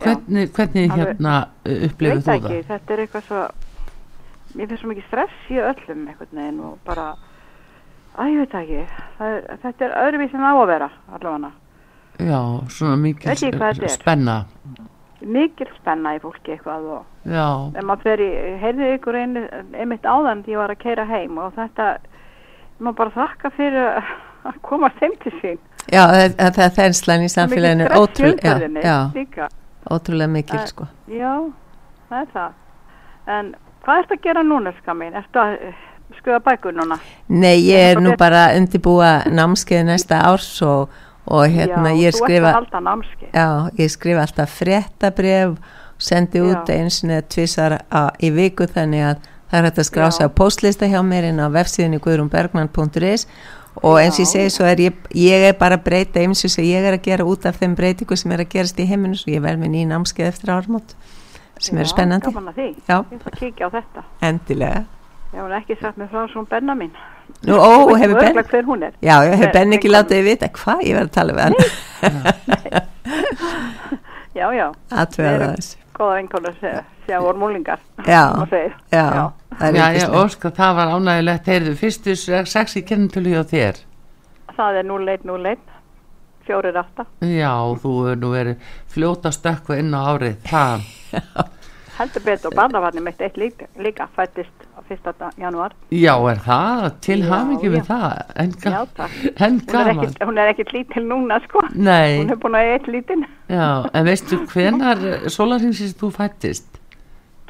Hvernig, 0.00 0.52
hvernig 0.56 0.94
hérna 0.94 1.34
upplifir 1.64 2.22
þú 2.22 2.28
það? 2.28 2.36
Ekki, 2.38 2.68
þetta 2.70 2.94
er 2.94 3.02
eitthvað 3.04 3.26
svo 3.26 3.42
mér 4.54 4.70
finnst 4.70 4.84
svo 4.84 4.92
mikið 4.92 5.08
stress 5.10 5.50
í 5.52 5.60
öllum 5.60 6.06
einhvern 6.06 6.40
veginn 6.40 6.62
og 6.70 6.78
bara 6.86 7.10
að 8.16 8.32
ég 8.32 8.42
veit 8.42 8.54
ekki. 8.60 8.84
Er, 9.20 9.42
þetta 9.62 9.86
er 9.86 9.96
öðruvís 10.04 10.34
en 10.34 10.46
á 10.46 10.52
að 10.52 10.70
vera 10.70 10.88
allavega. 11.14 11.52
Já, 12.20 12.40
svona 12.68 12.96
mikið 13.00 13.88
spenna. 13.94 14.36
Mikil 15.20 15.68
spenna 15.76 16.14
í 16.16 16.20
fólki 16.22 16.54
eitthvað 16.54 16.86
og 16.96 17.28
Já. 17.28 17.46
en 17.76 17.84
maður 17.84 18.06
fer 18.06 18.22
í, 18.24 18.28
heyrðu 18.62 18.86
ykkur 18.96 19.18
einu, 19.20 19.42
einmitt 19.76 20.06
áðan 20.08 20.40
því 20.46 20.54
ég 20.54 20.60
var 20.62 20.72
að 20.72 20.80
keira 20.80 21.04
heim 21.10 21.36
og 21.40 21.52
þetta, 21.58 21.88
maður 22.80 22.96
bara 23.02 23.14
þakka 23.18 23.50
fyrir 23.58 23.88
að 24.48 24.60
koma 24.64 24.88
þeim 24.96 25.16
til 25.20 25.34
sín. 25.42 25.60
Já, 25.92 26.06
það 26.08 26.62
er 26.64 26.74
þenslan 26.78 27.26
í 27.26 27.28
samfélaginu 27.32 27.90
ótrúlega 27.98 29.48
ótrúlega 29.90 30.32
mikil 30.32 30.64
sko. 30.70 30.88
Já, 31.12 31.34
það 32.08 32.24
er 32.24 32.32
það. 32.34 32.56
En 33.36 33.54
hvað 33.84 34.02
ert 34.02 34.16
að 34.16 34.24
gera 34.24 34.44
núna 34.46 34.72
ska 34.80 34.96
mín? 34.96 35.16
Ertu 35.20 35.42
að 35.42 35.56
skuða 36.18 36.40
bækur 36.44 36.74
núna? 36.74 36.98
Nei, 37.28 37.60
ég 37.68 37.92
er 37.92 38.02
nú 38.02 38.16
bara 38.18 38.50
undirbúa 38.56 39.22
námskeið 39.30 39.86
næsta 39.92 40.24
árs 40.30 40.56
og 40.66 40.90
og 41.30 41.46
hérna 41.46 41.90
já, 41.94 42.08
ég 42.08 42.14
skrifa 42.14 42.50
já, 43.32 43.70
ég 43.78 43.90
skrifa 43.90 44.20
alltaf 44.20 44.50
fréttabref 44.50 45.58
sendi 45.98 46.40
út 46.40 46.68
eins 46.72 47.04
og 47.04 47.28
tvísar 47.28 47.78
í 48.18 48.30
viku 48.34 48.66
þannig 48.66 49.04
að 49.04 49.16
það 49.50 49.58
er 49.58 49.64
hægt 49.68 49.78
að 49.78 49.88
skrá 49.88 50.10
sig 50.10 50.26
á 50.26 50.30
postlista 50.32 50.86
hjá 50.86 51.00
mér 51.06 51.30
inn 51.30 51.42
á 51.42 51.46
vefsíðinni 51.52 52.00
guðrumbergman.is 52.00 53.26
og 53.82 53.98
eins 54.00 54.18
og 54.18 54.24
ég 54.24 54.30
segi 54.32 54.50
svo 54.50 54.66
er 54.66 54.80
ég, 54.80 54.94
ég 55.14 55.48
er 55.50 55.58
bara 55.58 55.78
að 55.78 55.84
breyta 55.86 56.20
eins 56.20 56.44
og 56.44 56.64
ég 56.64 56.82
er 56.82 56.96
að 56.96 57.04
gera 57.04 57.24
út 57.24 57.46
af 57.46 57.60
þeim 57.60 57.76
breytingu 57.76 58.16
sem 58.16 58.32
er 58.32 58.44
að 58.44 58.52
gerast 58.56 58.80
í 58.80 58.88
heiminu 58.88 59.14
og 59.14 59.34
ég 59.34 59.44
vel 59.44 59.58
með 59.60 59.74
nýjum 59.76 59.92
námskeið 59.94 60.32
eftir 60.32 60.54
ármót 60.56 60.96
sem 61.60 61.76
eru 61.76 61.90
spennandi. 61.92 62.32
Já, 62.88 63.04
ég 63.04 63.20
ætla 63.20 63.34
að 63.34 63.38
kíkja 63.38 63.68
á 63.68 63.70
þetta. 63.76 64.04
Endilega 64.24 64.86
Já, 65.30 65.40
hún 65.40 65.52
er 65.52 65.60
ekki 65.60 65.76
sagt 65.78 65.98
með 66.00 66.08
frá 66.10 66.22
svona 66.32 66.50
benna 66.50 66.74
mín. 66.74 66.92
Nú, 67.46 67.54
ó, 67.54 67.94
hefur 68.00 68.18
benn 68.18 68.40
hver 68.42 68.64
hún 68.66 68.82
er. 68.88 68.92
Já, 69.04 69.20
hefur 69.30 69.52
benn 69.54 69.76
ekki 69.76 69.90
látið 69.92 70.16
þið 70.18 70.26
vita? 70.26 70.46
Hvað? 70.58 70.78
Ég 70.88 70.94
verði 70.98 71.10
að 71.10 71.16
tala 71.18 71.32
við 71.36 71.42
hann. 71.46 71.56
Já, 74.40 74.46
já. 74.54 74.66
Aðtöða 74.94 75.48
þessu 75.56 75.78
Góða 75.98 76.18
einhverju 76.20 76.52
sem 76.60 77.24
voru 77.24 77.40
múlingar 77.42 77.80
Já, 78.06 78.22
já 78.94 79.32
Já, 79.60 79.86
ég 79.96 80.14
óska 80.16 80.52
það 80.54 80.76
var 80.78 80.92
ánægilegt 80.94 81.50
Heyrðu, 81.50 81.74
fyrstu 81.80 82.14
sex 82.16 82.76
í 82.78 82.84
kennitölu 82.86 83.34
hjá 83.34 83.42
þér? 83.50 83.80
Það 84.54 84.78
er 84.80 84.88
0-1-0-1 84.88 85.66
Fjórir 86.46 86.78
átta. 86.80 87.04
Já, 87.26 87.52
þú 87.82 87.92
er 88.10 88.16
nú 88.22 88.30
verið 88.32 88.70
fljóta 88.90 89.30
stökku 89.34 89.76
inn 89.76 89.92
á 89.92 90.00
árið 90.14 90.38
Það. 90.48 90.86
Heldur 91.98 92.24
betur 92.24 92.48
og 92.48 92.56
barnavarni 92.56 93.04
mitt 93.04 93.20
eitt 93.20 93.36
líka, 93.36 93.68
líka 93.76 94.08
fættist 94.16 94.69
1. 94.90 95.24
januar 95.40 95.74
Já, 95.94 96.14
er 96.30 96.40
það? 96.44 96.86
Til 97.06 97.18
hafingi 97.28 97.72
við 97.72 97.88
það? 97.88 98.22
En, 98.42 98.54
ga 98.62 98.72
Já, 98.74 99.08
en 99.46 99.58
gaman. 99.70 100.14
Hún 100.26 100.40
er 100.42 100.52
ekkert 100.52 100.74
lítil 100.76 101.04
núna 101.08 101.40
sko. 101.46 101.64
Nei. 101.74 102.20
Hún 102.20 102.34
er 102.34 102.40
búin 102.42 102.58
að 102.58 102.72
eitt 102.74 102.90
lítin 102.90 103.26
Já, 103.50 103.66
en 103.94 104.08
veistu 104.08 104.40
hvenar 104.52 105.04
sólarhengsins 105.30 105.96
þú 106.00 106.12
fættist? 106.18 106.80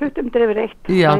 20 0.01 0.33
drifir 0.33 0.65
eitt 0.65 0.91
Já, 0.91 1.13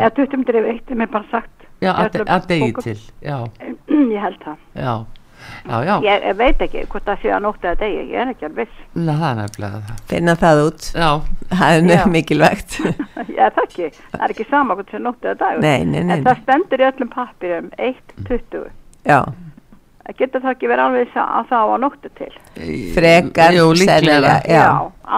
Eða 0.00 0.10
20 0.16 0.48
drifir 0.48 0.72
eitt, 0.72 0.90
er 0.90 1.06
bara 1.12 1.24
sagt. 1.30 1.68
Já, 1.82 1.92
að 1.94 2.48
degi 2.50 2.72
til, 2.82 2.98
já. 3.22 3.38
Ég 4.14 4.20
held 4.24 4.42
það 4.42 5.06
Já 5.68 5.78
Já. 5.88 5.94
Ég 6.06 6.36
veit 6.38 6.62
ekki 6.66 6.84
hvort 6.92 7.04
það 7.08 7.18
sé 7.22 7.32
að 7.34 7.42
nóttu 7.44 7.68
að 7.70 7.80
degi, 7.82 8.04
ég 8.12 8.22
er 8.22 8.32
ekki 8.32 8.48
alveg 8.48 8.68
viss. 8.68 8.86
Nei, 8.94 9.14
það 9.14 9.26
er 9.30 9.36
nefnilega 9.42 9.80
það. 9.88 10.00
Finna 10.12 10.34
það 10.42 10.62
út. 10.66 10.88
Já. 10.94 11.10
Það 11.52 11.74
er 11.74 11.82
nefnilega 11.82 12.12
mikilvægt. 12.14 12.78
Já, 13.38 13.44
það 13.48 13.60
ekki. 13.64 13.90
Það 14.14 14.24
er 14.28 14.34
ekki 14.36 14.48
sama 14.50 14.78
hvort 14.78 14.88
það 14.90 14.98
sé 14.98 15.02
nóttu 15.04 15.32
að 15.32 15.38
dag. 15.44 15.60
Nei, 15.64 15.84
nei, 15.84 16.00
nei. 16.00 16.16
En 16.16 16.24
það 16.26 16.42
stendur 16.44 16.82
í 16.82 16.88
öllum 16.88 17.12
pappirum 17.12 17.70
1.20. 17.76 18.66
Já. 19.08 19.20
Það 20.08 20.18
getur 20.22 20.40
það 20.40 20.54
ekki 20.54 20.68
verið 20.70 20.84
alveg 20.86 21.16
að 21.20 21.48
það 21.50 21.62
á 21.62 21.66
að 21.68 21.80
nóttu 21.84 22.10
til. 22.16 22.32
Frekar, 22.96 23.56
Jú, 23.58 23.66
líklega. 23.76 24.34
Já. 24.48 24.56
já, 24.56 24.68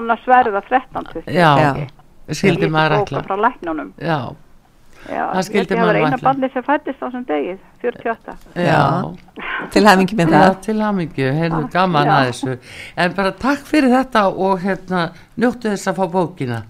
annars 0.01 0.25
verður 0.27 0.57
það 0.59 0.73
13.20. 0.75 1.35
Já, 1.39 1.51
skildi 2.35 2.71
maður 2.75 2.97
ekki. 3.05 3.21
Já. 5.09 5.15
Já, 5.17 5.23
það 5.35 5.45
skildi 5.47 5.79
maður 5.79 5.99
eina 6.01 6.19
barni 6.23 6.49
sem 6.53 6.65
fættist 6.67 7.01
á 7.01 7.07
þessum 7.07 7.23
degi 7.29 7.55
48 7.83 8.35
Já, 8.67 8.83
til 9.73 9.85
hamingi 9.89 10.19
með 10.19 10.35
það. 10.35 10.45
Já, 10.45 10.59
til 10.67 10.77
hamingi, 10.85 11.31
heyrðu 11.39 11.63
gaman 11.73 12.11
að 12.17 12.27
þessu. 12.31 12.59
En 13.01 13.17
bara 13.17 13.33
takk 13.47 13.65
fyrir 13.71 13.95
þetta 13.95 14.27
og 14.31 14.61
hérna 14.65 15.07
njóttu 15.41 15.73
þess 15.73 15.91
að 15.91 16.03
fá 16.03 16.05
bókina. 16.19 16.61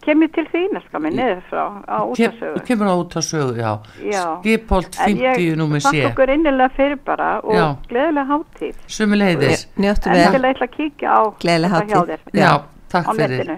Kemur 0.00 0.30
til 0.32 0.44
þín 0.48 0.78
sko 0.86 1.00
minn 1.02 1.16
niður 1.18 1.40
frá 1.50 1.62
á 1.84 1.98
útasögu. 2.06 2.54
Kem, 2.62 2.66
Kemur 2.70 2.88
á 2.88 2.94
útasögu, 3.02 3.56
já, 3.58 3.72
já. 4.06 4.22
Skipolt 4.40 4.96
50 4.96 5.56
númið 5.58 5.84
sé 5.84 5.90
Takk 5.98 6.12
okkur 6.12 6.32
innilega 6.36 6.70
fyrir 6.78 7.00
bara 7.04 7.30
og 7.42 7.56
já. 7.58 7.66
gleðilega 7.90 8.26
háttíð 8.30 8.78
Sumi 8.86 9.18
leiðis 9.18 9.66
Njóttu 9.76 10.08
vel. 10.14 10.22
En 10.22 10.36
til 10.36 10.42
að 10.42 10.50
eitthvað 10.52 10.74
kíkja 10.78 11.16
á 11.18 11.20
Gleðilega 11.42 11.82
háttíð 11.82 12.38
Já, 12.38 12.52
takk 12.94 13.14
fyrir. 13.18 13.56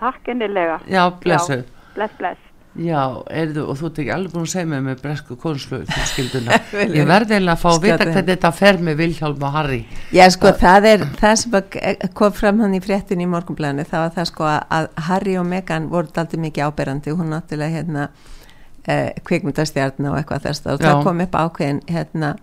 Takk 0.00 0.32
innilega. 0.34 0.80
Já, 0.88 1.04
blessu 1.22 1.60
Bless, 1.94 2.16
bless 2.18 2.49
Já, 2.78 3.00
erðu, 3.34 3.64
og 3.66 3.78
þú 3.80 3.88
ert 3.88 3.96
ekki 3.98 4.12
alveg 4.14 4.34
búin 4.34 4.44
að 4.46 4.52
segja 4.52 4.68
mig 4.70 4.82
með 4.86 5.00
bresku 5.02 5.36
konsulskilduna 5.42 6.58
ég 7.00 7.08
verði 7.08 7.34
eiginlega 7.34 7.56
að 7.56 7.62
fá 7.64 7.68
að 7.72 7.80
vita 7.82 7.96
hvernig 8.04 8.28
þetta 8.28 8.50
fer 8.54 8.78
með 8.86 9.00
Vilhjálm 9.00 9.42
og 9.42 9.56
Harry. 9.56 9.80
Já, 10.14 10.22
sko, 10.30 10.52
það, 10.54 10.60
það 10.60 10.86
er 10.90 11.06
það 11.18 11.34
sem 11.40 12.12
kom 12.20 12.36
fram 12.36 12.62
hann 12.62 12.76
í 12.78 12.82
fréttin 12.84 13.24
í 13.24 13.26
morgunblæðinu, 13.32 13.86
það 13.90 14.04
var 14.04 14.14
það 14.20 14.28
sko 14.30 14.46
að 14.52 14.86
Harry 15.08 15.34
og 15.40 15.48
Meghan 15.50 15.90
voru 15.90 16.14
aldrei 16.22 16.44
mikið 16.46 16.70
áberandi 16.70 17.16
hún 17.18 17.34
náttúrulega 17.34 17.80
hérna 17.80 18.06
eh, 18.86 19.18
kvikmyndastjarn 19.26 20.06
og 20.12 20.20
eitthvað 20.20 20.46
þess 20.46 20.70
og 20.70 20.80
það 20.84 21.02
kom 21.08 21.26
upp 21.26 21.36
ákveðin 21.42 21.82
hérna 21.90 22.36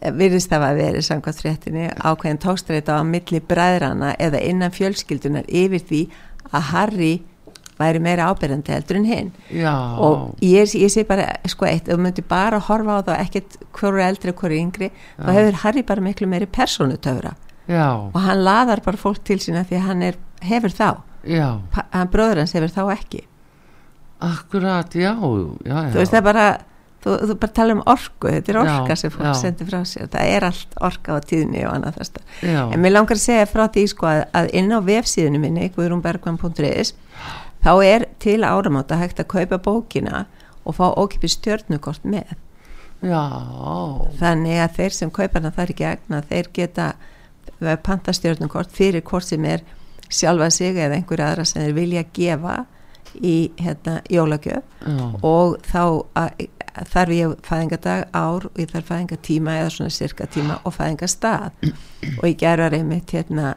virðist 0.00 0.50
það 0.50 0.66
að 0.66 0.78
veri 0.80 1.02
samkvæmt 1.04 1.42
fréttinni 1.44 1.88
ákveðin 1.94 2.42
tókstreita 2.42 2.98
á 2.98 3.02
milli 3.06 3.40
bræðrana 3.44 4.14
eða 4.18 4.42
innan 4.50 4.74
fjölskyldunar 4.74 5.46
yfir 5.46 5.82
því 5.86 6.06
að 6.50 6.70
Harry 6.72 7.12
væri 7.80 8.02
meira 8.04 8.28
ábyrjandi 8.30 8.74
heldur 8.74 9.00
en 9.00 9.08
hinn. 9.08 9.30
Og 10.00 10.44
ég, 10.44 10.70
ég 10.78 10.92
sé 10.92 11.04
bara 11.08 11.28
sko 11.50 11.68
eitt, 11.68 11.88
ef 11.88 11.96
þú 11.96 12.04
myndir 12.06 12.26
bara 12.30 12.60
horfa 12.68 13.00
á 13.00 13.06
það 13.10 13.22
ekkert 13.26 13.58
hverju 13.78 14.06
eldri 14.06 14.34
og 14.34 14.42
hverju 14.44 14.60
yngri 14.64 14.90
Já. 14.90 15.24
þá 15.24 15.30
hefur 15.38 15.60
Harry 15.64 15.84
bara 15.90 16.04
miklu 16.04 16.30
meiri 16.30 16.48
persónutöfra. 16.50 17.34
Og 18.10 18.20
hann 18.24 18.44
laðar 18.46 18.82
bara 18.84 19.00
fólk 19.00 19.22
til 19.26 19.40
sína 19.42 19.64
því 19.66 19.80
að 19.80 19.86
hann 19.88 20.06
er, 20.10 20.20
hefur 20.44 20.74
þá. 20.74 20.88
Já. 21.28 21.60
hann 21.92 22.08
bróður 22.12 22.44
hans 22.44 22.56
hefur 22.56 22.72
þá 22.72 22.82
ekki. 22.96 23.26
Akkurat, 24.20 24.92
já, 24.92 25.14
já, 25.16 25.46
já. 25.64 25.78
Þú 25.94 26.00
veist 26.02 26.12
það 26.12 26.26
bara 26.26 26.48
þú, 27.04 27.14
þú 27.30 27.36
bara 27.42 27.54
tala 27.56 27.76
um 27.76 27.82
orku, 27.88 28.30
þetta 28.30 28.52
er 28.52 28.58
orka 28.62 28.96
sem 28.98 29.12
fólk 29.14 29.38
sendir 29.38 29.68
frá 29.68 29.80
sér, 29.88 30.08
það 30.12 30.32
er 30.34 30.46
allt 30.50 30.76
orka 30.90 31.16
á 31.16 31.18
tíðni 31.24 31.64
og 31.66 31.76
annað 31.76 32.00
að 32.04 32.20
en 32.60 32.82
mér 32.82 32.94
langar 32.94 33.16
að 33.16 33.24
segja 33.24 33.48
frá 33.50 33.64
því 33.72 33.86
sko 33.94 34.10
að, 34.10 34.22
að 34.40 34.50
inn 34.60 34.74
á 34.74 34.78
vefsíðinu 34.90 35.40
minni, 35.42 35.70
guðrumbergman.is 35.76 36.94
þá 37.64 37.72
er 37.84 38.06
til 38.22 38.40
áramáta 38.44 38.98
hægt 39.00 39.20
að 39.20 39.32
kaupa 39.34 39.58
bókina 39.58 40.24
og 40.64 40.76
fá 40.78 40.86
ókipi 40.96 41.28
stjörnukort 41.28 42.04
með. 42.04 42.36
Já. 43.00 43.24
þannig 44.20 44.58
að 44.60 44.74
þeir 44.76 44.92
sem 44.92 45.10
kaupa 45.10 45.40
hana 45.40 45.50
þar 45.56 45.70
í 45.72 45.76
gegna 45.78 46.18
þeir 46.28 46.48
geta 46.52 46.88
panta 47.80 48.12
stjörnukort 48.12 48.72
fyrir 48.76 49.00
hvort 49.00 49.24
sem 49.24 49.44
er 49.48 49.64
sjálfa 50.10 50.50
sig 50.52 50.76
eða 50.76 50.98
einhverja 50.98 51.30
aðra 51.30 51.46
sem 51.48 51.64
þeir 51.64 51.76
vilja 51.78 52.04
gefa 52.12 52.56
í 53.16 53.50
hérna, 53.58 54.00
jólagjöf. 54.10 54.62
Og 55.26 55.56
þá 55.66 55.82
að, 56.20 56.44
þarf 56.92 57.14
ég 57.16 57.34
fæðingadag 57.46 58.04
ár 58.14 58.46
og 58.50 58.60
ég 58.60 58.70
þarf 58.70 58.92
fæðingatíma 58.92 59.56
eða 59.62 59.72
svona 59.74 59.96
cirka 59.96 60.28
tíma 60.30 60.60
og 60.64 60.76
fæðingastad 60.76 61.56
og 62.18 62.24
ég 62.28 62.38
gerur 62.38 62.76
einmitt 62.76 63.16
hérna 63.16 63.54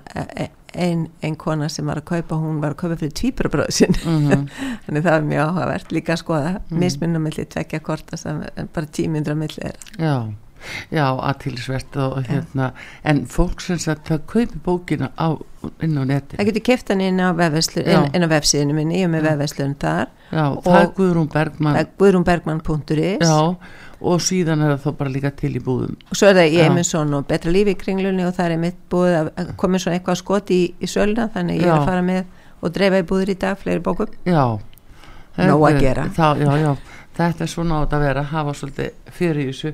einn 0.76 1.08
ein 1.24 1.36
kona 1.40 1.70
sem 1.72 1.88
var 1.88 2.02
að 2.02 2.10
kaupa 2.12 2.38
hún 2.42 2.62
var 2.64 2.76
að 2.76 2.84
kaupa 2.84 3.00
fyrir 3.02 3.16
tvíbrabröðu 3.20 3.72
sin 3.72 3.98
mm 4.04 4.30
-hmm. 4.30 4.46
þannig 4.86 5.04
það 5.04 5.12
var 5.12 5.28
mjög 5.32 5.44
áhugavert 5.48 5.92
líka 5.92 6.14
að 6.14 6.22
skoða 6.24 6.54
mm. 6.54 6.80
misminnumilli 6.80 7.46
tvekja 7.46 7.80
korta 7.80 8.18
sem 8.18 8.44
bara 8.74 8.86
tímindra 8.86 9.36
milli 9.36 9.64
er 9.64 9.78
Já, 10.00 10.34
já 10.92 11.08
aðtilsvert 11.20 11.96
og 11.96 12.24
hérna 12.28 12.72
en 13.04 13.26
fólk 13.26 13.62
sem 13.62 13.78
sagt 13.78 14.12
að 14.12 14.26
kaupi 14.28 14.60
bókina 14.64 15.12
á, 15.20 15.38
inn 15.82 15.98
á 15.98 16.04
neti 16.06 16.38
Það 16.38 16.46
getur 16.46 16.62
kæft 16.62 16.90
hann 16.90 17.02
inn 17.02 17.20
á 17.20 17.32
á 17.32 18.28
vefsíðinu 18.28 18.74
minni, 18.74 19.00
ég 19.00 19.04
er 19.04 19.10
með 19.10 19.24
vefveslun 19.30 19.76
þar 19.80 20.08
Já, 20.32 20.62
það 20.64 20.82
er 20.82 20.94
Guðrún 20.98 21.30
Bergman 21.30 21.88
Guðrúnbergman.is 21.98 23.28
og 24.02 24.22
síðan 24.24 24.64
er 24.64 24.74
það 24.74 24.86
þá 24.86 24.98
bara 25.00 25.14
líka 25.14 25.32
til 25.38 25.54
í 25.56 25.62
búðum. 25.64 25.98
Og 26.12 26.18
svo 26.20 26.30
er 26.30 26.40
það 26.40 26.56
í 26.56 26.62
Eymundsson 26.64 27.14
og 27.18 27.28
Betra 27.30 27.54
lífi 27.54 27.76
í 27.76 27.80
kringlunni 27.80 28.26
og 28.28 28.34
það 28.38 28.56
er 28.56 28.64
mitt 28.64 28.80
búið 28.92 29.18
að 29.20 29.52
koma 29.62 29.80
svona 29.82 30.00
eitthvað 30.00 30.20
skoti 30.20 30.58
í, 30.64 30.72
í 30.84 30.90
söluna 30.90 31.30
þannig 31.34 31.62
ég 31.62 31.70
er 31.70 31.76
að 31.78 31.88
fara 31.92 32.06
með 32.06 32.24
og 32.64 32.74
dreifa 32.76 33.04
í 33.04 33.06
búður 33.08 33.34
í 33.34 33.38
dag 33.40 33.60
fleiri 33.60 33.84
bókum. 33.84 34.18
Já, 34.28 34.60
Nó 35.38 35.56
að 35.66 35.80
gera. 35.82 36.08
það, 36.14 36.44
já, 36.46 36.52
já, 36.62 36.74
þetta 37.18 37.44
er 37.44 37.52
svona 37.52 37.80
átt 37.82 37.96
að 37.98 38.04
vera 38.06 38.24
hafa 38.32 38.54
svolítið 38.58 39.14
fyrir 39.18 39.50
þessu. 39.50 39.74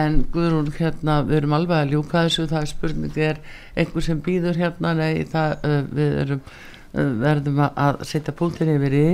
En 0.00 0.18
Guðrún 0.32 0.72
hérna 0.78 1.20
við 1.26 1.40
erum 1.40 1.56
alveg 1.58 1.78
að 1.82 1.94
ljúka 1.96 2.26
þessu. 2.26 2.48
Það 2.50 2.60
er 2.60 2.70
spurningi 2.70 3.24
er 3.26 3.40
einhver 3.76 4.06
sem 4.06 4.20
býður 4.22 4.60
hérna? 4.62 4.94
Nei 4.98 5.24
það 5.32 5.68
uh, 5.68 5.78
við 5.92 6.18
erum 6.24 6.42
uh, 6.42 7.08
verðum 7.24 7.64
að 7.68 8.04
setja 8.08 8.36
punktin 8.36 8.74
yfir 8.76 8.98
í 8.98 9.06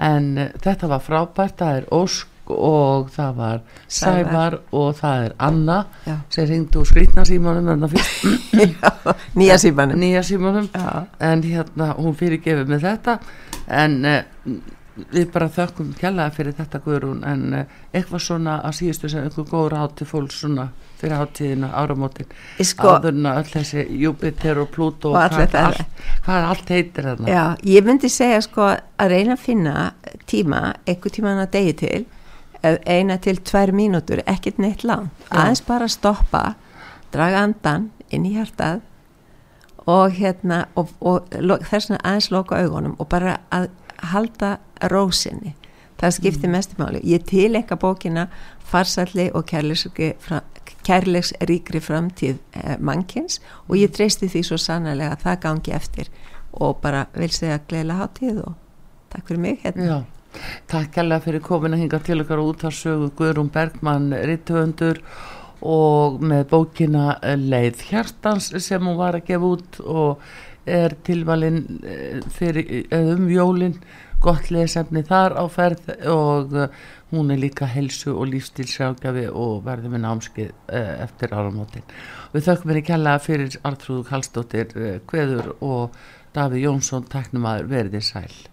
en 0.00 0.30
uh, 0.38 0.52
þetta 0.62 0.88
var 0.94 1.02
frábært, 1.04 1.58
það 1.60 1.80
er 1.82 1.88
ósk 1.92 2.28
og 2.54 3.10
það 3.14 3.36
var 3.36 3.60
Sævar. 3.90 4.58
Og 4.76 4.90
það 4.98 5.24
er 5.26 5.36
Anna 5.38 5.78
Já. 6.06 6.16
sem 6.30 6.48
ringd 6.50 6.76
úr 6.76 6.88
skrítnarsímanum 6.88 7.86
nýja 9.38 9.58
símanum. 9.58 9.98
nýja 10.00 10.22
símanum. 10.22 10.68
En 11.20 11.42
hérna 11.42 11.94
hún 11.98 12.14
fyrirgefið 12.18 12.68
með 12.70 12.86
þetta. 12.88 13.18
En 13.70 14.04
eh, 14.04 14.22
við 15.10 15.30
bara 15.32 15.48
þökkum 15.52 15.94
kjallaði 15.98 16.36
fyrir 16.36 16.56
þetta 16.58 16.82
guðrún. 16.84 17.24
En 17.26 17.42
eh, 17.54 17.80
eitthvað 17.92 18.24
svona 18.26 18.60
að 18.66 18.78
síðustu 18.80 19.10
sem 19.10 19.26
einhver 19.26 19.48
góður 19.50 19.78
átti 19.80 20.08
fólk 20.08 20.34
svona 20.34 20.70
fyrir 21.00 21.16
áttíðina 21.16 21.70
áramótin. 21.80 22.28
Sko, 22.60 22.96
áðurna 22.96 23.38
öll 23.40 23.48
þessi 23.48 23.86
Júpiter 24.02 24.60
og 24.60 24.70
Pluto 24.74 25.14
og, 25.14 25.32
hvað, 25.32 25.56
allt, 25.62 25.84
allt 26.28 26.72
heitir 26.74 27.08
þarna. 27.08 27.30
Já, 27.30 27.44
ég 27.72 27.86
myndi 27.86 28.10
segja 28.12 28.42
sko 28.44 28.68
að 28.70 29.14
reyna 29.14 29.36
að 29.38 29.44
finna 29.46 29.76
tíma, 30.30 30.64
einhver 30.84 31.14
tíma 31.14 31.32
hann 31.32 31.44
að 31.46 31.54
degi 31.56 31.76
til 31.84 32.00
eina 32.62 33.16
til 33.18 33.40
tvær 33.40 33.72
mínútur 33.72 34.22
ekkert 34.26 34.58
neitt 34.60 34.84
langt, 34.84 35.10
aðeins 35.30 35.62
bara 35.64 35.88
stoppa 35.88 36.54
draga 37.12 37.44
andan 37.46 37.90
inn 38.12 38.26
í 38.28 38.34
hjartað 38.36 38.80
og 39.88 40.12
hérna 40.18 40.66
og, 40.78 40.92
og 41.00 41.24
þess 41.32 41.90
vegna 41.90 42.02
aðeins 42.04 42.30
loka 42.34 42.60
augunum 42.60 42.96
og 42.98 43.08
bara 43.12 43.38
að 43.54 43.70
halda 44.12 44.58
rósinni, 44.92 45.54
það 46.00 46.16
skiptir 46.18 46.48
mm. 46.48 46.56
mestumáli 46.56 47.00
ég 47.04 47.24
til 47.28 47.54
eitthvað 47.54 47.82
bókina 47.84 48.28
farsalli 48.70 49.30
og 49.34 49.48
kærlegsríkri 50.86 51.80
framtíð 51.82 52.36
eh, 52.36 52.76
mannkins 52.78 53.40
og 53.68 53.76
ég 53.80 53.92
treysti 53.96 54.28
því 54.30 54.44
svo 54.46 54.60
sannlega 54.60 55.12
að 55.16 55.22
það 55.26 55.42
gangi 55.46 55.76
eftir 55.76 56.12
og 56.52 56.80
bara 56.82 57.06
vil 57.16 57.32
segja 57.34 57.60
gleila 57.68 57.94
hátíð 58.00 58.36
og 58.44 58.56
takk 59.10 59.28
fyrir 59.28 59.42
mig 59.42 59.60
hérna. 59.64 59.84
Já 59.86 60.19
Takk 60.70 60.92
kærlega 60.94 61.24
fyrir 61.24 61.42
komin 61.44 61.74
að 61.74 61.84
hinga 61.84 62.00
til 62.06 62.20
okkar 62.22 62.42
út 62.42 62.64
að 62.66 62.76
sögu 62.78 63.10
Guðrún 63.18 63.50
Bergmann 63.54 64.12
Rittvöndur 64.14 65.00
og 65.60 66.20
með 66.24 66.46
bókina 66.52 67.16
Leið 67.36 67.82
Hjartans 67.90 68.52
sem 68.64 68.86
hún 68.86 68.98
var 69.00 69.18
að 69.18 69.26
gefa 69.32 69.50
út 69.56 69.80
og 69.84 70.22
er 70.70 70.94
tilvalinn 71.06 71.80
eh, 71.82 72.20
fyrir 72.32 72.86
um 72.94 73.28
jólinn 73.32 73.78
gott 74.20 74.50
lesefni 74.52 75.02
þar 75.08 75.36
á 75.40 75.44
ferð 75.50 75.90
og 76.12 76.54
eh, 76.56 76.78
hún 77.10 77.32
er 77.32 77.40
líka 77.42 77.66
helsu 77.66 78.12
og 78.12 78.30
lífstilsjágjafi 78.30 79.26
og 79.32 79.64
verður 79.66 79.94
með 79.96 80.04
námskið 80.04 80.52
eh, 80.52 80.94
eftir 81.06 81.34
áramótin. 81.34 81.86
Við 82.34 82.46
þökkum 82.46 82.74
henni 82.74 82.86
kærlega 82.86 83.24
fyrir 83.24 83.58
Artrúðu 83.66 84.06
Kallstóttir 84.12 84.72
Kveður 85.10 85.54
og 85.58 86.00
Daví 86.36 86.62
Jónsson, 86.62 87.08
teknumadur, 87.10 87.66
verðið 87.72 88.06
sæl. 88.06 88.49